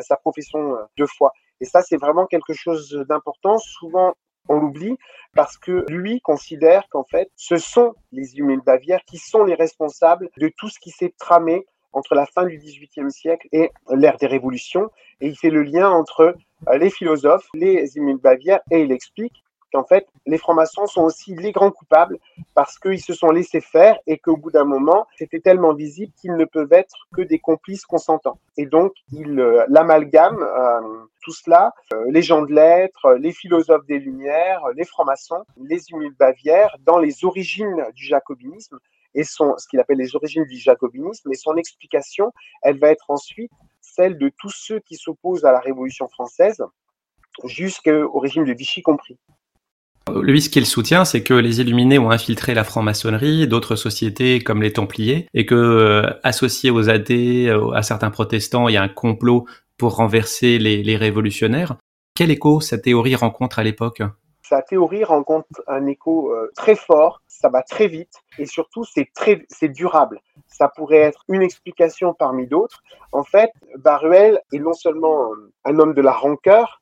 sa 0.00 0.16
profession 0.16 0.76
de 0.96 1.06
foi. 1.06 1.32
Et 1.60 1.64
ça, 1.64 1.82
c'est 1.82 1.96
vraiment 1.96 2.26
quelque 2.26 2.52
chose 2.52 2.90
d'important. 3.08 3.58
Souvent, 3.58 4.14
on 4.48 4.56
l'oublie 4.56 4.96
parce 5.34 5.56
que 5.56 5.84
lui 5.88 6.20
considère 6.20 6.88
qu'en 6.90 7.04
fait, 7.04 7.30
ce 7.36 7.56
sont 7.56 7.94
les 8.12 8.34
Illuminés 8.34 8.62
Bavière 8.64 9.02
qui 9.06 9.18
sont 9.18 9.44
les 9.44 9.54
responsables 9.54 10.28
de 10.38 10.50
tout 10.56 10.68
ce 10.68 10.78
qui 10.78 10.90
s'est 10.90 11.14
tramé 11.18 11.66
entre 11.92 12.14
la 12.14 12.26
fin 12.26 12.44
du 12.46 12.58
XVIIIe 12.58 13.10
siècle 13.10 13.48
et 13.52 13.70
l'ère 13.90 14.16
des 14.16 14.26
révolutions. 14.26 14.90
Et 15.20 15.28
il 15.28 15.36
fait 15.36 15.50
le 15.50 15.62
lien 15.62 15.90
entre 15.90 16.34
euh, 16.68 16.78
les 16.78 16.90
philosophes, 16.90 17.48
les 17.54 17.96
Émile 17.96 18.16
Bavière, 18.16 18.60
et 18.70 18.80
il 18.80 18.92
explique 18.92 19.42
qu'en 19.72 19.84
fait, 19.84 20.06
les 20.26 20.38
francs-maçons 20.38 20.86
sont 20.86 21.02
aussi 21.02 21.34
les 21.34 21.52
grands 21.52 21.70
coupables 21.70 22.18
parce 22.54 22.78
qu'ils 22.78 23.00
se 23.00 23.14
sont 23.14 23.30
laissés 23.30 23.60
faire 23.60 23.98
et 24.06 24.18
qu'au 24.18 24.36
bout 24.36 24.50
d'un 24.50 24.64
moment, 24.64 25.06
c'était 25.16 25.40
tellement 25.40 25.74
visible 25.74 26.12
qu'ils 26.20 26.36
ne 26.36 26.44
peuvent 26.44 26.72
être 26.72 27.08
que 27.14 27.22
des 27.22 27.38
complices 27.38 27.84
consentants. 27.84 28.38
Et 28.56 28.66
donc, 28.66 28.92
il 29.10 29.40
euh, 29.40 29.64
l'amalgame, 29.68 30.42
euh, 30.42 30.80
tout 31.22 31.32
cela, 31.32 31.72
les 32.08 32.22
gens 32.22 32.42
de 32.42 32.52
lettres, 32.52 33.14
les 33.14 33.32
philosophes 33.32 33.86
des 33.86 33.98
Lumières, 33.98 34.62
les 34.74 34.84
francs-maçons, 34.84 35.44
les 35.56 35.80
Émile 35.92 36.14
Bavière, 36.18 36.76
dans 36.80 36.98
les 36.98 37.24
origines 37.24 37.86
du 37.94 38.04
jacobinisme, 38.04 38.78
et 39.14 39.24
son, 39.24 39.56
ce 39.58 39.68
qu'il 39.68 39.78
appelle 39.78 39.98
les 39.98 40.16
origines 40.16 40.44
du 40.44 40.56
jacobinisme, 40.56 41.30
et 41.30 41.36
son 41.36 41.56
explication, 41.56 42.32
elle 42.62 42.78
va 42.78 42.88
être 42.88 43.04
ensuite 43.08 43.52
celle 43.80 44.18
de 44.18 44.30
tous 44.36 44.50
ceux 44.50 44.80
qui 44.80 44.96
s'opposent 44.96 45.44
à 45.44 45.52
la 45.52 45.60
Révolution 45.60 46.08
française, 46.08 46.64
jusqu'au 47.44 48.18
régime 48.18 48.44
de 48.44 48.52
Vichy 48.52 48.82
compris. 48.82 49.18
Lui, 50.10 50.42
ce 50.42 50.50
qu'il 50.50 50.66
soutient, 50.66 51.04
c'est 51.04 51.22
que 51.22 51.34
les 51.34 51.60
Illuminés 51.60 51.98
ont 51.98 52.10
infiltré 52.10 52.54
la 52.54 52.64
franc-maçonnerie, 52.64 53.46
d'autres 53.46 53.76
sociétés 53.76 54.40
comme 54.40 54.60
les 54.60 54.72
Templiers, 54.72 55.28
et 55.32 55.46
que, 55.46 55.54
euh, 55.54 56.10
associés 56.24 56.70
aux 56.70 56.90
athées, 56.90 57.48
euh, 57.48 57.70
à 57.70 57.82
certains 57.82 58.10
protestants, 58.10 58.68
il 58.68 58.74
y 58.74 58.76
a 58.76 58.82
un 58.82 58.88
complot 58.88 59.46
pour 59.78 59.96
renverser 59.96 60.58
les, 60.58 60.96
révolutionnaires. 60.96 61.76
Quel 62.14 62.30
écho 62.30 62.60
cette 62.60 62.82
théorie 62.82 63.14
rencontre 63.14 63.58
à 63.58 63.62
l'époque? 63.62 64.02
Sa 64.42 64.60
théorie 64.60 65.04
rencontre 65.04 65.62
un 65.66 65.86
écho 65.86 66.32
euh, 66.32 66.50
très 66.56 66.74
fort, 66.74 67.22
ça 67.26 67.48
va 67.48 67.62
très 67.62 67.88
vite 67.88 68.12
et 68.38 68.44
surtout 68.44 68.84
c'est 68.84 69.08
très 69.14 69.46
c'est 69.48 69.70
durable. 69.70 70.20
Ça 70.46 70.68
pourrait 70.68 70.98
être 70.98 71.24
une 71.28 71.42
explication 71.42 72.12
parmi 72.12 72.46
d'autres. 72.46 72.82
En 73.12 73.24
fait, 73.24 73.50
Baruel 73.78 74.40
est 74.52 74.58
non 74.58 74.74
seulement 74.74 75.30
un 75.64 75.78
homme 75.78 75.94
de 75.94 76.02
la 76.02 76.12
rancœur, 76.12 76.81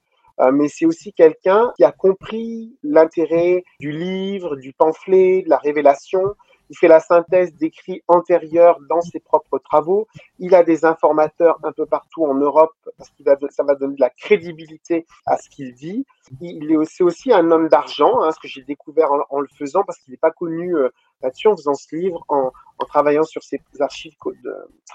mais 0.52 0.68
c'est 0.68 0.86
aussi 0.86 1.12
quelqu'un 1.12 1.72
qui 1.76 1.84
a 1.84 1.92
compris 1.92 2.76
l'intérêt 2.82 3.64
du 3.78 3.92
livre, 3.92 4.56
du 4.56 4.72
pamphlet, 4.72 5.42
de 5.42 5.50
la 5.50 5.58
révélation, 5.58 6.34
il 6.70 6.76
fait 6.78 6.88
la 6.88 7.00
synthèse 7.00 7.52
d'écrits 7.56 8.00
antérieurs 8.06 8.78
dans 8.88 9.00
ses 9.00 9.18
propres 9.18 9.58
travaux. 9.58 10.06
Il 10.38 10.54
a 10.54 10.62
des 10.62 10.84
informateurs 10.84 11.58
un 11.64 11.72
peu 11.72 11.84
partout 11.84 12.24
en 12.24 12.34
Europe 12.34 12.72
parce 12.96 13.10
que 13.10 13.24
ça 13.50 13.64
va 13.64 13.74
donner 13.74 13.96
de 13.96 14.00
la 14.00 14.10
crédibilité 14.10 15.04
à 15.26 15.36
ce 15.36 15.50
qu'il 15.50 15.74
dit. 15.74 16.06
Il 16.40 16.70
est 16.70 16.76
aussi, 16.76 17.02
aussi 17.02 17.32
un 17.32 17.50
homme 17.50 17.68
d'argent, 17.68 18.22
hein, 18.22 18.30
ce 18.30 18.38
que 18.38 18.46
j'ai 18.46 18.62
découvert 18.62 19.10
en, 19.30 19.40
le 19.40 19.48
faisant, 19.58 19.82
parce 19.84 19.98
qu'il 19.98 20.12
n'est 20.12 20.18
pas 20.18 20.30
connu 20.30 20.76
euh, 20.76 20.88
là-dessus 21.22 21.48
en 21.48 21.56
faisant 21.56 21.74
ce 21.74 21.94
livre, 21.94 22.24
en, 22.28 22.52
travaillant 22.86 23.24
sur 23.24 23.42
ses 23.42 23.60
archives, 23.80 24.14
de, 24.44 24.54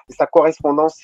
sa 0.10 0.26
correspondance 0.26 1.00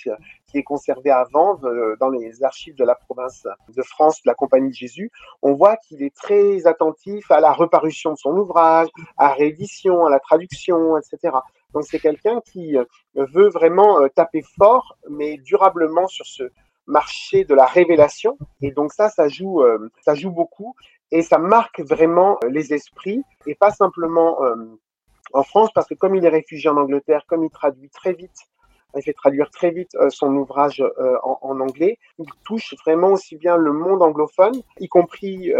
qui 0.47 0.57
est 0.57 0.63
conservée 0.63 1.11
avant 1.11 1.59
dans 1.99 2.09
les 2.09 2.43
archives 2.43 2.75
de 2.75 2.83
la 2.83 2.95
province 2.95 3.47
de 3.69 3.81
France 3.83 4.21
de 4.23 4.29
la 4.29 4.33
Compagnie 4.33 4.69
de 4.69 4.75
Jésus. 4.75 5.11
On 5.41 5.53
voit 5.53 5.77
qu'il 5.77 6.01
est 6.03 6.15
très 6.15 6.65
attentif 6.65 7.29
à 7.29 7.39
la 7.39 7.53
reparution 7.53 8.11
de 8.11 8.17
son 8.17 8.31
ouvrage, 8.31 8.87
à 9.17 9.29
la 9.29 9.33
réédition, 9.33 10.05
à 10.05 10.09
la 10.09 10.19
traduction, 10.19 10.97
etc. 10.97 11.37
Donc 11.73 11.83
c'est 11.83 11.99
quelqu'un 11.99 12.41
qui 12.41 12.77
euh, 12.77 12.85
veut 13.15 13.49
vraiment 13.49 14.01
euh, 14.01 14.07
taper 14.09 14.43
fort, 14.57 14.97
mais 15.09 15.37
durablement 15.37 16.07
sur 16.07 16.25
ce 16.25 16.43
marché 16.87 17.45
de 17.45 17.53
la 17.53 17.65
révélation. 17.65 18.37
Et 18.61 18.71
donc 18.71 18.93
ça, 18.93 19.09
ça 19.09 19.27
joue, 19.27 19.61
euh, 19.61 19.89
ça 20.01 20.15
joue 20.15 20.31
beaucoup. 20.31 20.75
Et 21.11 21.21
ça 21.21 21.37
marque 21.37 21.81
vraiment 21.81 22.39
les 22.49 22.73
esprits. 22.73 23.23
Et 23.45 23.55
pas 23.55 23.71
simplement 23.71 24.39
en 25.33 25.43
France, 25.43 25.69
parce 25.73 25.87
que 25.87 25.93
comme 25.93 26.15
il 26.15 26.23
est 26.23 26.29
réfugié 26.29 26.69
en 26.69 26.77
Angleterre, 26.77 27.25
comme 27.27 27.43
il 27.43 27.49
traduit 27.49 27.89
très 27.89 28.13
vite, 28.13 28.37
il 28.95 29.03
fait 29.03 29.13
traduire 29.13 29.49
très 29.49 29.71
vite 29.71 29.91
son 30.09 30.33
ouvrage 30.35 30.81
en, 31.23 31.59
anglais, 31.59 31.97
il 32.17 32.27
touche 32.45 32.75
vraiment 32.85 33.09
aussi 33.09 33.35
bien 33.35 33.57
le 33.57 33.73
monde 33.73 34.01
anglophone, 34.01 34.61
y 34.79 34.87
compris 34.87 35.51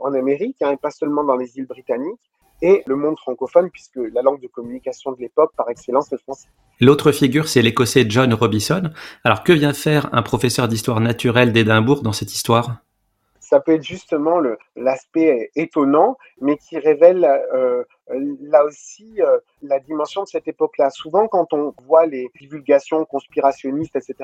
en 0.00 0.14
Amérique, 0.14 0.62
hein, 0.62 0.70
et 0.70 0.76
pas 0.78 0.90
seulement 0.90 1.24
dans 1.24 1.36
les 1.36 1.58
îles 1.58 1.66
britanniques 1.66 2.30
et 2.62 2.82
le 2.86 2.96
monde 2.96 3.18
francophone, 3.18 3.70
puisque 3.70 4.00
la 4.12 4.22
langue 4.22 4.40
de 4.40 4.48
communication 4.48 5.12
de 5.12 5.20
l'époque, 5.20 5.52
par 5.56 5.68
excellence, 5.70 6.12
est 6.12 6.16
le 6.16 6.18
français. 6.18 6.48
L'autre 6.80 7.12
figure, 7.12 7.48
c'est 7.48 7.62
l'écossais 7.62 8.06
John 8.08 8.32
Robison. 8.34 8.90
Alors, 9.24 9.44
que 9.44 9.52
vient 9.52 9.72
faire 9.72 10.08
un 10.12 10.22
professeur 10.22 10.68
d'histoire 10.68 11.00
naturelle 11.00 11.52
d'Édimbourg 11.52 12.02
dans 12.02 12.12
cette 12.12 12.34
histoire? 12.34 12.78
Ça 13.48 13.60
peut 13.60 13.72
être 13.72 13.82
justement 13.82 14.40
l'aspect 14.76 15.50
étonnant, 15.56 16.18
mais 16.40 16.58
qui 16.58 16.78
révèle 16.78 17.24
euh, 17.24 17.82
là 18.40 18.62
aussi 18.64 19.22
euh, 19.22 19.38
la 19.62 19.80
dimension 19.80 20.22
de 20.22 20.28
cette 20.28 20.46
époque-là. 20.48 20.90
Souvent, 20.90 21.28
quand 21.28 21.54
on 21.54 21.72
voit 21.86 22.04
les 22.04 22.30
divulgations 22.38 23.06
conspirationnistes, 23.06 23.96
etc., 23.96 24.16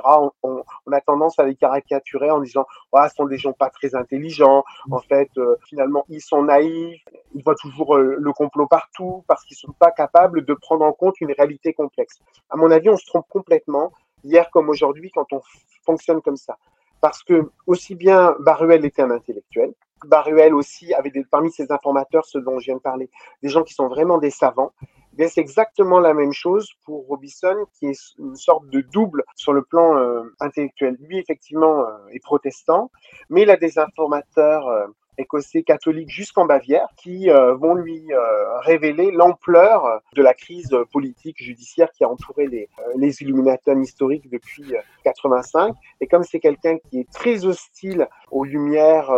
on, 0.43 0.63
a 0.93 1.01
tendance 1.01 1.39
à 1.39 1.45
les 1.45 1.55
caricaturer 1.55 2.31
en 2.31 2.41
disant 2.41 2.67
ah, 2.93 3.09
ce 3.09 3.15
sont 3.17 3.25
des 3.25 3.39
gens 3.39 3.55
pas 3.55 3.71
très 3.71 3.95
intelligents. 3.95 4.63
En 4.91 5.01
fait, 5.01 5.31
euh, 5.39 5.57
finalement, 5.69 6.05
ils 6.11 6.21
sont 6.21 6.43
naïfs. 6.43 7.03
Ils 7.35 7.43
voient 7.43 7.57
toujours 7.57 7.97
le 7.97 8.33
complot 8.33 8.67
partout 8.67 9.25
parce 9.27 9.45
qu'ils 9.45 9.57
sont 9.57 9.73
pas 9.73 9.91
capables 9.91 10.45
de 10.45 10.55
prendre 10.55 10.85
en 10.85 10.93
compte 10.93 11.21
une 11.21 11.33
réalité 11.33 11.73
complexe. 11.73 12.21
À 12.51 12.57
mon 12.57 12.71
avis, 12.71 12.91
on 12.91 12.97
se 12.97 13.07
trompe 13.07 13.27
complètement 13.31 13.91
hier 14.23 14.51
comme 14.51 14.69
aujourd'hui 14.69 15.11
quand 15.11 15.33
on 15.33 15.41
fonctionne 15.85 16.21
comme 16.21 16.37
ça 16.37 16.57
parce 17.05 17.23
que 17.23 17.51
aussi 17.67 17.95
bien 17.95 18.35
Baruel 18.41 18.83
était 18.87 19.03
un 19.03 19.11
intellectuel, 19.11 19.75
Baruel 20.07 20.55
aussi 20.55 20.95
avait 20.95 21.13
parmi 21.31 21.51
ses 21.53 21.71
informateurs, 21.71 22.25
ceux 22.25 22.41
dont 22.41 22.59
je 22.59 22.65
viens 22.65 22.77
de 22.77 22.81
parler, 22.81 23.11
des 23.43 23.51
gens 23.51 23.63
qui 23.63 23.75
sont 23.75 23.89
vraiment 23.89 24.17
des 24.17 24.31
savants. 24.31 24.73
Eh 25.19 25.29
c'est 25.29 25.43
exactement 25.43 26.01
la 26.01 26.15
même 26.15 26.33
chose 26.33 26.67
pour 26.87 27.07
Robison, 27.07 27.67
qui 27.75 27.89
est 27.89 28.01
une 28.19 28.37
sorte 28.37 28.67
de 28.71 28.81
double 28.81 29.23
sur 29.37 29.53
le 29.53 29.61
plan 29.61 29.99
euh, 29.99 30.23
intellectuel. 30.41 30.97
Lui, 30.99 31.19
effectivement, 31.19 31.81
euh, 31.81 32.09
est 32.11 32.21
protestant, 32.21 32.91
mais 33.29 33.43
il 33.43 33.51
a 33.51 33.59
des 33.59 33.79
informateurs 33.79 34.67
euh, 34.69 34.87
écossais 35.19 35.63
catholiques 35.63 36.11
jusqu'en 36.11 36.47
Bavière 36.47 36.89
qui 36.97 37.31
euh, 37.31 37.55
vont 37.55 37.75
lui 37.75 38.13
euh, 38.13 38.59
révéler 38.61 39.11
l'ampleur 39.11 40.01
de 40.15 40.23
la 40.23 40.35
crise 40.35 40.77
politique 40.93 41.43
judiciaire 41.43 41.91
qui 41.93 42.05
a 42.05 42.09
entouré 42.09 42.47
les, 42.47 42.69
euh, 42.97 43.81
historiques 43.81 44.31
depuis 44.31 44.75
85. 45.05 45.75
Et 46.01 46.07
comme 46.07 46.23
c'est 46.23 46.41
quelqu'un 46.41 46.79
qui 46.79 47.01
est 47.01 47.11
très 47.11 47.45
hostile 47.45 48.09
aux 48.31 48.45
Lumières, 48.45 49.11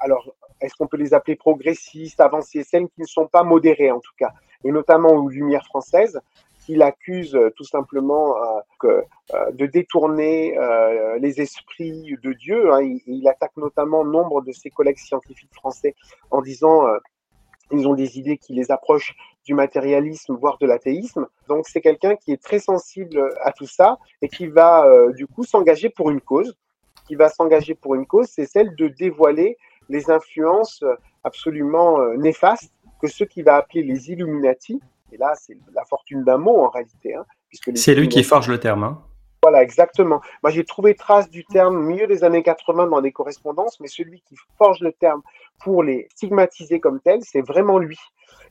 alors 0.00 0.34
est-ce 0.60 0.74
qu'on 0.74 0.86
peut 0.86 0.96
les 0.96 1.14
appeler 1.14 1.36
progressistes, 1.36 2.20
avancées, 2.20 2.64
celles 2.64 2.88
qui 2.88 3.00
ne 3.00 3.06
sont 3.06 3.26
pas 3.26 3.42
modérées 3.42 3.90
en 3.90 4.00
tout 4.00 4.14
cas, 4.18 4.32
et 4.64 4.72
notamment 4.72 5.10
aux 5.10 5.28
Lumières 5.28 5.66
françaises, 5.66 6.20
qu'il 6.66 6.82
accuse 6.82 7.34
euh, 7.34 7.50
tout 7.56 7.64
simplement 7.64 8.36
euh, 8.84 9.00
euh, 9.32 9.50
de 9.52 9.66
détourner 9.66 10.58
les 11.20 11.40
esprits 11.40 12.16
de 12.22 12.32
Dieu. 12.32 12.72
Hein. 12.72 12.80
Il, 13.06 13.26
attaque 13.28 13.56
notamment 13.56 14.04
nombre 14.04 14.42
de 14.42 14.52
ses 14.52 14.70
collègues 14.70 14.98
scientifiques 14.98 15.54
français 15.54 15.94
en 16.30 16.42
disant 16.42 16.86
ils 17.72 17.88
ont 17.88 17.94
des 17.94 18.18
idées 18.18 18.36
qui 18.36 18.52
les 18.52 18.70
approchent 18.70 19.14
du 19.44 19.54
matérialisme, 19.54 20.36
voire 20.36 20.58
de 20.58 20.66
l'athéisme. 20.66 21.26
Donc 21.48 21.66
c'est 21.68 21.80
quelqu'un 21.80 22.16
qui 22.16 22.32
est 22.32 22.42
très 22.42 22.58
sensible 22.58 23.32
à 23.42 23.52
tout 23.52 23.66
ça 23.66 23.98
et 24.22 24.28
qui 24.28 24.46
va 24.46 24.86
du 25.12 25.26
coup 25.26 25.44
s'engager 25.44 25.88
pour 25.88 26.10
une 26.10 26.20
cause. 26.20 26.56
Qui 27.06 27.14
va 27.14 27.28
s'engager 27.28 27.74
pour 27.74 27.94
une 27.94 28.06
cause, 28.06 28.28
c'est 28.28 28.46
celle 28.46 28.74
de 28.74 28.88
dévoiler 28.88 29.56
les 29.88 30.10
influences 30.10 30.84
absolument 31.24 31.98
néfastes 32.16 32.72
que 33.00 33.06
ceux 33.06 33.26
qui 33.26 33.42
va 33.42 33.56
appeler 33.56 33.82
les 33.82 34.10
Illuminati, 34.10 34.80
et 35.12 35.16
là, 35.16 35.34
c'est 35.36 35.56
la 35.72 35.84
fortune 35.84 36.24
d'un 36.24 36.38
mot 36.38 36.64
en 36.64 36.68
réalité. 36.68 37.14
Hein, 37.14 37.24
c'est 37.74 37.94
lui 37.94 38.08
qui 38.08 38.22
forge 38.22 38.48
le 38.48 38.58
terme. 38.58 38.84
Hein. 38.84 39.02
Voilà, 39.42 39.62
exactement. 39.62 40.20
Moi, 40.42 40.50
j'ai 40.50 40.64
trouvé 40.64 40.94
trace 40.94 41.30
du 41.30 41.44
terme 41.44 41.80
milieu 41.84 42.06
des 42.06 42.24
années 42.24 42.42
80 42.42 42.88
dans 42.88 43.00
des 43.00 43.12
correspondances, 43.12 43.78
mais 43.80 43.86
celui 43.86 44.20
qui 44.22 44.34
forge 44.58 44.80
le 44.80 44.92
terme 44.92 45.22
pour 45.60 45.82
les 45.82 46.08
stigmatiser 46.10 46.80
comme 46.80 47.00
tel, 47.00 47.20
c'est 47.22 47.42
vraiment 47.42 47.78
lui. 47.78 47.98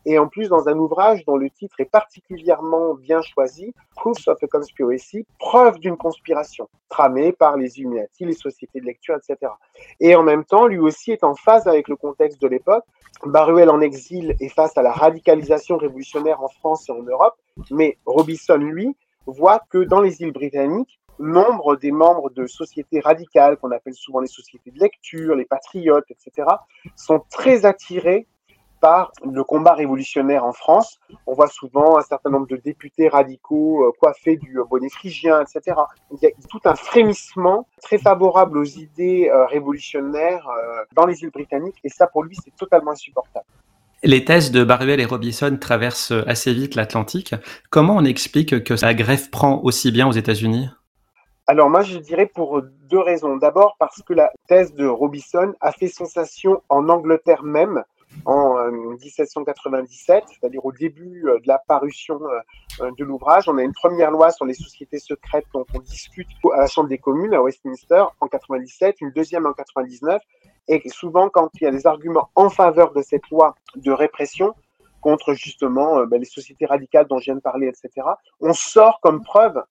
Et 0.06 0.20
en 0.20 0.28
plus, 0.28 0.50
dans 0.50 0.70
un 0.70 0.78
ouvrage 0.78 1.26
dont 1.26 1.36
le 1.36 1.50
titre 1.50 1.76
est 1.80 1.90
particulièrement 1.90 2.94
bien 2.94 3.22
choisi, 3.22 3.74
Proofs 3.96 4.28
of 4.28 4.42
a 4.42 4.48
Conspiracy, 4.48 5.26
preuve 5.40 5.80
d'une 5.80 5.98
conspiration 5.98 6.70
tramée 6.90 7.32
par 7.32 7.58
les 7.58 7.80
Illuminati, 7.80 8.26
les 8.26 8.34
sociétés 8.34 8.80
de 8.80 8.86
lecture, 8.86 9.16
etc. 9.16 9.52
Et 10.00 10.16
en 10.16 10.24
même 10.24 10.46
temps, 10.46 10.68
lui 10.68 10.80
aussi 10.80 11.12
est 11.12 11.24
en 11.24 11.36
phase 11.36 11.68
avec 11.68 11.88
le 11.88 11.96
contexte 11.96 12.42
de 12.42 12.48
l'époque. 12.48 12.84
Baruel 13.26 13.70
en 13.70 13.82
exil 13.82 14.36
est 14.40 14.50
face 14.50 14.78
à 14.78 14.84
la 14.84 14.92
radicalisation 14.92 15.78
révolutionnaire 15.78 16.44
en 16.44 16.50
France 16.50 16.88
et 16.90 16.92
en 16.92 17.02
Europe, 17.02 17.36
mais 17.72 17.98
Robinson, 18.06 18.58
lui, 18.58 18.96
voit 19.26 19.62
que 19.70 19.80
dans 19.80 20.02
les 20.02 20.22
îles 20.22 20.34
britanniques, 20.34 21.00
nombre 21.18 21.78
des 21.78 21.92
membres 21.92 22.30
de 22.30 22.46
sociétés 22.46 23.00
radicales, 23.00 23.58
qu'on 23.58 23.72
appelle 23.72 23.94
souvent 23.94 24.20
les 24.20 24.28
sociétés 24.28 24.70
de 24.70 24.80
lecture, 24.80 25.36
les 25.36 25.46
patriotes, 25.46 26.06
etc., 26.10 26.48
sont 26.96 27.24
très 27.30 27.66
attirés 27.66 28.28
par 28.86 29.12
le 29.24 29.44
combat 29.44 29.74
révolutionnaire 29.74 30.46
en 30.46 30.54
France. 30.54 31.00
On 31.26 31.34
voit 31.34 31.48
souvent 31.48 31.98
un 31.98 32.04
certain 32.04 32.30
nombre 32.30 32.46
de 32.46 32.58
députés 32.58 33.08
radicaux 33.08 33.84
euh, 33.84 33.92
coiffés 34.00 34.38
du 34.38 34.60
bonnet 34.70 34.90
phrygien, 34.90 35.42
etc. 35.42 35.76
il 36.12 36.20
y 36.22 36.28
a 36.28 36.30
tout 36.48 36.60
un 36.66 36.76
frémissement 36.76 37.68
très 37.82 37.98
favorable 37.98 38.60
aux 38.60 38.64
idées 38.64 39.28
euh, 39.34 39.48
révolutionnaires 39.48 40.48
euh, 40.48 40.84
dans 40.96 41.08
les 41.08 41.24
îles 41.24 41.32
britanniques, 41.32 41.80
et 41.84 41.90
ça, 41.90 42.06
pour 42.06 42.22
lui, 42.22 42.36
c'est 42.44 42.56
totalement 42.56 42.92
insupportable. 42.92 43.48
Les 44.04 44.24
thèses 44.24 44.52
de 44.52 44.64
Baruel 44.64 45.00
et 45.00 45.06
Robinson 45.06 45.58
traversent 45.60 46.14
assez 46.28 46.54
vite 46.54 46.76
l'Atlantique. 46.76 47.34
Comment 47.72 47.96
on 47.96 48.06
explique 48.06 48.64
que 48.64 48.76
la 48.84 48.94
greffe 48.94 49.32
prend 49.32 49.62
aussi 49.64 49.92
bien 49.92 50.08
aux 50.08 50.12
États-Unis? 50.12 50.70
Alors 51.48 51.72
moi, 51.72 51.82
je 51.82 51.98
dirais 51.98 52.28
pour 52.28 52.62
deux 52.62 53.00
raisons. 53.00 53.38
D'abord 53.38 53.78
parce 53.80 54.04
que 54.04 54.14
la 54.14 54.32
thèse 54.48 54.76
de 54.76 54.86
Robinson 54.86 55.54
a 55.60 55.72
fait 55.72 55.88
sensation 55.88 56.62
en 56.70 56.88
Angleterre 56.90 57.42
même 57.42 57.84
en 58.26 58.72
1797, 58.72 60.16
euh, 60.16 60.28
c'est-à-dire 60.28 60.66
au 60.66 60.72
début 60.72 61.28
euh, 61.28 61.40
de 61.40 61.48
la 61.48 61.60
parution 61.60 62.20
euh, 62.82 62.92
de 62.98 63.04
l'ouvrage. 63.04 63.48
On 63.48 63.58
a 63.58 63.64
une 63.64 63.74
première 63.74 64.12
loi 64.12 64.32
sur 64.32 64.46
les 64.46 64.54
sociétés 64.54 65.00
secrètes 65.00 65.46
dont 65.54 65.66
on 65.74 65.80
discute 65.80 66.28
à 66.54 66.62
la 66.62 66.68
Chambre 66.68 66.90
des 66.90 66.98
communes 66.98 67.34
à 67.34 67.42
Westminster 67.42 68.04
en 68.20 68.28
97, 68.28 69.02
une 69.02 69.12
deuxième 69.12 69.46
en 69.46 69.54
99. 69.54 70.22
Et 70.68 70.82
souvent, 70.90 71.30
quand 71.30 71.50
il 71.56 71.64
y 71.64 71.68
a 71.68 71.72
des 71.72 71.86
arguments 71.86 72.30
en 72.34 72.50
faveur 72.50 72.92
de 72.94 73.02
cette 73.04 73.30
loi 73.30 73.56
de 73.76 73.92
répression, 73.92 74.54
contre 75.02 75.34
justement 75.34 76.04
ben, 76.08 76.20
les 76.20 76.26
sociétés 76.26 76.66
radicales 76.66 77.06
dont 77.08 77.20
je 77.20 77.26
viens 77.26 77.36
de 77.36 77.40
parler, 77.40 77.68
etc., 77.68 78.08
on 78.40 78.54
sort 78.54 79.00
comme 79.02 79.24
preuve 79.24 79.62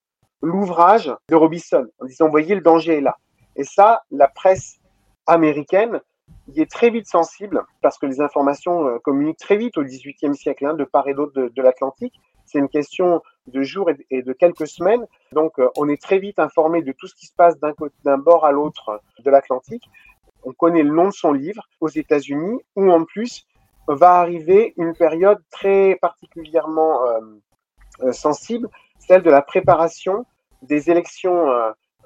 l'ouvrage 0.41 1.13
de 1.27 1.35
Robinson 1.35 1.85
en 1.99 2.05
disant, 2.05 2.29
voyez, 2.29 2.55
le 2.55 2.61
danger 2.61 2.99
est 2.99 3.01
là. 3.01 3.17
Et 3.57 3.65
ça, 3.65 4.03
la 4.11 4.29
presse 4.29 4.79
américaine 5.27 5.99
il 6.47 6.61
est 6.61 6.69
très 6.69 6.89
vite 6.89 7.07
sensible 7.07 7.63
parce 7.81 7.97
que 7.97 8.05
les 8.05 8.21
informations 8.21 8.87
euh, 8.87 8.99
communiquent 8.99 9.39
très 9.39 9.57
vite 9.57 9.77
au 9.77 9.83
XVIIIe 9.83 10.35
siècle, 10.35 10.65
hein, 10.65 10.73
de 10.73 10.83
part 10.83 11.07
et 11.07 11.13
d'autre 11.13 11.33
de, 11.33 11.61
l'Atlantique. 11.61 12.19
C'est 12.45 12.59
une 12.59 12.69
question 12.69 13.21
de 13.47 13.63
jours 13.63 13.89
et 14.09 14.21
de, 14.21 14.33
quelques 14.33 14.67
semaines. 14.67 15.05
Donc, 15.31 15.59
euh, 15.59 15.69
on 15.77 15.89
est 15.89 16.01
très 16.01 16.19
vite 16.19 16.39
informé 16.39 16.81
de 16.81 16.91
tout 16.91 17.07
ce 17.07 17.15
qui 17.15 17.25
se 17.25 17.33
passe 17.33 17.55
d'un 17.59 18.17
bord 18.17 18.45
à 18.45 18.51
l'autre 18.51 19.01
de 19.23 19.31
l'Atlantique. 19.31 19.89
On 20.43 20.53
connaît 20.53 20.83
le 20.83 20.93
nom 20.93 21.05
de 21.05 21.13
son 21.13 21.33
livre 21.33 21.67
aux 21.81 21.89
États-Unis, 21.89 22.59
où 22.75 22.91
en 22.91 23.03
plus 23.03 23.47
va 23.87 24.19
arriver 24.19 24.73
une 24.77 24.93
période 24.93 25.41
très 25.49 25.95
particulièrement 25.95 27.01
euh, 28.01 28.11
sensible, 28.11 28.69
celle 28.99 29.23
de 29.23 29.31
la 29.31 29.41
préparation 29.41 30.25
des 30.61 30.89
élections 30.89 31.47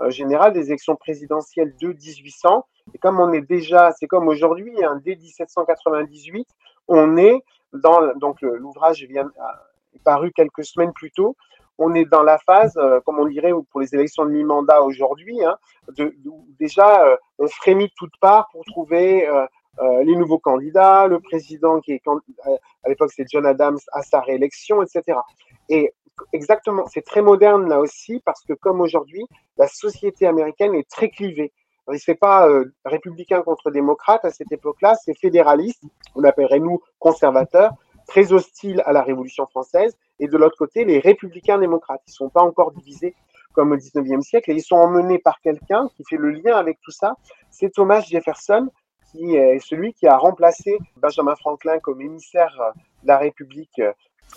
générales, 0.07 0.53
des 0.53 0.67
élections 0.67 0.95
présidentielles 0.95 1.73
de 1.81 1.87
1800 1.87 2.65
et 2.93 2.97
comme 2.97 3.19
on 3.19 3.31
est 3.33 3.41
déjà, 3.41 3.91
c'est 3.91 4.07
comme 4.07 4.27
aujourd'hui, 4.27 4.73
hein, 4.83 4.99
dès 5.03 5.15
1798, 5.15 6.47
on 6.87 7.17
est 7.17 7.43
dans, 7.73 8.13
donc 8.15 8.41
l'ouvrage 8.41 9.03
vient 9.03 9.29
est 9.95 10.03
paru 10.03 10.31
quelques 10.31 10.63
semaines 10.63 10.93
plus 10.93 11.11
tôt, 11.11 11.35
on 11.77 11.93
est 11.93 12.05
dans 12.05 12.23
la 12.23 12.37
phase, 12.39 12.77
euh, 12.77 12.99
comme 13.01 13.19
on 13.19 13.25
dirait 13.25 13.51
pour 13.71 13.79
les 13.79 13.93
élections 13.95 14.25
de 14.25 14.31
mi-mandat 14.31 14.81
aujourd'hui, 14.81 15.43
hein, 15.43 15.57
déjà 16.59 17.05
euh, 17.05 17.15
on 17.37 17.47
frémit 17.47 17.87
de 17.87 17.93
toutes 17.95 18.17
parts 18.19 18.49
pour 18.51 18.63
trouver 18.65 19.27
les 20.03 20.15
nouveaux 20.17 20.39
candidats, 20.39 21.07
le 21.07 21.21
président 21.21 21.79
qui 21.79 21.93
est 21.93 22.01
à 22.83 22.89
l'époque 22.89 23.11
c'est 23.15 23.25
John 23.29 23.45
Adams 23.45 23.79
à 23.93 24.01
sa 24.01 24.19
réélection, 24.19 24.83
etc. 24.83 25.17
Et 25.69 25.93
exactement, 26.33 26.85
c'est 26.87 27.05
très 27.05 27.21
moderne 27.21 27.67
là 27.69 27.79
aussi 27.79 28.21
parce 28.25 28.43
que 28.43 28.53
comme 28.53 28.81
aujourd'hui, 28.81 29.25
la 29.57 29.67
société 29.67 30.27
américaine 30.27 30.75
est 30.75 30.89
très 30.89 31.09
clivée. 31.09 31.51
Ce 31.97 32.11
n'est 32.11 32.17
pas 32.17 32.47
républicain 32.85 33.41
contre 33.41 33.71
démocrate 33.71 34.23
à 34.23 34.29
cette 34.29 34.51
époque-là, 34.51 34.95
c'est 35.03 35.17
fédéraliste, 35.17 35.83
on 36.15 36.23
appellerait 36.23 36.59
nous 36.59 36.81
conservateurs, 36.99 37.71
très 38.09 38.33
hostile 38.33 38.81
à 38.85 38.91
la 38.91 39.03
Révolution 39.03 39.45
française, 39.45 39.97
et 40.19 40.27
de 40.27 40.37
l'autre 40.37 40.57
côté, 40.57 40.83
les 40.83 40.99
républicains 40.99 41.59
démocrates. 41.59 42.01
Ils 42.07 42.11
ne 42.11 42.15
sont 42.15 42.29
pas 42.29 42.41
encore 42.41 42.71
divisés 42.71 43.15
comme 43.53 43.71
au 43.71 43.77
19e 43.77 44.21
siècle, 44.21 44.51
et 44.51 44.55
ils 44.55 44.63
sont 44.63 44.75
emmenés 44.75 45.19
par 45.19 45.39
quelqu'un 45.41 45.89
qui 45.95 46.03
fait 46.07 46.17
le 46.17 46.31
lien 46.31 46.55
avec 46.55 46.79
tout 46.81 46.91
ça. 46.91 47.15
C'est 47.49 47.71
Thomas 47.71 48.01
Jefferson, 48.01 48.69
qui 49.11 49.35
est 49.35 49.59
celui 49.59 49.93
qui 49.93 50.07
a 50.07 50.17
remplacé 50.17 50.77
Benjamin 50.97 51.35
Franklin 51.35 51.79
comme 51.79 52.01
émissaire 52.01 52.55
de 53.03 53.07
la 53.07 53.17
République 53.17 53.81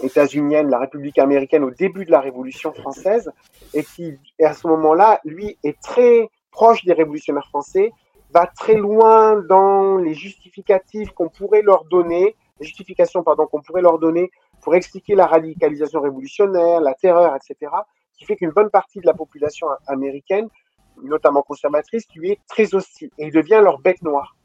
états-unienne, 0.03 0.70
la 0.70 0.78
République 0.78 1.18
américaine 1.18 1.64
au 1.64 1.70
début 1.70 2.05
de 2.05 2.11
la 2.11 2.20
Révolution 2.20 2.72
française, 2.72 3.30
et 3.74 3.84
qui, 3.84 4.18
à 4.43 4.55
ce 4.55 4.66
moment-là, 4.68 5.20
lui, 5.24 5.59
est 5.62 5.80
très 5.80 6.28
proche 6.51 6.84
des 6.84 6.93
révolutionnaires 6.93 7.49
français, 7.49 7.93
va 8.32 8.47
très 8.47 8.74
loin 8.74 9.36
dans 9.36 9.99
les 9.99 10.14
justificatifs 10.14 11.11
qu'on 11.11 11.28
pourrait 11.28 11.62
leur 11.62 11.84
donner 11.84 12.34
justification 12.62 13.22
pardon, 13.22 13.47
qu'on 13.47 13.61
pourrait 13.61 13.82
leur 13.82 13.99
donner 13.99 14.30
pour 14.62 14.74
expliquer 14.74 15.14
la 15.14 15.26
radicalisation 15.26 16.01
révolutionnaire, 16.01 16.80
la 16.80 16.95
terreur, 16.95 17.36
etc., 17.36 17.70
qui 18.16 18.24
fait 18.24 18.36
qu'une 18.36 18.51
bonne 18.51 18.70
partie 18.70 19.01
de 19.01 19.07
la 19.07 19.14
population 19.14 19.66
américaine, 19.86 20.49
notamment 21.03 21.43
conservatrice, 21.43 22.07
lui 22.14 22.32
est 22.32 22.40
très 22.47 22.74
hostile 22.74 23.11
et 23.18 23.26
il 23.26 23.32
devient 23.32 23.61
leur 23.62 23.80
bête 23.80 24.03
noire. 24.03 24.36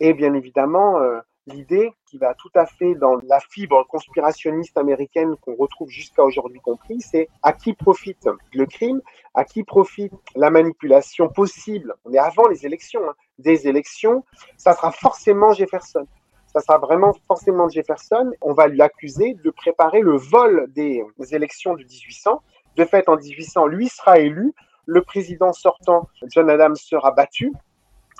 Et 0.00 0.12
bien 0.14 0.34
évidemment, 0.34 1.00
euh, 1.00 1.20
l'idée 1.52 1.92
qui 2.06 2.18
va 2.18 2.34
tout 2.34 2.50
à 2.54 2.66
fait 2.66 2.94
dans 2.94 3.16
la 3.26 3.40
fibre 3.40 3.86
conspirationniste 3.86 4.76
américaine 4.78 5.36
qu'on 5.36 5.54
retrouve 5.54 5.88
jusqu'à 5.90 6.22
aujourd'hui 6.22 6.60
compris, 6.60 7.00
c'est 7.00 7.28
à 7.42 7.52
qui 7.52 7.72
profite 7.72 8.28
le 8.52 8.66
crime, 8.66 9.00
à 9.34 9.44
qui 9.44 9.64
profite 9.64 10.12
la 10.34 10.50
manipulation 10.50 11.28
possible, 11.28 11.94
on 12.04 12.12
est 12.12 12.18
avant 12.18 12.46
les 12.48 12.66
élections, 12.66 13.00
hein, 13.08 13.14
des 13.38 13.68
élections, 13.68 14.24
ça 14.56 14.74
sera 14.74 14.90
forcément 14.92 15.52
Jefferson 15.52 16.06
ça 16.48 16.60
sera 16.60 16.78
vraiment 16.78 17.12
forcément 17.26 17.68
Jefferson. 17.68 18.32
On 18.40 18.52
va 18.52 18.68
l'accuser 18.68 19.34
de 19.34 19.50
préparer 19.50 20.00
le 20.00 20.16
vol 20.16 20.66
des 20.72 21.04
élections 21.30 21.74
de 21.74 21.84
1800. 21.84 22.42
De 22.76 22.84
fait, 22.84 23.08
en 23.08 23.16
1800, 23.16 23.66
lui 23.66 23.88
sera 23.88 24.18
élu. 24.18 24.54
Le 24.86 25.02
président 25.02 25.52
sortant, 25.52 26.08
John 26.32 26.48
Adams, 26.48 26.76
sera 26.76 27.10
battu. 27.10 27.52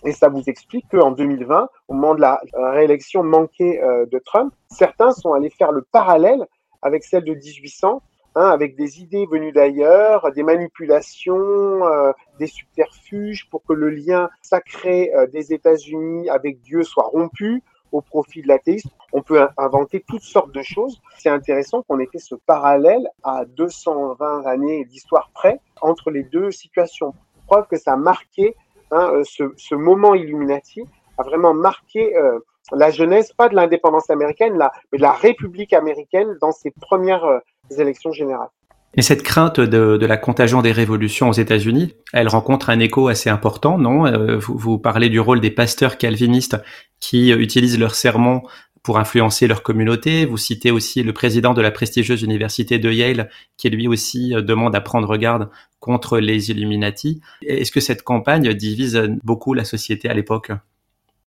Et 0.04 0.12
ça 0.12 0.28
vous 0.28 0.42
explique 0.48 0.86
qu'en 0.90 1.10
2020, 1.10 1.68
au 1.88 1.94
moment 1.94 2.14
de 2.14 2.20
la 2.20 2.40
réélection 2.54 3.22
manquée 3.22 3.82
euh, 3.82 4.06
de 4.06 4.18
Trump, 4.18 4.54
certains 4.68 5.12
sont 5.12 5.32
allés 5.32 5.50
faire 5.50 5.72
le 5.72 5.82
parallèle 5.82 6.46
avec 6.82 7.02
celle 7.02 7.24
de 7.24 7.34
1800, 7.34 8.00
hein, 8.36 8.46
avec 8.46 8.76
des 8.76 9.00
idées 9.00 9.26
venues 9.26 9.50
d'ailleurs, 9.50 10.30
des 10.32 10.44
manipulations, 10.44 11.84
euh, 11.84 12.12
des 12.38 12.46
subterfuges 12.46 13.48
pour 13.50 13.64
que 13.64 13.72
le 13.72 13.90
lien 13.90 14.28
sacré 14.40 15.12
euh, 15.14 15.26
des 15.26 15.52
États-Unis 15.52 16.30
avec 16.30 16.60
Dieu 16.60 16.84
soit 16.84 17.06
rompu 17.06 17.62
au 17.90 18.00
profit 18.00 18.42
de 18.42 18.48
l'athéisme. 18.48 18.90
On 19.12 19.22
peut 19.22 19.48
inventer 19.56 20.04
toutes 20.06 20.22
sortes 20.22 20.52
de 20.52 20.62
choses. 20.62 21.00
C'est 21.18 21.30
intéressant 21.30 21.82
qu'on 21.82 21.98
ait 21.98 22.06
fait 22.06 22.18
ce 22.18 22.34
parallèle 22.34 23.08
à 23.24 23.46
220 23.46 24.44
années 24.46 24.84
d'histoire 24.84 25.30
près 25.32 25.58
entre 25.80 26.10
les 26.10 26.22
deux 26.22 26.50
situations. 26.50 27.14
Preuve 27.46 27.66
que 27.66 27.78
ça 27.78 27.94
a 27.94 27.96
marqué 27.96 28.54
hein, 28.90 29.12
euh, 29.14 29.22
ce, 29.56 29.74
moment 29.74 30.14
Illuminati, 30.14 30.82
a 31.18 31.22
vraiment 31.22 31.54
marqué 31.54 32.16
euh, 32.16 32.38
la 32.72 32.90
jeunesse, 32.90 33.32
pas 33.32 33.48
de 33.48 33.54
l'indépendance 33.54 34.10
américaine, 34.10 34.56
là, 34.56 34.72
mais 34.92 34.98
de 34.98 35.02
la 35.02 35.12
République 35.12 35.72
américaine 35.72 36.36
dans 36.40 36.52
ses 36.52 36.70
premières 36.70 37.24
euh, 37.24 37.38
élections 37.78 38.12
générales. 38.12 38.48
Et 38.94 39.02
cette 39.02 39.22
crainte 39.22 39.60
de, 39.60 40.04
la 40.06 40.16
contagion 40.16 40.62
des 40.62 40.72
révolutions 40.72 41.28
aux 41.28 41.34
États-Unis, 41.34 41.94
elle 42.12 42.26
rencontre 42.26 42.70
un 42.70 42.80
écho 42.80 43.08
assez 43.08 43.28
important, 43.28 43.76
non? 43.76 44.06
Euh, 44.06 44.38
vous, 44.38 44.78
parlez 44.78 45.10
du 45.10 45.20
rôle 45.20 45.40
des 45.40 45.50
pasteurs 45.50 45.98
calvinistes 45.98 46.56
qui 46.98 47.30
utilisent 47.30 47.78
leurs 47.78 47.94
sermons 47.94 48.42
pour 48.82 48.98
influencer 48.98 49.46
leur 49.46 49.62
communauté. 49.62 50.24
Vous 50.24 50.36
citez 50.36 50.70
aussi 50.70 51.02
le 51.02 51.12
président 51.12 51.54
de 51.54 51.62
la 51.62 51.70
prestigieuse 51.70 52.22
université 52.22 52.78
de 52.78 52.90
Yale, 52.90 53.30
qui 53.56 53.70
lui 53.70 53.88
aussi 53.88 54.34
euh, 54.34 54.42
demande 54.42 54.74
à 54.74 54.80
prendre 54.80 55.16
garde 55.16 55.48
contre 55.80 56.18
les 56.18 56.50
Illuminati. 56.50 57.20
Est-ce 57.42 57.72
que 57.72 57.80
cette 57.80 58.02
campagne 58.02 58.52
divise 58.54 59.08
beaucoup 59.22 59.54
la 59.54 59.64
société 59.64 60.08
à 60.08 60.14
l'époque? 60.14 60.52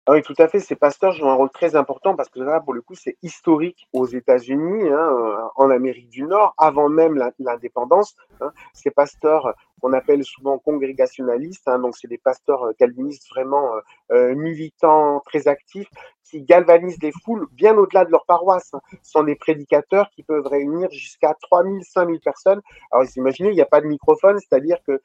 Oui, 0.08 0.22
tout 0.22 0.34
à 0.38 0.46
fait. 0.46 0.60
Ces 0.60 0.76
pasteurs 0.76 1.10
jouent 1.12 1.28
un 1.28 1.34
rôle 1.34 1.50
très 1.50 1.74
important 1.74 2.14
parce 2.14 2.28
que 2.28 2.38
là, 2.38 2.60
pour 2.60 2.74
le 2.74 2.80
coup, 2.80 2.94
c'est 2.94 3.16
historique 3.22 3.88
aux 3.92 4.06
États-Unis, 4.06 4.88
hein, 4.88 5.10
euh, 5.10 5.36
en 5.56 5.68
Amérique 5.68 6.08
du 6.10 6.22
Nord, 6.22 6.54
avant 6.58 6.88
même 6.88 7.20
l'indépendance. 7.40 8.14
Hein. 8.40 8.52
Ces 8.72 8.92
pasteurs 8.92 9.52
qu'on 9.80 9.92
appelle 9.92 10.22
souvent 10.22 10.58
congrégationalistes, 10.58 11.66
hein, 11.66 11.80
donc 11.80 11.96
c'est 11.96 12.06
des 12.06 12.18
pasteurs 12.18 12.66
euh, 12.66 12.72
calvinistes 12.78 13.28
vraiment 13.30 13.68
euh, 14.12 14.36
militants, 14.36 15.20
très 15.26 15.48
actifs, 15.48 15.88
qui 16.22 16.42
galvanisent 16.42 17.02
les 17.02 17.12
foules 17.24 17.48
bien 17.50 17.76
au-delà 17.76 18.04
de 18.04 18.12
leur 18.12 18.26
paroisse. 18.26 18.74
Hein. 18.74 18.80
Ce 19.02 19.10
sont 19.10 19.24
des 19.24 19.34
prédicateurs 19.34 20.10
qui 20.10 20.22
peuvent 20.22 20.46
réunir 20.46 20.88
jusqu'à 20.92 21.34
3000, 21.34 21.82
5000 21.84 22.20
personnes. 22.20 22.60
Alors, 22.92 23.04
vous 23.04 23.12
imaginez, 23.16 23.48
il 23.48 23.56
n'y 23.56 23.60
a 23.60 23.66
pas 23.66 23.80
de 23.80 23.86
microphone, 23.86 24.38
c'est-à-dire 24.38 24.78
que 24.86 25.00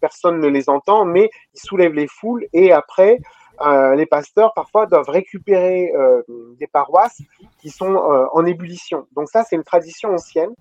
personne 0.00 0.40
ne 0.40 0.48
les 0.48 0.68
entend, 0.68 1.04
mais 1.04 1.30
ils 1.54 1.60
soulèvent 1.60 1.94
les 1.94 2.06
foules 2.06 2.46
et 2.52 2.72
après, 2.72 3.18
euh, 3.64 3.94
les 3.94 4.06
pasteurs 4.06 4.52
parfois 4.54 4.86
doivent 4.86 5.08
récupérer 5.08 5.92
euh, 5.94 6.22
des 6.58 6.66
paroisses 6.66 7.20
qui 7.60 7.70
sont 7.70 7.94
euh, 7.94 8.26
en 8.32 8.44
ébullition. 8.44 9.06
Donc 9.14 9.28
ça, 9.28 9.44
c'est 9.44 9.56
une 9.56 9.64
tradition 9.64 10.10
ancienne 10.10 10.52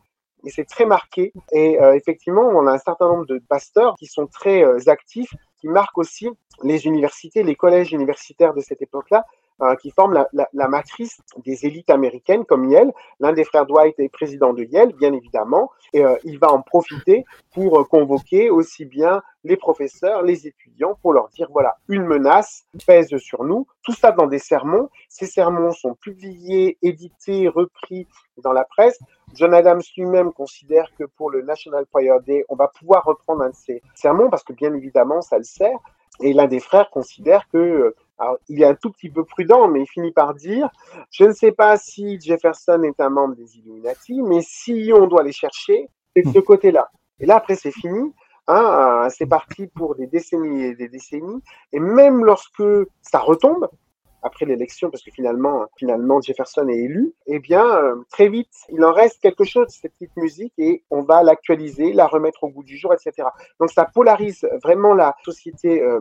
et 0.45 0.49
c'est 0.49 0.65
très 0.65 0.85
marqué. 0.85 1.33
Et 1.51 1.77
effectivement, 1.93 2.41
on 2.41 2.65
a 2.65 2.71
un 2.71 2.79
certain 2.79 3.07
nombre 3.07 3.27
de 3.27 3.39
pasteurs 3.47 3.95
qui 3.99 4.07
sont 4.07 4.25
très 4.25 4.89
actifs, 4.89 5.31
qui 5.59 5.67
marquent 5.67 5.99
aussi 5.99 6.29
les 6.63 6.87
universités, 6.87 7.43
les 7.43 7.53
collèges 7.53 7.91
universitaires 7.91 8.55
de 8.55 8.61
cette 8.61 8.81
époque-là, 8.81 9.23
euh, 9.61 9.75
qui 9.75 9.91
forment 9.91 10.25
la, 10.33 10.67
matrice 10.67 11.19
des 11.45 11.65
élites 11.65 11.89
américaines 11.89 12.45
comme 12.45 12.69
Yale. 12.69 12.91
L'un 13.19 13.33
des 13.33 13.43
frères 13.43 13.65
Dwight 13.65 13.99
est 13.99 14.09
président 14.09 14.53
de 14.53 14.63
Yale, 14.63 14.93
bien 14.93 15.13
évidemment, 15.13 15.71
et 15.93 16.03
euh, 16.03 16.15
il 16.23 16.39
va 16.39 16.51
en 16.51 16.61
profiter 16.61 17.25
pour 17.53 17.79
euh, 17.79 17.83
convoquer 17.83 18.49
aussi 18.49 18.85
bien 18.85 19.21
les 19.43 19.57
professeurs, 19.57 20.23
les 20.23 20.47
étudiants, 20.47 20.97
pour 21.01 21.13
leur 21.13 21.29
dire, 21.29 21.47
voilà, 21.51 21.75
une 21.87 22.05
menace 22.05 22.63
pèse 22.87 23.15
sur 23.17 23.43
nous, 23.43 23.67
tout 23.83 23.93
ça 23.93 24.11
dans 24.11 24.27
des 24.27 24.39
sermons. 24.39 24.89
Ces 25.09 25.27
sermons 25.27 25.71
sont 25.71 25.93
publiés, 25.93 26.77
édités, 26.81 27.47
repris 27.47 28.07
dans 28.37 28.53
la 28.53 28.63
presse. 28.63 28.99
John 29.35 29.53
Adams 29.53 29.81
lui-même 29.95 30.31
considère 30.33 30.91
que 30.97 31.03
pour 31.03 31.29
le 31.29 31.41
National 31.43 31.85
Prayer 31.85 32.17
Day, 32.25 32.45
on 32.49 32.55
va 32.55 32.67
pouvoir 32.67 33.03
reprendre 33.03 33.43
un 33.43 33.49
de 33.49 33.55
ces 33.55 33.81
sermons 33.93 34.29
parce 34.29 34.43
que 34.43 34.53
bien 34.53 34.73
évidemment, 34.73 35.21
ça 35.21 35.37
le 35.37 35.43
sert. 35.43 35.77
Et 36.19 36.33
l'un 36.33 36.47
des 36.47 36.59
frères 36.59 36.89
considère 36.89 37.47
que 37.49 37.95
alors, 38.21 38.37
il 38.49 38.61
est 38.61 38.65
un 38.65 38.75
tout 38.75 38.91
petit 38.91 39.09
peu 39.09 39.25
prudent, 39.25 39.67
mais 39.67 39.81
il 39.81 39.87
finit 39.87 40.11
par 40.11 40.35
dire 40.35 40.69
Je 41.09 41.23
ne 41.23 41.33
sais 41.33 41.51
pas 41.51 41.77
si 41.77 42.21
Jefferson 42.21 42.83
est 42.83 42.99
un 42.99 43.09
membre 43.09 43.35
des 43.35 43.57
Illuminati, 43.57 44.21
mais 44.21 44.41
si 44.43 44.91
on 44.95 45.07
doit 45.07 45.23
les 45.23 45.31
chercher, 45.31 45.89
c'est 46.15 46.21
de 46.21 46.31
ce 46.31 46.37
côté-là. 46.37 46.91
Et 47.19 47.25
là, 47.25 47.37
après, 47.37 47.55
c'est 47.55 47.71
fini. 47.71 48.13
Hein, 48.47 49.07
c'est 49.09 49.25
parti 49.25 49.65
pour 49.67 49.95
des 49.95 50.05
décennies 50.05 50.65
et 50.65 50.75
des 50.75 50.87
décennies. 50.87 51.41
Et 51.73 51.79
même 51.79 52.23
lorsque 52.23 52.63
ça 53.01 53.17
retombe, 53.17 53.67
après 54.21 54.45
l'élection, 54.45 54.91
parce 54.91 55.03
que 55.03 55.09
finalement, 55.09 55.65
finalement 55.77 56.21
Jefferson 56.21 56.67
est 56.67 56.77
élu, 56.77 57.13
eh 57.25 57.39
bien, 57.39 57.65
euh, 57.65 57.95
très 58.11 58.29
vite, 58.29 58.53
il 58.69 58.85
en 58.85 58.93
reste 58.93 59.19
quelque 59.19 59.45
chose 59.45 59.65
de 59.65 59.71
cette 59.71 59.93
petite 59.93 60.15
musique 60.15 60.53
et 60.59 60.83
on 60.91 61.01
va 61.01 61.23
l'actualiser, 61.23 61.91
la 61.91 62.05
remettre 62.05 62.43
au 62.43 62.49
goût 62.49 62.63
du 62.63 62.77
jour, 62.77 62.93
etc. 62.93 63.27
Donc, 63.59 63.71
ça 63.71 63.85
polarise 63.85 64.47
vraiment 64.63 64.93
la 64.93 65.15
société 65.23 65.81
euh, 65.81 65.99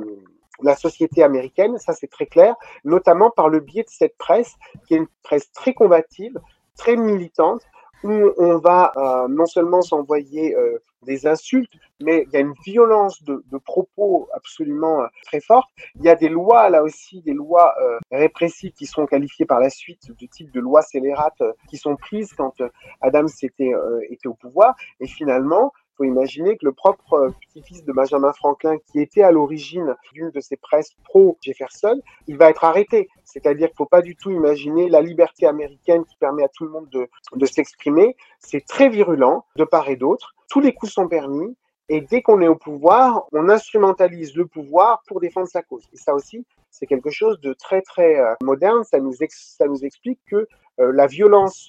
la 0.63 0.77
société 0.77 1.23
américaine, 1.23 1.79
ça 1.79 1.93
c'est 1.93 2.11
très 2.11 2.27
clair, 2.27 2.55
notamment 2.85 3.31
par 3.31 3.49
le 3.49 3.61
biais 3.61 3.83
de 3.83 3.91
cette 3.91 4.17
presse, 4.17 4.55
qui 4.87 4.95
est 4.95 4.99
une 4.99 5.09
presse 5.23 5.51
très 5.53 5.75
combative, 5.75 6.39
très 6.77 6.97
militante, 6.97 7.63
où 8.03 8.33
on 8.39 8.59
va 8.59 8.93
euh, 8.97 9.29
non 9.29 9.47
seulement 9.47 9.83
s'envoyer 9.83 10.55
euh, 10.55 10.79
des 11.03 11.27
insultes, 11.27 11.73
mais 12.01 12.25
il 12.27 12.33
y 12.33 12.37
a 12.37 12.41
une 12.41 12.55
violence 12.65 13.23
de, 13.23 13.43
propos 13.65 14.29
absolument 14.35 15.03
euh, 15.03 15.07
très 15.25 15.41
forte. 15.41 15.69
Il 15.97 16.03
y 16.03 16.09
a 16.09 16.15
des 16.15 16.29
lois, 16.29 16.71
là 16.71 16.83
aussi, 16.83 17.21
des 17.23 17.35
lois 17.35 17.75
répressives 18.11 18.73
qui 18.73 18.87
sont 18.87 19.07
qualifiées 19.07 19.47
par 19.47 19.61
la 19.61 19.71
suite 19.71 20.11
de 20.19 20.27
type 20.27 20.51
de 20.51 20.61
lois 20.61 20.83
scélérates 20.83 21.43
qui 21.69 21.77
sont 21.77 21.97
prises 21.97 22.33
quand 22.33 22.55
Adams 23.01 23.29
était, 23.43 23.73
était 24.09 24.29
au 24.29 24.35
pouvoir. 24.35 24.75
Et 25.01 25.07
finalement, 25.07 25.73
faut 26.01 26.05
imaginer 26.05 26.57
que 26.57 26.65
le 26.65 26.73
propre 26.73 27.13
euh, 27.13 27.31
petit-fils 27.43 27.85
de 27.85 27.93
Benjamin 27.93 28.33
Franklin, 28.33 28.79
qui 28.91 29.01
était 29.01 29.23
à 29.23 29.31
l'origine 29.31 29.95
d'une 30.15 30.31
de 30.31 30.41
ces 30.41 30.57
presses 30.57 30.95
pro-Jefferson, 31.05 32.01
il 32.27 32.39
va 32.39 32.49
être 32.49 32.65
arrêté. 32.65 33.11
C'est-à-dire 33.25 33.67
qu'il 33.67 33.75
ne 33.75 33.85
faut 33.85 33.87
pas 33.87 34.01
du 34.01 34.17
tout 34.17 34.31
imaginer 34.31 34.89
la 34.89 35.03
liberté 35.03 35.47
américaine 35.47 36.05
qui 36.07 36.17
permet 36.17 36.43
à 36.43 36.49
tout 36.49 36.65
le 36.65 36.71
monde 36.71 36.89
de, 36.89 37.47
s'exprimer. 37.47 38.17
C'est 38.39 38.65
très 38.65 38.89
virulent 38.89 39.45
de 39.57 39.65
part 39.65 39.91
et 39.91 39.97
d'autre. 39.97 40.35
tous 40.49 40.61
les 40.61 40.73
coups 40.73 40.91
sont 40.91 41.07
permis. 41.07 41.55
Et 41.91 42.01
dès 42.01 42.23
qu'on 42.23 42.41
est 42.41 42.49
au 42.49 42.57
pouvoir, 42.57 43.27
on 43.33 43.49
instrumentalise 43.49 44.35
le 44.37 44.47
pouvoir 44.47 45.03
pour 45.07 45.21
défendre 45.21 45.49
sa 45.49 45.61
cause. 45.63 45.87
Et 45.93 45.97
ça 45.97 46.15
aussi, 46.15 46.47
c'est 46.71 46.87
quelque 46.87 47.11
chose 47.11 47.41
de 47.41 47.53
très 47.53 47.83
très 47.83 48.19
euh, 48.19 48.35
moderne. 48.43 48.85
Ça 48.85 49.01
nous, 49.01 49.13
ça 49.29 49.67
nous 49.67 49.85
explique 49.85 50.21
que 50.27 50.47
euh, 50.79 50.93
la 50.93 51.07
violence 51.07 51.69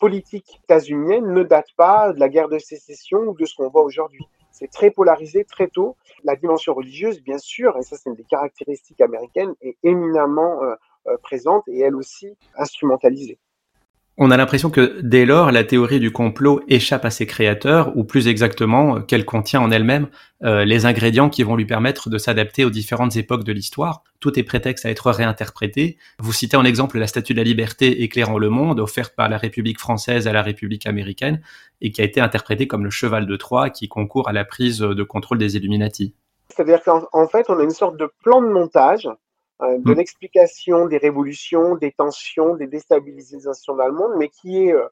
politique 0.00 0.60
états-unienne 0.64 1.32
ne 1.32 1.44
date 1.44 1.68
pas 1.76 2.12
de 2.12 2.18
la 2.18 2.28
guerre 2.28 2.48
de 2.48 2.58
sécession 2.58 3.18
ou 3.18 3.34
de 3.34 3.44
ce 3.44 3.54
qu'on 3.54 3.68
voit 3.68 3.84
aujourd'hui. 3.84 4.26
C'est 4.50 4.70
très 4.70 4.90
polarisé 4.90 5.44
très 5.44 5.68
tôt. 5.68 5.96
La 6.24 6.34
dimension 6.34 6.74
religieuse, 6.74 7.22
bien 7.22 7.38
sûr, 7.38 7.76
et 7.78 7.82
ça 7.82 7.96
c'est 7.96 8.10
une 8.10 8.16
des 8.16 8.24
caractéristiques 8.24 9.00
américaines, 9.00 9.54
est 9.60 9.76
éminemment 9.84 10.60
présente 11.22 11.62
et 11.68 11.80
elle 11.80 11.94
aussi 11.94 12.36
instrumentalisée. 12.56 13.38
On 14.22 14.30
a 14.30 14.36
l'impression 14.36 14.68
que 14.68 15.00
dès 15.00 15.24
lors, 15.24 15.50
la 15.50 15.64
théorie 15.64 15.98
du 15.98 16.12
complot 16.12 16.60
échappe 16.68 17.06
à 17.06 17.10
ses 17.10 17.24
créateurs, 17.26 17.96
ou 17.96 18.04
plus 18.04 18.28
exactement, 18.28 19.00
qu'elle 19.00 19.24
contient 19.24 19.62
en 19.62 19.70
elle-même 19.70 20.08
euh, 20.44 20.66
les 20.66 20.84
ingrédients 20.84 21.30
qui 21.30 21.42
vont 21.42 21.56
lui 21.56 21.64
permettre 21.64 22.10
de 22.10 22.18
s'adapter 22.18 22.66
aux 22.66 22.70
différentes 22.70 23.16
époques 23.16 23.44
de 23.44 23.52
l'histoire. 23.52 24.02
Tout 24.20 24.38
est 24.38 24.42
prétexte 24.42 24.84
à 24.84 24.90
être 24.90 25.10
réinterprété. 25.10 25.96
Vous 26.18 26.34
citez 26.34 26.58
en 26.58 26.66
exemple 26.66 26.98
la 26.98 27.06
Statue 27.06 27.32
de 27.32 27.38
la 27.38 27.44
Liberté 27.44 28.02
éclairant 28.02 28.36
le 28.36 28.50
monde, 28.50 28.78
offerte 28.78 29.16
par 29.16 29.30
la 29.30 29.38
République 29.38 29.80
française 29.80 30.28
à 30.28 30.34
la 30.34 30.42
République 30.42 30.84
américaine, 30.84 31.40
et 31.80 31.90
qui 31.90 32.02
a 32.02 32.04
été 32.04 32.20
interprétée 32.20 32.66
comme 32.66 32.84
le 32.84 32.90
cheval 32.90 33.24
de 33.26 33.36
Troie 33.36 33.70
qui 33.70 33.88
concourt 33.88 34.28
à 34.28 34.34
la 34.34 34.44
prise 34.44 34.80
de 34.80 35.02
contrôle 35.02 35.38
des 35.38 35.56
Illuminati. 35.56 36.14
C'est-à-dire 36.50 36.82
qu'en 36.82 37.26
fait, 37.28 37.48
on 37.48 37.58
a 37.58 37.62
une 37.62 37.70
sorte 37.70 37.96
de 37.96 38.12
plan 38.22 38.42
de 38.42 38.48
montage 38.48 39.08
euh, 39.62 39.78
de 39.78 39.92
mm. 39.92 39.96
l'explication 39.96 40.86
des 40.86 40.96
révolutions, 40.96 41.76
des 41.76 41.92
tensions, 41.92 42.54
des 42.54 42.66
déstabilisations 42.66 43.76
dans 43.76 43.86
le 43.86 43.92
monde, 43.92 44.12
mais 44.18 44.28
qui 44.28 44.64
est 44.64 44.72
euh, 44.72 44.86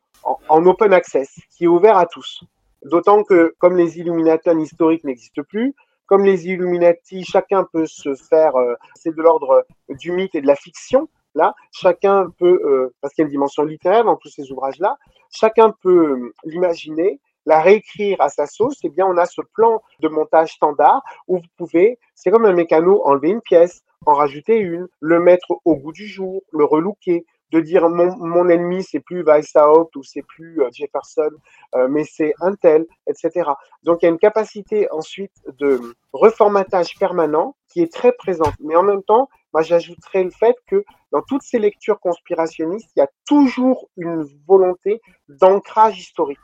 en, 0.48 0.66
open 0.66 0.92
access, 0.92 1.38
qui 1.50 1.64
est 1.64 1.68
ouvert 1.68 1.96
à 1.96 2.06
tous. 2.06 2.44
D'autant 2.84 3.24
que, 3.24 3.54
comme 3.58 3.76
les 3.76 3.98
Illuminati 3.98 4.50
historiques 4.50 5.04
n'existent 5.04 5.42
plus, 5.42 5.74
comme 6.06 6.24
les 6.24 6.48
Illuminati, 6.48 7.24
chacun 7.24 7.64
peut 7.64 7.86
se 7.86 8.14
faire, 8.14 8.56
euh, 8.56 8.74
c'est 8.94 9.14
de 9.14 9.22
l'ordre 9.22 9.64
du 9.88 10.12
mythe 10.12 10.34
et 10.34 10.40
de 10.40 10.46
la 10.46 10.56
fiction, 10.56 11.08
là, 11.34 11.54
chacun 11.72 12.30
peut, 12.38 12.92
parce 13.00 13.14
qu'il 13.14 13.22
y 13.22 13.24
a 13.24 13.26
une 13.26 13.30
dimension 13.30 13.62
littéraire 13.62 14.04
dans 14.04 14.16
tous 14.16 14.30
ces 14.30 14.50
ouvrages-là, 14.50 14.96
chacun 15.30 15.74
peut 15.82 16.32
l'imaginer, 16.44 17.20
la 17.46 17.60
réécrire 17.60 18.20
à 18.20 18.28
sa 18.28 18.46
sauce, 18.46 18.78
eh 18.84 18.90
bien, 18.90 19.06
on 19.06 19.16
a 19.16 19.26
ce 19.26 19.40
plan 19.40 19.82
de 20.00 20.08
montage 20.08 20.52
standard 20.52 21.02
où 21.26 21.38
vous 21.38 21.48
pouvez, 21.56 21.98
c'est 22.14 22.30
comme 22.30 22.44
un 22.44 22.52
mécano, 22.52 23.02
enlever 23.04 23.30
une 23.30 23.40
pièce, 23.40 23.82
en 24.06 24.14
rajouter 24.14 24.56
une, 24.56 24.88
le 25.00 25.20
mettre 25.20 25.60
au 25.64 25.76
goût 25.76 25.92
du 25.92 26.06
jour, 26.06 26.42
le 26.52 26.64
relooker, 26.64 27.24
de 27.52 27.60
dire 27.60 27.88
mon, 27.88 28.14
mon 28.18 28.48
ennemi 28.48 28.82
c'est 28.82 29.00
plus 29.00 29.22
Weishaupt 29.22 29.94
ou 29.96 30.02
c'est 30.02 30.22
plus 30.22 30.60
euh, 30.62 30.68
Jefferson, 30.72 31.30
euh, 31.74 31.88
mais 31.88 32.04
c'est 32.04 32.34
un 32.40 32.54
tel, 32.54 32.86
etc. 33.06 33.50
Donc 33.82 34.02
il 34.02 34.06
y 34.06 34.08
a 34.08 34.10
une 34.10 34.18
capacité 34.18 34.90
ensuite 34.92 35.32
de 35.58 35.80
reformatage 36.12 36.98
permanent 36.98 37.56
qui 37.68 37.80
est 37.80 37.92
très 37.92 38.12
présente. 38.12 38.54
Mais 38.60 38.76
en 38.76 38.82
même 38.82 39.02
temps, 39.02 39.28
moi 39.52 39.62
j'ajouterais 39.62 40.24
le 40.24 40.30
fait 40.30 40.56
que 40.66 40.84
dans 41.12 41.22
toutes 41.22 41.42
ces 41.42 41.58
lectures 41.58 42.00
conspirationnistes, 42.00 42.90
il 42.96 43.00
y 43.00 43.02
a 43.02 43.08
toujours 43.26 43.88
une 43.96 44.28
volonté 44.46 45.00
d'ancrage 45.28 45.98
historique 45.98 46.38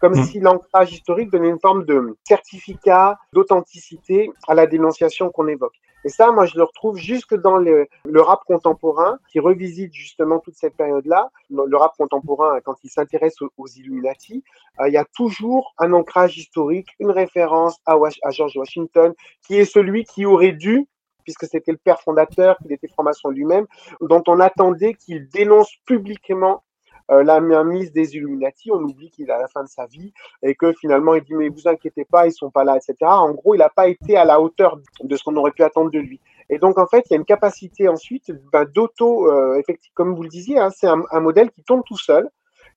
comme 0.00 0.14
mmh. 0.14 0.24
si 0.24 0.40
l'ancrage 0.40 0.92
historique 0.92 1.30
donnait 1.30 1.48
une 1.48 1.60
forme 1.60 1.84
de 1.84 2.16
certificat 2.24 3.18
d'authenticité 3.32 4.30
à 4.48 4.54
la 4.54 4.66
dénonciation 4.66 5.30
qu'on 5.30 5.48
évoque. 5.48 5.74
Et 6.06 6.08
ça, 6.08 6.30
moi, 6.30 6.46
je 6.46 6.56
le 6.56 6.62
retrouve 6.62 6.96
jusque 6.96 7.34
dans 7.34 7.56
le, 7.56 7.88
rap 8.14 8.44
contemporain, 8.46 9.18
qui 9.28 9.40
revisite 9.40 9.92
justement 9.92 10.38
toute 10.38 10.54
cette 10.54 10.76
période-là. 10.76 11.30
Le, 11.50 11.76
rap 11.76 11.96
contemporain, 11.98 12.60
quand 12.64 12.76
il 12.84 12.90
s'intéresse 12.90 13.34
aux, 13.42 13.66
Illuminati, 13.66 14.44
euh, 14.78 14.86
il 14.86 14.94
y 14.94 14.98
a 14.98 15.04
toujours 15.16 15.74
un 15.78 15.92
ancrage 15.92 16.38
historique, 16.38 16.90
une 17.00 17.10
référence 17.10 17.80
à, 17.86 17.96
à 18.22 18.30
George 18.30 18.56
Washington, 18.56 19.14
qui 19.44 19.56
est 19.56 19.64
celui 19.64 20.04
qui 20.04 20.26
aurait 20.26 20.52
dû 20.52 20.86
puisque 21.24 21.46
c'était 21.46 21.72
le 21.72 21.78
père 21.78 22.00
fondateur, 22.00 22.56
qu'il 22.58 22.72
était 22.72 22.86
franc-maçon 22.86 23.30
lui-même, 23.30 23.66
dont 24.00 24.22
on 24.28 24.38
attendait 24.38 24.94
qu'il 24.94 25.28
dénonce 25.28 25.72
publiquement 25.84 26.62
la 27.08 27.40
mise 27.64 27.92
des 27.92 28.16
Illuminati, 28.16 28.70
on 28.72 28.82
oublie 28.82 29.10
qu'il 29.10 29.28
est 29.28 29.32
à 29.32 29.38
la 29.38 29.48
fin 29.48 29.62
de 29.62 29.68
sa 29.68 29.86
vie 29.86 30.12
et 30.42 30.54
que 30.54 30.72
finalement 30.72 31.14
il 31.14 31.22
dit 31.22 31.34
mais 31.34 31.48
vous 31.48 31.68
inquiétez 31.68 32.04
pas, 32.04 32.26
ils 32.26 32.32
sont 32.32 32.50
pas 32.50 32.64
là, 32.64 32.76
etc. 32.76 32.94
En 33.02 33.32
gros, 33.32 33.54
il 33.54 33.58
n'a 33.58 33.68
pas 33.68 33.88
été 33.88 34.16
à 34.16 34.24
la 34.24 34.40
hauteur 34.40 34.78
de 35.02 35.16
ce 35.16 35.22
qu'on 35.24 35.36
aurait 35.36 35.52
pu 35.52 35.62
attendre 35.62 35.90
de 35.90 35.98
lui. 35.98 36.20
Et 36.48 36.58
donc 36.58 36.78
en 36.78 36.86
fait, 36.86 37.04
il 37.06 37.12
y 37.12 37.14
a 37.14 37.18
une 37.18 37.24
capacité 37.24 37.88
ensuite 37.88 38.32
ben, 38.52 38.64
d'auto, 38.64 39.30
euh, 39.30 39.58
effectivement, 39.58 39.94
comme 39.94 40.14
vous 40.14 40.22
le 40.22 40.28
disiez, 40.28 40.58
hein, 40.58 40.70
c'est 40.70 40.86
un, 40.86 41.02
un, 41.10 41.20
modèle 41.20 41.50
qui 41.50 41.62
tombe 41.62 41.82
tout 41.84 41.98
seul. 41.98 42.28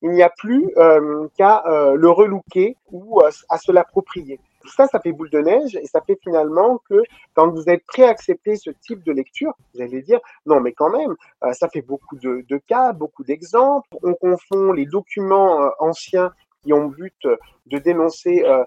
Il 0.01 0.11
n'y 0.11 0.23
a 0.23 0.29
plus 0.29 0.71
euh, 0.77 1.27
qu'à 1.37 1.63
euh, 1.67 1.95
le 1.95 2.09
relooker 2.09 2.77
ou 2.91 3.21
à 3.21 3.57
se 3.57 3.71
l'approprier. 3.71 4.39
Tout 4.69 4.75
ça, 4.75 4.85
ça 4.85 4.99
fait 4.99 5.13
boule 5.13 5.31
de 5.31 5.39
neige 5.39 5.75
et 5.77 5.87
ça 5.87 5.99
fait 5.99 6.19
finalement 6.21 6.79
que 6.87 7.01
quand 7.33 7.49
vous 7.49 7.69
êtes 7.69 7.83
prêt 7.87 8.03
à 8.03 8.09
accepter 8.09 8.55
ce 8.55 8.69
type 8.69 9.03
de 9.03 9.11
lecture, 9.11 9.51
vous 9.73 9.81
allez 9.81 10.03
dire 10.03 10.19
non, 10.45 10.59
mais 10.59 10.73
quand 10.73 10.91
même, 10.91 11.15
euh, 11.43 11.53
ça 11.53 11.69
fait 11.69 11.81
beaucoup 11.81 12.17
de, 12.17 12.57
cas, 12.67 12.93
beaucoup 12.93 13.23
d'exemples. 13.23 13.89
On 14.03 14.13
confond 14.13 14.71
les 14.71 14.85
documents 14.85 15.59
euh, 15.59 15.69
anciens 15.79 16.31
qui 16.61 16.71
ont 16.71 16.85
but 16.85 17.25
de 17.65 17.79
dénoncer 17.79 18.43
euh, 18.45 18.63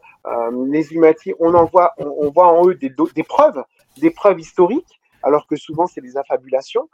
les 0.72 0.90
Illuminati, 0.90 1.34
on 1.38 1.54
en 1.54 1.66
voit, 1.66 1.94
on, 1.98 2.30
voit 2.30 2.48
en 2.48 2.66
eux 2.66 2.74
des, 2.74 2.92
des, 3.14 3.22
preuves, 3.22 3.62
des 3.98 4.10
preuves 4.10 4.40
historiques, 4.40 5.00
alors 5.22 5.46
que 5.46 5.54
souvent 5.54 5.86
c'est 5.86 6.00
des 6.00 6.16
affabulations. 6.16 6.88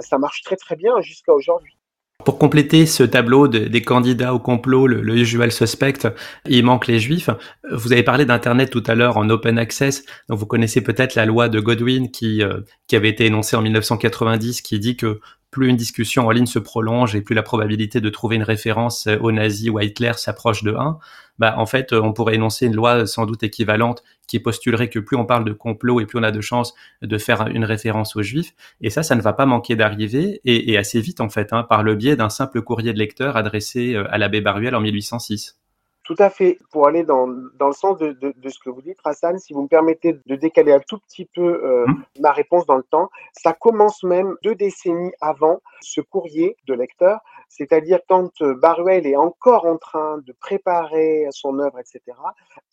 ça 0.00 0.18
marche 0.18 0.42
très 0.42 0.56
très 0.56 0.76
bien 0.76 1.00
jusqu'à 1.00 1.32
aujourd'hui. 1.32 1.76
Pour 2.24 2.38
compléter 2.38 2.86
ce 2.86 3.02
tableau 3.02 3.48
des 3.48 3.82
candidats 3.82 4.34
au 4.34 4.38
complot, 4.38 4.86
le, 4.86 5.02
le, 5.02 5.16
usual 5.16 5.52
suspect, 5.52 6.08
il 6.48 6.64
manque 6.64 6.86
les 6.86 6.98
juifs. 6.98 7.30
Vous 7.70 7.92
avez 7.92 8.02
parlé 8.02 8.24
d'Internet 8.24 8.70
tout 8.70 8.82
à 8.86 8.94
l'heure 8.94 9.16
en 9.16 9.28
open 9.30 9.58
access. 9.58 10.04
Donc 10.28 10.38
vous 10.38 10.46
connaissez 10.46 10.82
peut-être 10.82 11.14
la 11.14 11.26
loi 11.26 11.48
de 11.48 11.60
Godwin 11.60 12.10
qui, 12.10 12.42
euh, 12.42 12.60
qui 12.86 12.96
avait 12.96 13.10
été 13.10 13.26
énoncée 13.26 13.56
en 13.56 13.62
1990 13.62 14.62
qui 14.62 14.78
dit 14.78 14.96
que 14.96 15.20
plus 15.54 15.68
une 15.68 15.76
discussion 15.76 16.26
en 16.26 16.30
ligne 16.32 16.46
se 16.46 16.58
prolonge 16.58 17.14
et 17.14 17.22
plus 17.22 17.36
la 17.36 17.44
probabilité 17.44 18.00
de 18.00 18.10
trouver 18.10 18.34
une 18.34 18.42
référence 18.42 19.06
aux 19.06 19.30
nazis 19.30 19.70
ou 19.70 19.78
à 19.78 19.84
Hitler 19.84 20.10
s'approche 20.16 20.64
de 20.64 20.74
1, 20.74 20.98
bah, 21.38 21.54
en 21.58 21.64
fait, 21.64 21.92
on 21.92 22.12
pourrait 22.12 22.34
énoncer 22.34 22.66
une 22.66 22.74
loi 22.74 23.06
sans 23.06 23.24
doute 23.24 23.44
équivalente 23.44 24.02
qui 24.26 24.40
postulerait 24.40 24.90
que 24.90 24.98
plus 24.98 25.16
on 25.16 25.26
parle 25.26 25.44
de 25.44 25.52
complot 25.52 26.00
et 26.00 26.06
plus 26.06 26.18
on 26.18 26.24
a 26.24 26.32
de 26.32 26.40
chances 26.40 26.74
de 27.02 27.18
faire 27.18 27.46
une 27.46 27.64
référence 27.64 28.16
aux 28.16 28.22
juifs. 28.22 28.52
Et 28.80 28.90
ça, 28.90 29.04
ça 29.04 29.14
ne 29.14 29.22
va 29.22 29.32
pas 29.32 29.46
manquer 29.46 29.76
d'arriver 29.76 30.40
et, 30.44 30.76
assez 30.76 31.00
vite, 31.00 31.20
en 31.20 31.28
fait, 31.28 31.52
hein, 31.52 31.62
par 31.62 31.84
le 31.84 31.94
biais 31.94 32.16
d'un 32.16 32.30
simple 32.30 32.60
courrier 32.60 32.92
de 32.92 32.98
lecteur 32.98 33.36
adressé 33.36 33.94
euh, 33.94 34.12
à 34.12 34.18
l'abbé 34.18 34.40
Baruel 34.40 34.74
en 34.74 34.80
1806. 34.80 35.56
Tout 36.04 36.16
à 36.18 36.28
fait. 36.28 36.58
Pour 36.70 36.86
aller 36.86 37.02
dans, 37.02 37.26
dans 37.58 37.68
le 37.68 37.72
sens 37.72 37.96
de, 37.96 38.12
de, 38.12 38.34
de, 38.36 38.48
ce 38.50 38.58
que 38.58 38.68
vous 38.68 38.82
dites, 38.82 38.98
Hassan, 39.04 39.38
si 39.38 39.54
vous 39.54 39.62
me 39.62 39.68
permettez 39.68 40.18
de 40.26 40.36
décaler 40.36 40.72
un 40.72 40.80
tout 40.80 40.98
petit 40.98 41.24
peu 41.24 41.42
euh, 41.42 41.86
mmh. 41.86 42.04
ma 42.20 42.32
réponse 42.32 42.66
dans 42.66 42.76
le 42.76 42.82
temps, 42.82 43.08
ça 43.32 43.54
commence 43.54 44.02
même 44.04 44.36
deux 44.42 44.54
décennies 44.54 45.12
avant 45.22 45.60
ce 45.80 46.02
courrier 46.02 46.56
de 46.66 46.74
lecteur, 46.74 47.20
c'est-à-dire 47.48 48.00
quand 48.06 48.42
euh, 48.42 48.54
Baruel 48.54 49.06
est 49.06 49.16
encore 49.16 49.64
en 49.64 49.78
train 49.78 50.18
de 50.18 50.32
préparer 50.32 51.26
son 51.30 51.58
œuvre, 51.58 51.78
etc. 51.78 52.00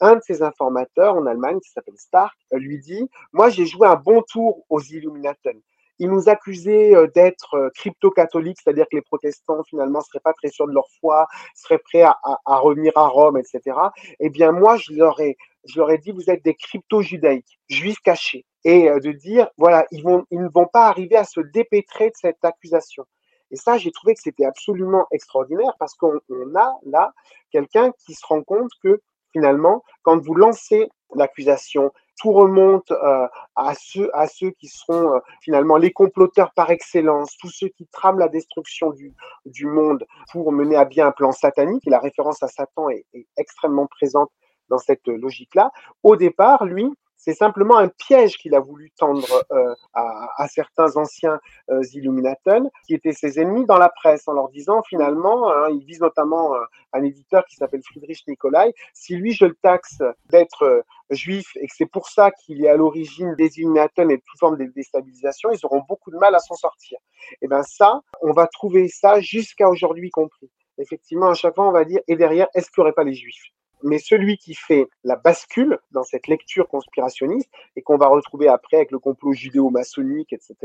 Un 0.02 0.18
de 0.18 0.22
ses 0.22 0.44
informateurs 0.44 1.16
en 1.16 1.26
Allemagne, 1.26 1.60
qui 1.62 1.70
s'appelle 1.70 1.98
Stark, 1.98 2.38
lui 2.52 2.80
dit, 2.80 3.10
moi 3.32 3.50
j'ai 3.50 3.66
joué 3.66 3.88
un 3.88 3.96
bon 3.96 4.22
tour 4.24 4.66
aux 4.70 4.82
Illuminaten 4.82 5.62
ils 6.00 6.10
nous 6.10 6.30
accusaient 6.30 6.96
euh, 6.96 7.08
d'être 7.08 7.56
euh, 7.56 7.70
crypto-catholiques, 7.76 8.58
c'est-à-dire 8.64 8.86
que 8.90 8.96
les 8.96 9.02
protestants 9.02 9.64
finalement 9.64 10.02
seraient 10.02 10.20
pas 10.20 10.34
très 10.34 10.50
sûrs 10.50 10.68
de 10.68 10.74
leur 10.74 10.88
foi, 11.00 11.28
seraient 11.56 11.80
prêts 11.80 12.02
à, 12.04 12.16
revenir 12.46 12.92
à 12.96 13.08
Rome, 13.08 13.38
etc. 13.38 13.78
Eh 14.20 14.30
bien, 14.30 14.52
moi, 14.52 14.78
je 14.78 14.94
leur 14.94 15.20
ai, 15.20 15.38
je 15.66 15.80
leur 15.80 15.92
ai 15.92 15.98
dit, 15.98 16.12
vous 16.12 16.30
êtes 16.30 16.44
des 16.44 16.56
crypto-judaïques, 16.56 17.60
juifs 17.70 18.00
cachés, 18.04 18.46
et 18.64 18.90
euh, 18.90 19.00
de 19.00 19.12
dire, 19.12 19.50
voilà, 19.58 19.86
ils 19.92 20.04
vont, 20.04 20.26
ils 20.32 20.42
ne 20.42 20.50
vont 20.50 20.68
pas 20.68 20.88
arriver 20.88 21.16
à 21.16 21.24
se 21.24 21.40
dépêtrer 21.40 22.08
de 22.08 22.16
cette 22.16 22.44
accusation. 22.44 23.06
Et 23.52 23.58
ça, 23.58 23.78
j'ai 23.78 23.92
trouvé 23.92 24.16
que 24.16 24.22
c'était 24.22 24.46
absolument 24.46 25.06
extraordinaire 25.12 25.76
parce 25.78 25.94
qu'on 25.96 26.20
a 26.56 26.80
là 26.86 27.14
quelqu'un 27.52 27.92
qui 28.06 28.14
se 28.14 28.26
rend 28.26 28.44
compte 28.44 28.72
que 28.82 29.02
finalement, 29.34 29.84
quand 30.04 30.18
vous 30.24 30.36
lancez 30.36 30.90
l'accusation, 31.16 31.92
tout 32.22 32.32
remonte 32.32 32.92
euh, 32.92 33.28
à, 33.56 33.74
ceux, 33.74 34.10
à 34.16 34.28
ceux 34.28 34.52
qui 34.52 34.68
seront 34.68 35.16
euh, 35.16 35.20
finalement 35.42 35.78
les 35.78 35.92
comploteurs 35.92 36.52
par 36.54 36.70
excellence, 36.70 37.36
tous 37.38 37.50
ceux 37.50 37.70
qui 37.70 37.88
trament 37.88 38.20
la 38.20 38.28
destruction 38.28 38.92
du, 38.92 39.14
du 39.46 39.66
monde 39.66 40.06
pour 40.32 40.52
mener 40.52 40.76
à 40.76 40.86
bien 40.86 41.08
un 41.08 41.12
plan 41.12 41.32
satanique. 41.32 41.88
Et 41.88 41.90
la 41.90 42.00
référence 42.00 42.44
à 42.44 42.48
Satan 42.48 42.90
est, 42.90 43.06
est 43.14 43.26
extrêmement 43.38 43.88
présente 43.88 44.30
dans 44.70 44.78
cette 44.78 45.08
logique-là. 45.08 45.72
Au 46.04 46.16
départ, 46.16 46.66
lui, 46.66 46.88
c'est 47.22 47.36
simplement 47.36 47.78
un 47.78 47.88
piège 47.88 48.38
qu'il 48.38 48.56
a 48.56 48.60
voulu 48.60 48.90
tendre 48.98 49.46
euh, 49.52 49.76
à, 49.94 50.48
certains 50.48 50.98
anciens 50.98 51.40
euh, 51.70 51.82
qui 51.84 52.96
étaient 52.96 53.14
ses 53.14 53.40
ennemis 53.40 53.66
dans 53.68 53.78
la 53.78 53.90
presse, 53.90 54.28
en 54.28 54.34
leur 54.34 54.50
disant 54.50 54.82
finalement, 54.82 55.52
hein, 55.52 55.70
il 55.70 55.86
vise 55.86 56.02
notamment 56.02 56.56
euh, 56.56 56.60
un 56.94 57.04
éditeur 57.04 57.46
qui 57.46 57.58
s'appelle 57.58 57.84
Friedrich 57.84 58.24
Nicolai, 58.28 58.74
si 58.94 59.16
lui 59.16 59.34
je 59.34 59.46
le 59.46 59.56
taxe 59.62 60.02
d'être 60.32 60.64
euh, 60.64 60.82
juif 61.12 61.46
et 61.58 61.68
que 61.68 61.74
c'est 61.76 61.86
pour 61.86 62.08
ça 62.08 62.32
qu'il 62.32 62.66
est 62.66 62.70
à 62.70 62.76
l'origine 62.76 63.36
des 63.36 63.60
Illuminaten 63.60 64.10
et 64.10 64.18
de 64.18 64.24
toute 64.26 64.40
forme 64.40 64.58
de 64.58 64.66
déstabilisation, 64.66 65.52
ils 65.52 65.64
auront 65.64 65.84
beaucoup 65.88 66.10
de 66.10 66.18
mal 66.18 66.34
à 66.34 66.40
s'en 66.40 66.56
sortir. 66.56 66.98
Et 67.44 67.48
bien 67.48 67.62
ça, 67.62 68.02
on 68.22 68.32
va 68.32 68.48
trouver 68.48 68.88
ça 68.88 69.22
jusqu'à 69.22 69.70
aujourd'hui 69.70 70.10
compris. 70.10 70.50
Effectivement, 70.80 71.30
à 71.30 71.36
chaque 71.36 71.54
fois, 71.54 71.68
on 71.68 71.72
va 71.72 71.86
dire, 71.86 72.00
et 72.08 72.16
derrière, 72.16 72.48
est-ce 72.56 72.72
qu'il 72.72 72.82
n'y 72.82 72.88
aurait 72.88 72.94
pas 72.94 73.04
les 73.04 73.14
juifs? 73.14 73.52
Mais 73.84 74.00
celui 74.00 74.38
qui 74.38 74.54
fait 74.54 74.88
la 75.04 75.16
bascule 75.16 75.80
dans 75.92 76.04
cette 76.04 76.28
lecture 76.28 76.68
conspirationniste 76.68 77.50
et 77.76 77.82
qu'on 77.82 77.98
va 77.98 78.08
retrouver 78.08 78.48
après 78.48 78.78
avec 78.78 78.92
le 78.92 79.00
complot 79.00 79.34
judéo-maçonnique, 79.34 80.34
etc., 80.34 80.56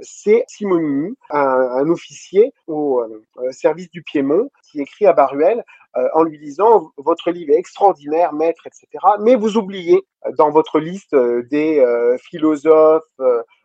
c'est 0.00 0.44
Simonini, 0.48 1.16
un, 1.30 1.88
officier 1.88 2.52
au 2.66 3.00
euh, 3.00 3.52
service 3.52 3.90
du 3.90 4.02
Piémont, 4.02 4.50
qui 4.62 4.80
écrit 4.80 5.06
à 5.06 5.12
Baruel 5.12 5.64
euh, 5.96 6.08
en 6.14 6.22
lui 6.22 6.38
disant 6.38 6.90
votre 6.96 7.30
livre 7.30 7.52
est 7.52 7.58
extraordinaire, 7.58 8.32
maître, 8.32 8.66
etc. 8.66 8.86
Mais 9.20 9.36
vous 9.36 9.56
oubliez 9.56 10.02
euh, 10.26 10.32
dans 10.36 10.50
votre 10.50 10.80
liste 10.80 11.14
des 11.14 11.84
philosophes 12.22 13.02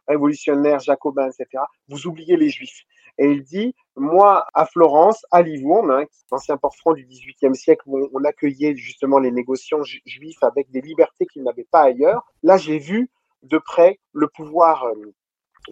révolutionnaires, 0.07 0.79
jacobins, 0.79 1.29
etc. 1.29 1.63
Vous 1.87 2.07
oubliez 2.07 2.35
les 2.35 2.49
juifs. 2.49 2.83
Et 3.19 3.31
il 3.31 3.43
dit, 3.43 3.75
moi, 3.97 4.45
à 4.53 4.65
Florence, 4.65 5.25
à 5.29 5.41
Livourne, 5.41 5.91
hein, 5.91 6.05
ancien 6.31 6.55
port 6.55 6.75
franc 6.75 6.93
du 6.93 7.05
XVIIIe 7.05 7.53
siècle, 7.53 7.83
on 7.87 8.23
accueillait 8.23 8.75
justement 8.77 9.19
les 9.19 9.29
négociants 9.29 9.83
juifs 9.83 10.41
avec 10.41 10.71
des 10.71 10.79
libertés 10.79 11.25
qu'ils 11.25 11.43
n'avaient 11.43 11.67
pas 11.69 11.81
ailleurs, 11.81 12.23
là, 12.43 12.55
j'ai 12.55 12.79
vu 12.79 13.09
de 13.43 13.57
près 13.57 13.99
le 14.13 14.27
pouvoir 14.27 14.85
euh, 14.85 15.13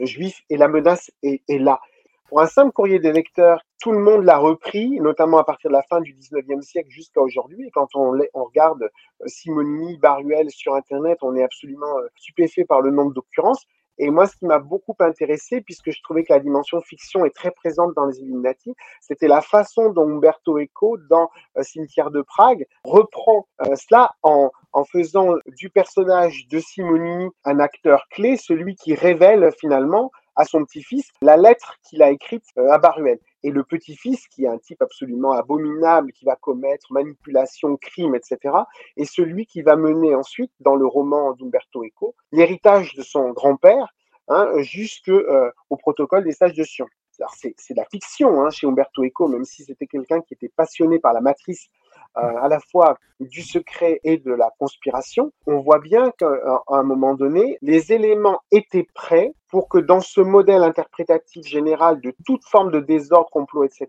juif 0.01 0.41
et 0.49 0.57
la 0.57 0.67
menace 0.67 1.09
est, 1.23 1.41
là. 1.49 1.79
Pour 2.27 2.41
un 2.41 2.47
simple 2.47 2.73
courrier 2.73 2.99
des 2.99 3.13
lecteurs, 3.13 3.61
tout 3.79 3.93
le 3.93 3.99
monde 3.99 4.25
l'a 4.25 4.37
repris, 4.37 4.99
notamment 4.99 5.37
à 5.37 5.45
partir 5.45 5.69
de 5.69 5.75
la 5.75 5.83
fin 5.83 6.01
du 6.01 6.13
19e 6.13 6.61
siècle 6.61 6.89
jusqu'à 6.89 7.21
aujourd'hui. 7.21 7.65
Et 7.65 7.71
quand 7.71 7.87
on, 7.95 8.19
on, 8.33 8.43
regarde 8.43 8.83
euh, 8.83 9.27
Simonini, 9.27 9.97
Baruel 9.97 10.49
sur 10.49 10.73
Internet, 10.73 11.19
on 11.21 11.33
est 11.37 11.43
absolument 11.43 11.97
euh, 11.99 12.07
stupéfait 12.17 12.65
par 12.65 12.81
le 12.81 12.91
nombre 12.91 13.13
d'occurrences. 13.13 13.65
Et 13.97 14.09
moi, 14.09 14.27
ce 14.27 14.35
qui 14.35 14.45
m'a 14.45 14.59
beaucoup 14.59 14.95
intéressé, 14.99 15.61
puisque 15.61 15.91
je 15.91 16.01
trouvais 16.01 16.23
que 16.23 16.33
la 16.33 16.39
dimension 16.39 16.81
fiction 16.81 17.25
est 17.25 17.35
très 17.35 17.51
présente 17.51 17.93
dans 17.95 18.05
les 18.05 18.19
Illuminati, 18.19 18.73
c'était 19.01 19.27
la 19.27 19.41
façon 19.41 19.89
dont 19.89 20.07
Umberto 20.07 20.59
Eco, 20.59 20.97
dans 21.09 21.29
euh, 21.57 21.63
Cimetière 21.63 22.11
de 22.11 22.21
Prague, 22.21 22.65
reprend 22.83 23.47
euh, 23.61 23.75
cela 23.75 24.11
en, 24.23 24.51
en 24.73 24.85
faisant 24.85 25.35
du 25.47 25.69
personnage 25.69 26.47
de 26.47 26.59
Simonini 26.59 27.29
un 27.45 27.59
acteur 27.59 28.05
clé, 28.11 28.37
celui 28.37 28.75
qui 28.75 28.93
révèle 28.93 29.51
finalement 29.59 30.11
à 30.35 30.45
son 30.45 30.63
petit-fils 30.63 31.09
la 31.21 31.35
lettre 31.35 31.75
qu'il 31.83 32.01
a 32.03 32.11
écrite 32.11 32.45
euh, 32.57 32.71
à 32.71 32.77
Baruel. 32.77 33.19
Et 33.43 33.51
le 33.51 33.63
petit-fils, 33.63 34.27
qui 34.27 34.45
est 34.45 34.47
un 34.47 34.57
type 34.57 34.81
absolument 34.81 35.31
abominable, 35.31 36.11
qui 36.11 36.25
va 36.25 36.35
commettre 36.35 36.91
manipulation, 36.91 37.77
crime, 37.77 38.15
etc., 38.15 38.55
est 38.95 39.05
celui 39.05 39.45
qui 39.45 39.61
va 39.61 39.75
mener 39.75 40.15
ensuite, 40.15 40.51
dans 40.59 40.75
le 40.75 40.87
roman 40.87 41.33
d'Umberto 41.33 41.83
Eco, 41.83 42.15
l'héritage 42.31 42.93
de 42.95 43.03
son 43.03 43.31
grand-père 43.31 43.93
hein, 44.27 44.51
jusqu'au 44.57 45.11
euh, 45.11 45.51
protocole 45.79 46.23
des 46.23 46.31
sages 46.33 46.55
de 46.55 46.63
Sion. 46.63 46.87
C'est 47.35 47.73
de 47.73 47.77
la 47.77 47.85
fiction 47.85 48.41
hein, 48.41 48.49
chez 48.49 48.67
Umberto 48.67 49.03
Eco, 49.03 49.27
même 49.27 49.45
si 49.45 49.63
c'était 49.63 49.87
quelqu'un 49.87 50.21
qui 50.21 50.35
était 50.35 50.51
passionné 50.55 50.99
par 50.99 51.13
la 51.13 51.21
matrice 51.21 51.69
à 52.17 52.47
la 52.47 52.59
fois 52.59 52.97
du 53.19 53.41
secret 53.41 53.99
et 54.03 54.17
de 54.17 54.31
la 54.31 54.51
conspiration, 54.59 55.31
on 55.45 55.59
voit 55.59 55.79
bien 55.79 56.11
qu'à 56.17 56.27
un 56.67 56.83
moment 56.83 57.13
donné, 57.13 57.57
les 57.61 57.91
éléments 57.91 58.39
étaient 58.51 58.87
prêts 58.93 59.33
pour 59.49 59.69
que 59.69 59.77
dans 59.77 60.01
ce 60.01 60.21
modèle 60.21 60.63
interprétatif 60.63 61.45
général 61.45 62.01
de 62.01 62.13
toute 62.25 62.43
forme 62.45 62.71
de 62.71 62.79
désordre, 62.79 63.29
complot, 63.29 63.63
etc., 63.63 63.87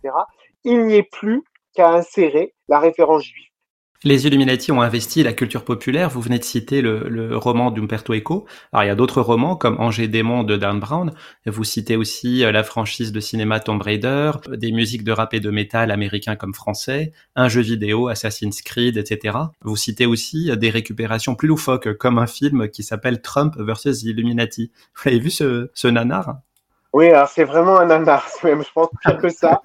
il 0.64 0.85
n'y 0.85 0.97
ait 0.97 1.09
plus 1.11 1.43
qu'à 1.74 1.91
insérer 1.91 2.55
la 2.68 2.79
référence 2.79 3.24
juive. 3.24 3.49
Les 4.05 4.28
Illuminati 4.28 4.70
ont 4.70 4.80
investi 4.80 5.24
la 5.24 5.32
culture 5.32 5.64
populaire. 5.64 6.09
Vous 6.09 6.20
venez 6.20 6.38
de 6.38 6.44
citer 6.44 6.82
le, 6.82 7.09
le 7.09 7.36
roman 7.36 7.72
d'Umberto 7.72 8.14
Eco. 8.14 8.46
Alors, 8.72 8.84
il 8.84 8.86
y 8.86 8.90
a 8.90 8.94
d'autres 8.94 9.22
romans 9.22 9.57
comme 9.57 9.80
Angers 9.80 10.07
démon 10.07 10.44
de 10.44 10.57
Dan 10.57 10.78
Brown. 10.78 11.12
Vous 11.46 11.64
citez 11.64 11.96
aussi 11.96 12.44
euh, 12.44 12.53
la 12.53 12.62
franchise 12.62 13.11
de 13.11 13.18
cinéma 13.18 13.59
Tomb 13.59 13.82
Raider, 13.82 14.30
des 14.51 14.70
musiques 14.70 15.03
de 15.03 15.11
rap 15.11 15.34
et 15.34 15.40
de 15.40 15.51
métal 15.51 15.90
américains 15.90 16.36
comme 16.36 16.55
français, 16.55 17.11
un 17.34 17.49
jeu 17.49 17.61
vidéo 17.61 18.07
Assassin's 18.07 18.62
Creed, 18.62 18.96
etc. 18.96 19.36
Vous 19.62 19.74
citez 19.74 20.07
aussi 20.07 20.53
euh, 20.53 20.55
des 20.55 20.70
récupérations 20.70 21.34
plus 21.34 21.49
loufoques 21.49 21.94
comme 21.94 22.18
un 22.18 22.28
film 22.28 22.68
qui 22.68 22.84
s'appelle 22.84 23.20
Trump 23.20 23.57
versus 23.59 24.05
Illuminati. 24.05 24.70
Vous 24.94 25.09
avez 25.09 25.18
vu 25.18 25.30
ce, 25.30 25.70
ce 25.74 25.88
nanar? 25.88 26.36
Oui, 26.92 27.09
c'est 27.34 27.44
vraiment 27.44 27.80
un 27.80 27.86
nanar, 27.86 28.28
je 28.44 28.72
pense 28.72 28.90
que 29.20 29.28
ça 29.28 29.61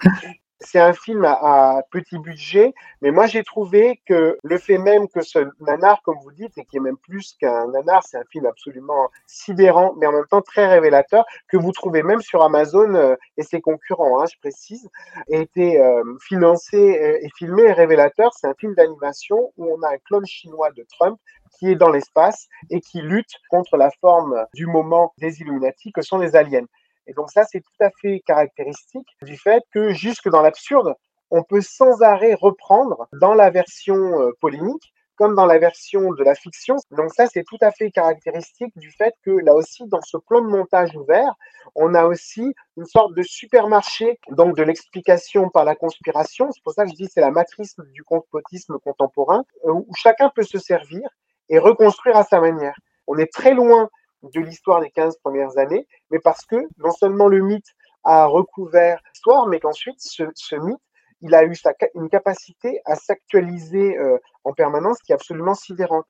c'est 0.64 0.80
un 0.80 0.94
film 0.94 1.26
à, 1.26 1.82
petit 1.92 2.18
budget, 2.18 2.74
mais 3.02 3.12
moi 3.12 3.28
j'ai 3.28 3.44
trouvé 3.44 4.02
que 4.06 4.38
le 4.44 4.58
fait 4.58 4.78
même 4.78 5.08
que 5.08 5.22
ce 5.22 5.40
nanar, 5.60 6.02
comme 6.04 6.18
vous 6.24 6.32
dites, 6.32 6.58
et 6.58 6.66
qui 6.66 6.78
est 6.78 6.80
même 6.80 6.98
plus 6.98 7.36
qu'un 7.40 7.68
nanar, 7.68 8.04
c'est 8.04 8.18
un 8.18 8.24
film 8.32 8.46
absolument 8.46 9.10
sidérant, 9.28 9.94
mais 9.98 10.08
en 10.08 10.12
même 10.12 10.26
temps 10.30 10.42
très 10.42 10.68
révélateur, 10.68 11.26
que 11.48 11.58
vous 11.58 11.72
trouvez 11.72 12.04
même 12.04 12.22
sur 12.22 12.44
Amazon 12.44 12.96
euh, 12.96 13.16
et 13.38 13.44
ses 13.44 13.62
concurrents, 13.62 14.22
hein, 14.22 14.26
je 14.32 14.38
précise, 14.40 14.90
a 15.32 15.36
été 15.36 15.80
euh, 15.80 16.04
financé 16.22 16.78
et, 16.78 17.30
filmé 17.38 17.64
et 17.64 17.74
révélateur. 17.74 18.32
C'est 18.34 18.48
un 18.48 18.54
film 18.56 18.74
d'animation 18.76 19.52
où 19.58 19.66
on 19.66 19.82
a 19.84 19.94
un 19.94 19.98
clone 20.06 20.26
chinois 20.26 20.72
de 20.72 20.86
Trump 20.98 21.20
qui 21.58 21.70
est 21.70 21.76
dans 21.76 21.90
l'espace 21.90 22.48
et 22.70 22.82
qui 22.82 23.02
lutte 23.02 23.36
contre 23.50 23.78
la 23.78 23.92
forme 24.02 24.46
du 24.54 24.66
moment 24.66 25.14
des 25.20 25.42
Illuminati 25.42 25.92
que 25.92 26.02
sont 26.02 26.18
les 26.18 26.36
aliens. 26.36 26.66
Et 27.08 27.14
donc 27.14 27.32
ça, 27.32 27.44
c'est 27.46 27.62
tout 27.62 27.84
à 27.84 27.90
fait 28.02 28.22
caractéristique 28.26 29.08
du 29.22 29.38
fait 29.38 29.64
que 29.74 29.94
jusque 29.94 30.30
dans 30.30 30.42
l'absurde, 30.42 30.96
on 31.32 31.44
peut 31.44 31.62
sans 31.62 32.02
arrêt 32.02 32.36
reprendre 32.36 33.08
dans 33.14 33.34
la 33.34 33.50
version 33.50 34.22
euh, 34.22 34.32
polémique 34.40 34.94
comme 35.16 35.36
dans 35.36 35.46
la 35.46 35.60
version 35.60 36.12
de 36.12 36.24
la 36.24 36.36
fiction. 36.36 36.76
Donc 36.92 37.14
ça, 37.14 37.28
c'est 37.28 37.44
tout 37.44 37.58
à 37.62 37.72
fait 37.72 37.92
caractéristique 37.92 38.78
du 38.78 38.92
fait 38.92 39.14
que 39.24 39.32
là 39.32 39.54
aussi, 39.54 39.86
dans 39.88 40.02
ce 40.02 40.18
plan 40.18 40.42
de 40.42 40.48
montage 40.48 40.96
ouvert, 40.96 41.34
on 41.76 41.94
a 41.94 42.06
aussi 42.06 42.54
une 42.78 42.86
sorte 42.86 43.14
de 43.14 43.24
supermarché, 43.24 44.20
donc 44.32 44.56
de 44.56 44.64
l'explication 44.64 45.50
par 45.50 45.66
la 45.66 45.76
conspiration. 45.76 46.52
C'est 46.52 46.64
pour 46.64 46.74
ça 46.74 46.84
que 46.86 46.92
je 46.92 46.96
dis 46.96 47.08
c'est 47.08 47.22
la 47.22 47.32
matrice 47.32 47.76
du 47.94 48.04
complotisme 48.04 48.80
contemporain, 48.80 49.44
euh, 49.66 49.74
où 49.74 49.94
chacun 49.96 50.30
peut 50.30 50.44
se 50.44 50.60
servir 50.60 51.08
et 51.50 51.60
reconstruire 51.60 52.18
à 52.18 52.24
sa 52.24 52.40
manière. 52.40 52.76
On 53.08 53.18
est 53.18 53.32
très 53.32 53.54
loin 53.54 53.90
de 54.24 54.40
l'histoire 54.40 54.82
des 54.82 54.90
15 54.90 55.18
premières 55.18 55.58
années, 55.58 55.88
mais 56.10 56.20
parce 56.20 56.46
que 56.46 56.56
non 56.78 56.92
seulement 56.92 57.28
le 57.28 57.42
mythe 57.42 57.68
a 58.04 58.26
recouvert 58.26 59.00
l'histoire, 59.14 59.48
mais 59.48 59.60
qu'ensuite 59.60 60.00
ce, 60.00 60.56
mythe, 60.56 60.82
il 61.22 61.36
a 61.36 61.44
eu 61.44 61.54
une 61.96 62.10
capacité 62.10 62.82
à 62.86 62.96
s'actualiser 62.96 63.98
euh, 63.98 64.18
en 64.44 64.54
permanence 64.54 65.00
qui 65.00 65.12
est 65.12 65.16
absolument 65.16 65.56
sidérante. 65.56 66.06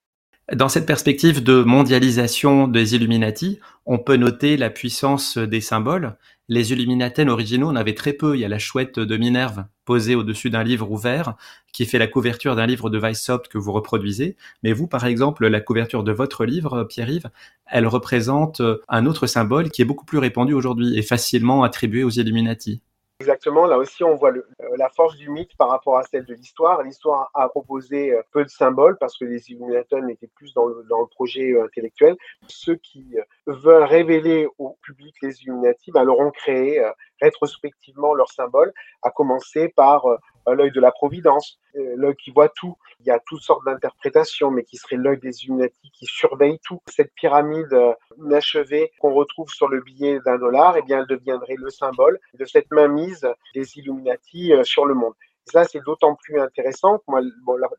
Dans 0.52 0.68
cette 0.68 0.86
perspective 0.86 1.41
de 1.41 1.64
mondialisation 1.64 2.68
des 2.68 2.96
Illuminati, 2.96 3.60
on 3.86 3.98
peut 3.98 4.18
noter 4.18 4.58
la 4.58 4.70
puissance 4.70 5.38
des 5.38 5.62
symboles. 5.62 6.18
Les 6.50 6.74
Illuminaten 6.74 7.30
originaux 7.30 7.70
en 7.70 7.78
avaient 7.78 7.94
très 7.94 8.12
peu. 8.12 8.36
Il 8.36 8.41
y 8.41 8.46
a 8.46 8.50
la 8.50 8.60
chouette 8.60 9.00
de 9.00 9.16
Minerve 9.16 9.64
posée 9.86 10.16
au-dessus 10.16 10.50
d'un 10.50 10.66
livre 10.66 10.91
ouvert 10.91 11.36
qui 11.72 11.86
fait 11.86 11.98
la 11.98 12.08
couverture 12.08 12.58
d'un 12.58 12.66
livre 12.66 12.89
de 12.89 13.00
Weishaupt 13.00 13.48
que 13.48 13.58
vous 13.58 13.72
reproduisez. 13.72 14.36
Mais 14.64 14.74
vous, 14.74 14.86
par 14.86 15.06
exemple, 15.06 15.48
la 15.48 15.62
couverture 15.62 16.04
de 16.04 16.12
votre 16.12 16.44
livre, 16.44 16.84
Pierre-Yves, 16.84 17.30
elle 17.66 17.88
représente 17.88 18.62
un 18.89 19.06
autre 19.06 19.28
symbole 19.28 19.72
qui 19.72 19.82
est 19.82 19.86
beaucoup 19.86 20.06
plus 20.06 20.18
répandu 20.18 20.54
aujourd'hui 20.54 20.98
et 20.98 21.04
facilement 21.04 21.64
attribué 21.64 22.04
aux 22.04 22.10
Illuminati. 22.10 22.82
Exactement, 23.20 23.68
là 23.68 23.78
aussi 23.78 24.03
on 24.03 24.16
voit 24.16 24.32
euh, 24.32 24.41
la 24.76 24.89
force 24.89 25.16
du 25.18 25.30
mythe 25.30 25.55
par 25.57 25.70
rapport 25.70 25.97
à 25.97 26.03
celle 26.03 26.26
de 26.26 26.34
l'histoire. 26.34 26.82
L'histoire 26.82 27.30
a 27.36 27.47
proposé 27.47 28.11
euh, 28.11 28.22
peu 28.32 28.43
de 28.43 28.49
symboles 28.49 28.97
parce 28.99 29.18
que 29.18 29.24
les 29.24 29.49
Illuminati 29.49 29.95
étaient 30.09 30.30
plus 30.36 30.53
dans 30.53 30.66
le, 30.66 30.84
dans 30.89 30.99
le 30.99 31.07
projet 31.07 31.51
euh, 31.51 31.64
intellectuel. 31.64 32.16
Ceux 32.47 32.76
qui 32.76 33.16
veulent 33.45 33.84
révéler 33.84 34.47
au 34.57 34.78
public 34.82 35.16
les 35.22 35.41
Illuminati 35.43 35.91
ben, 35.91 36.03
leur 36.03 36.20
ont 36.20 36.32
créé 36.32 36.84
rétrospectivement 37.22 38.14
leurs 38.14 38.32
symboles, 38.32 38.74
à 39.03 39.11
commencer 39.11 39.70
par 39.70 40.05
l'œil 40.48 40.72
de 40.72 40.82
la 40.82 40.91
Providence, 40.91 41.60
l'œil 41.74 42.16
qui 42.16 42.32
voit 42.32 42.50
tout. 42.50 42.76
Il 43.00 43.08
y 43.08 43.12
a 43.12 43.20
toutes 43.26 43.41
sortes 43.41 43.66
d'interprétations, 43.66 44.52
mais 44.52 44.64
qui 44.64 44.78
serait 44.78 44.96
l'œil 44.96 45.20
des 45.20 45.44
Illuminati 45.44 45.91
qui 45.91 46.06
surveille 46.06 46.60
tout. 46.64 46.82
Cette 46.88 47.14
pyramide 47.14 47.76
inachevée 48.18 48.91
qu'on 49.00 49.14
retrouve 49.14 49.50
sur 49.50 49.68
le 49.68 49.82
billet 49.82 50.20
d'un 50.26 50.38
dollar, 50.38 50.78
eh 50.78 50.82
bien, 50.82 51.00
elle 51.00 51.08
deviendrait 51.08 51.56
le 51.58 51.70
symbole 51.70 52.20
de 52.34 52.46
cette 52.46 52.72
mainmise 52.72 53.28
des 53.54 53.78
Illuminati 53.78 54.54
sur 54.64 54.86
le 54.86 54.94
monde. 54.94 55.14
Ça, 55.46 55.66
c'est 55.66 55.84
d'autant 55.84 56.16
plus 56.16 56.39
intéressant 56.39 56.98
que 57.00 57.04
moi, 57.08 57.22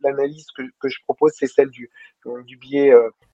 l'analyse 0.02 0.46
que, 0.56 0.88
je 0.88 0.98
propose, 1.04 1.32
c'est 1.34 1.46
celle 1.46 1.70
du, 1.70 1.90
du 2.44 2.56
billet 2.56 2.92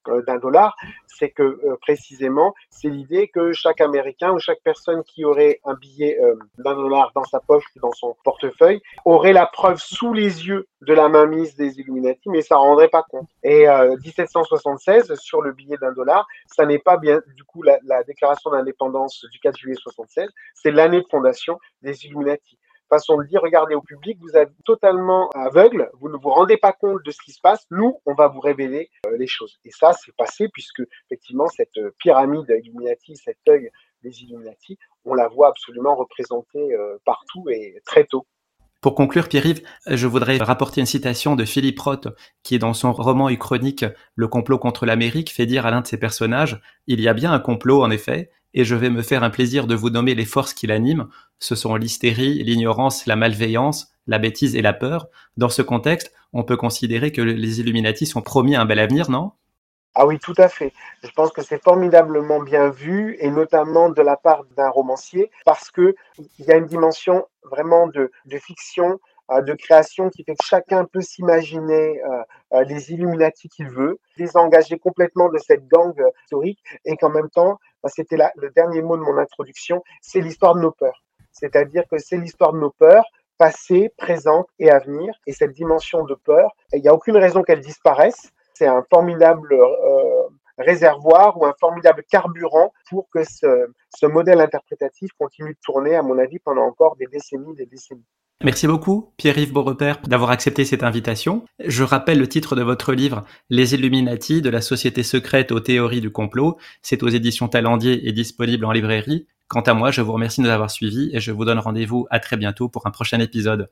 euh, 0.09 0.22
d'un 0.22 0.39
dollar, 0.39 0.76
c'est 1.07 1.31
que 1.31 1.43
euh, 1.43 1.76
précisément, 1.81 2.55
c'est 2.70 2.89
l'idée 2.89 3.28
que 3.28 3.53
chaque 3.53 3.83
Américain 3.83 4.31
ou 4.33 4.39
chaque 4.39 4.61
personne 4.64 5.03
qui 5.05 5.26
aurait 5.26 5.61
un 5.64 5.74
billet 5.74 6.18
euh, 6.22 6.37
d'un 6.57 6.74
dollar 6.74 7.12
dans 7.14 7.24
sa 7.24 7.39
poche 7.41 7.64
ou 7.76 7.81
dans 7.81 7.93
son 7.93 8.16
portefeuille 8.24 8.81
aurait 9.05 9.35
la 9.35 9.45
preuve 9.45 9.78
sous 9.78 10.14
les 10.14 10.47
yeux 10.47 10.66
de 10.81 10.95
la 10.95 11.09
mainmise 11.11 11.55
des 11.55 11.81
Illuminati, 11.81 12.31
mais 12.31 12.41
ça 12.41 12.57
rendrait 12.57 12.89
pas 12.89 13.03
compte. 13.03 13.28
Et 13.43 13.66
1776, 13.66 15.14
sur 15.16 15.43
le 15.43 15.53
billet 15.53 15.76
d'un 15.76 15.93
dollar, 15.93 16.26
ça 16.47 16.64
n'est 16.64 16.78
pas 16.78 16.97
bien, 16.97 17.20
du 17.37 17.45
coup, 17.45 17.62
la, 17.62 17.78
la 17.85 18.03
déclaration 18.03 18.51
d'indépendance 18.51 19.26
du 19.31 19.39
4 19.41 19.59
juillet 19.59 19.76
76, 19.76 20.31
c'est 20.55 20.70
l'année 20.70 21.03
de 21.03 21.07
fondation 21.11 21.59
des 21.83 22.07
Illuminati 22.07 22.59
façon 22.91 23.16
de 23.16 23.24
dire, 23.24 23.41
regardez 23.43 23.74
au 23.74 23.80
public, 23.80 24.18
vous 24.20 24.36
êtes 24.36 24.51
totalement 24.64 25.30
aveugle, 25.30 25.91
vous 26.01 26.09
ne 26.09 26.16
vous 26.16 26.28
rendez 26.28 26.59
pas 26.59 26.72
compte 26.72 27.03
de 27.05 27.11
ce 27.11 27.18
qui 27.24 27.32
se 27.32 27.41
passe, 27.41 27.66
nous, 27.70 27.99
on 28.05 28.14
va 28.14 28.28
vous 28.28 28.41
révéler 28.41 28.91
euh, 29.07 29.16
les 29.16 29.26
choses. 29.26 29.59
Et 29.64 29.70
ça, 29.70 29.93
c'est 29.93 30.14
passé 30.14 30.49
puisque, 30.53 30.82
effectivement, 31.07 31.49
cette 31.49 31.78
euh, 31.78 31.95
pyramide 31.99 32.47
Illuminati, 32.62 33.16
cet 33.16 33.38
œil 33.49 33.70
des 34.03 34.22
Illuminati, 34.22 34.78
on 35.05 35.14
la 35.14 35.28
voit 35.28 35.49
absolument 35.49 35.95
représentée 35.95 36.74
euh, 36.74 36.99
partout 37.05 37.49
et 37.49 37.80
très 37.86 38.05
tôt. 38.05 38.26
Pour 38.80 38.95
conclure, 38.95 39.28
Pierre-Yves, 39.28 39.62
je 39.86 40.07
voudrais 40.07 40.38
rapporter 40.38 40.80
une 40.80 40.86
citation 40.86 41.36
de 41.36 41.45
Philippe 41.45 41.78
Roth, 41.80 42.09
qui 42.43 42.59
dans 42.59 42.72
son 42.72 42.95
roman 42.95 43.28
uchronique 43.28 43.84
Le 44.14 44.26
complot 44.26 44.59
contre 44.59 44.86
l'Amérique 44.86 45.30
fait 45.30 45.45
dire 45.45 45.66
à 45.66 45.70
l'un 45.70 45.82
de 45.82 45.86
ses 45.86 45.99
personnages 45.99 46.62
Il 46.86 47.01
y 47.01 47.09
a 47.09 47.12
bien 47.12 47.30
un 47.30 47.41
complot, 47.41 47.82
en 47.82 47.91
effet, 47.91 48.30
et 48.55 48.64
je 48.64 48.74
vais 48.74 48.90
me 48.90 49.03
faire 49.03 49.22
un 49.22 49.30
plaisir 49.30 49.66
de 49.66 49.74
vous 49.74 49.90
nommer 49.90 50.14
les 50.14 50.24
forces 50.24 50.55
qui 50.55 50.66
l'animent. 50.66 51.09
Ce 51.38 51.55
sont 51.55 51.74
l'hystérie, 51.76 52.42
l'ignorance, 52.42 53.07
la 53.07 53.16
malveillance, 53.16 53.92
la 54.07 54.18
bêtise 54.18 54.57
et 54.57 54.62
la 54.62 54.72
peur. 54.72 55.09
Dans 55.36 55.48
ce 55.48 55.62
contexte, 55.62 56.12
on 56.32 56.42
peut 56.42 56.57
considérer 56.57 57.12
que 57.12 57.22
les 57.22 57.61
Illuminati 57.61 58.07
sont 58.07 58.22
promis 58.22 58.57
un 58.57 58.64
bel 58.64 58.78
avenir, 58.78 59.11
non? 59.11 59.32
Ah 59.94 60.07
oui, 60.07 60.18
tout 60.20 60.34
à 60.38 60.48
fait. 60.48 60.72
Je 61.03 61.11
pense 61.11 61.32
que 61.32 61.42
c'est 61.42 61.62
formidablement 61.62 62.40
bien 62.40 62.70
vu, 62.70 63.16
et 63.18 63.30
notamment 63.30 63.88
de 63.88 64.03
la 64.03 64.16
part 64.16 64.44
d'un 64.57 64.70
romancier, 64.70 65.30
parce 65.44 65.70
qu'il 65.70 65.94
y 66.38 66.51
a 66.51 66.57
une 66.57 66.66
dimension 66.66 67.26
vraiment 67.42 67.88
de, 67.88 68.11
fiction, 68.38 69.01
euh, 69.32 69.42
de 69.42 69.53
création 69.55 70.09
qui 70.09 70.22
fait 70.22 70.36
que 70.36 70.44
chacun 70.44 70.84
peut 70.84 71.01
s'imaginer 71.01 72.01
euh, 72.03 72.22
euh, 72.53 72.64
les 72.64 72.92
Illuminati 72.92 73.48
qu'il 73.48 73.68
veut, 73.68 73.98
désengager 74.16 74.78
complètement 74.78 75.28
de 75.28 75.38
cette 75.38 75.66
gang 75.66 75.92
historique, 76.24 76.62
et 76.84 76.96
qu'en 76.96 77.11
même 77.11 77.30
temps, 77.30 77.59
c'était 77.89 78.16
le 78.37 78.51
dernier 78.51 78.83
mot 78.83 78.97
de 78.97 79.03
mon 79.03 79.16
introduction, 79.18 79.83
c'est 80.01 80.20
l'histoire 80.20 80.55
de 80.55 80.61
nos 80.61 80.72
peurs. 80.72 81.03
C'est-à-dire 81.33 81.85
que 81.91 81.99
c'est 81.99 82.16
l'histoire 82.16 82.53
de 82.53 82.59
nos 82.59 82.70
peurs, 82.70 83.05
passées, 83.39 83.93
présentes 83.97 84.49
et 84.59 84.70
à 84.70 84.78
venir. 84.81 85.14
Et 85.26 85.33
cette 85.33 85.53
dimension 85.53 86.05
de 86.05 86.14
peur, 86.14 86.55
il 86.72 86.83
n'y 86.83 86.89
a 86.89 86.95
aucune 86.95 87.16
raison 87.16 87.43
qu'elle 87.43 87.61
disparaisse 87.61 88.31
c'est 88.61 88.66
un 88.66 88.85
formidable 88.91 89.55
euh, 89.55 90.28
réservoir 90.59 91.41
ou 91.41 91.47
un 91.47 91.55
formidable 91.59 92.05
carburant 92.11 92.74
pour 92.91 93.09
que 93.09 93.24
ce, 93.24 94.07
modèle 94.07 94.39
interprétatif 94.43 95.11
continue 95.18 95.55
de 95.55 95.59
tourner, 95.64 95.97
à 95.97 96.03
mon 96.03 96.18
avis, 96.18 96.39
pendant 96.41 96.64
encore 96.64 96.97
des 96.97 97.07
décennies, 97.07 97.55
des 97.55 97.64
décennies. 97.64 98.05
Merci 98.43 98.66
beaucoup, 98.66 99.12
Pierre-Yves 99.18 99.53
Beaurepaire, 99.53 100.01
d'avoir 100.07 100.30
accepté 100.30 100.64
cette 100.64 100.82
invitation. 100.82 101.45
Je 101.62 101.84
rappelle 101.84 102.18
le 102.18 102.26
titre 102.26 102.57
de 102.57 102.62
votre 102.62 102.95
livre, 102.95 103.22
Les 103.51 103.74
Illuminati, 103.74 104.41
de 104.41 104.49
la 104.49 104.62
société 104.62 105.03
secrète 105.03 105.53
aux 105.53 105.61
théories 105.61 106.01
du 106.01 106.11
complot. 106.11 106.57
C'est 106.80 107.03
aux 107.03 107.09
éditions 107.09 107.49
Talendier 107.49 108.09
et 108.09 108.12
disponible 108.12 108.64
en 108.64 108.72
librairie. 108.72 109.26
Quant 109.49 109.61
à 109.61 109.74
moi, 109.74 109.91
je 109.91 110.01
vous 110.01 110.12
remercie 110.12 110.41
de 110.41 110.47
nous 110.47 110.53
avoir 110.53 110.70
suivis 110.70 111.11
et 111.12 111.20
je 111.20 111.32
vous 111.32 111.45
donne 111.45 111.59
rendez-vous 111.59 112.07
à 112.09 112.18
très 112.18 112.38
bientôt 112.38 112.70
pour 112.70 112.86
un 112.86 112.91
prochain 112.91 113.20
épisode. 113.20 113.68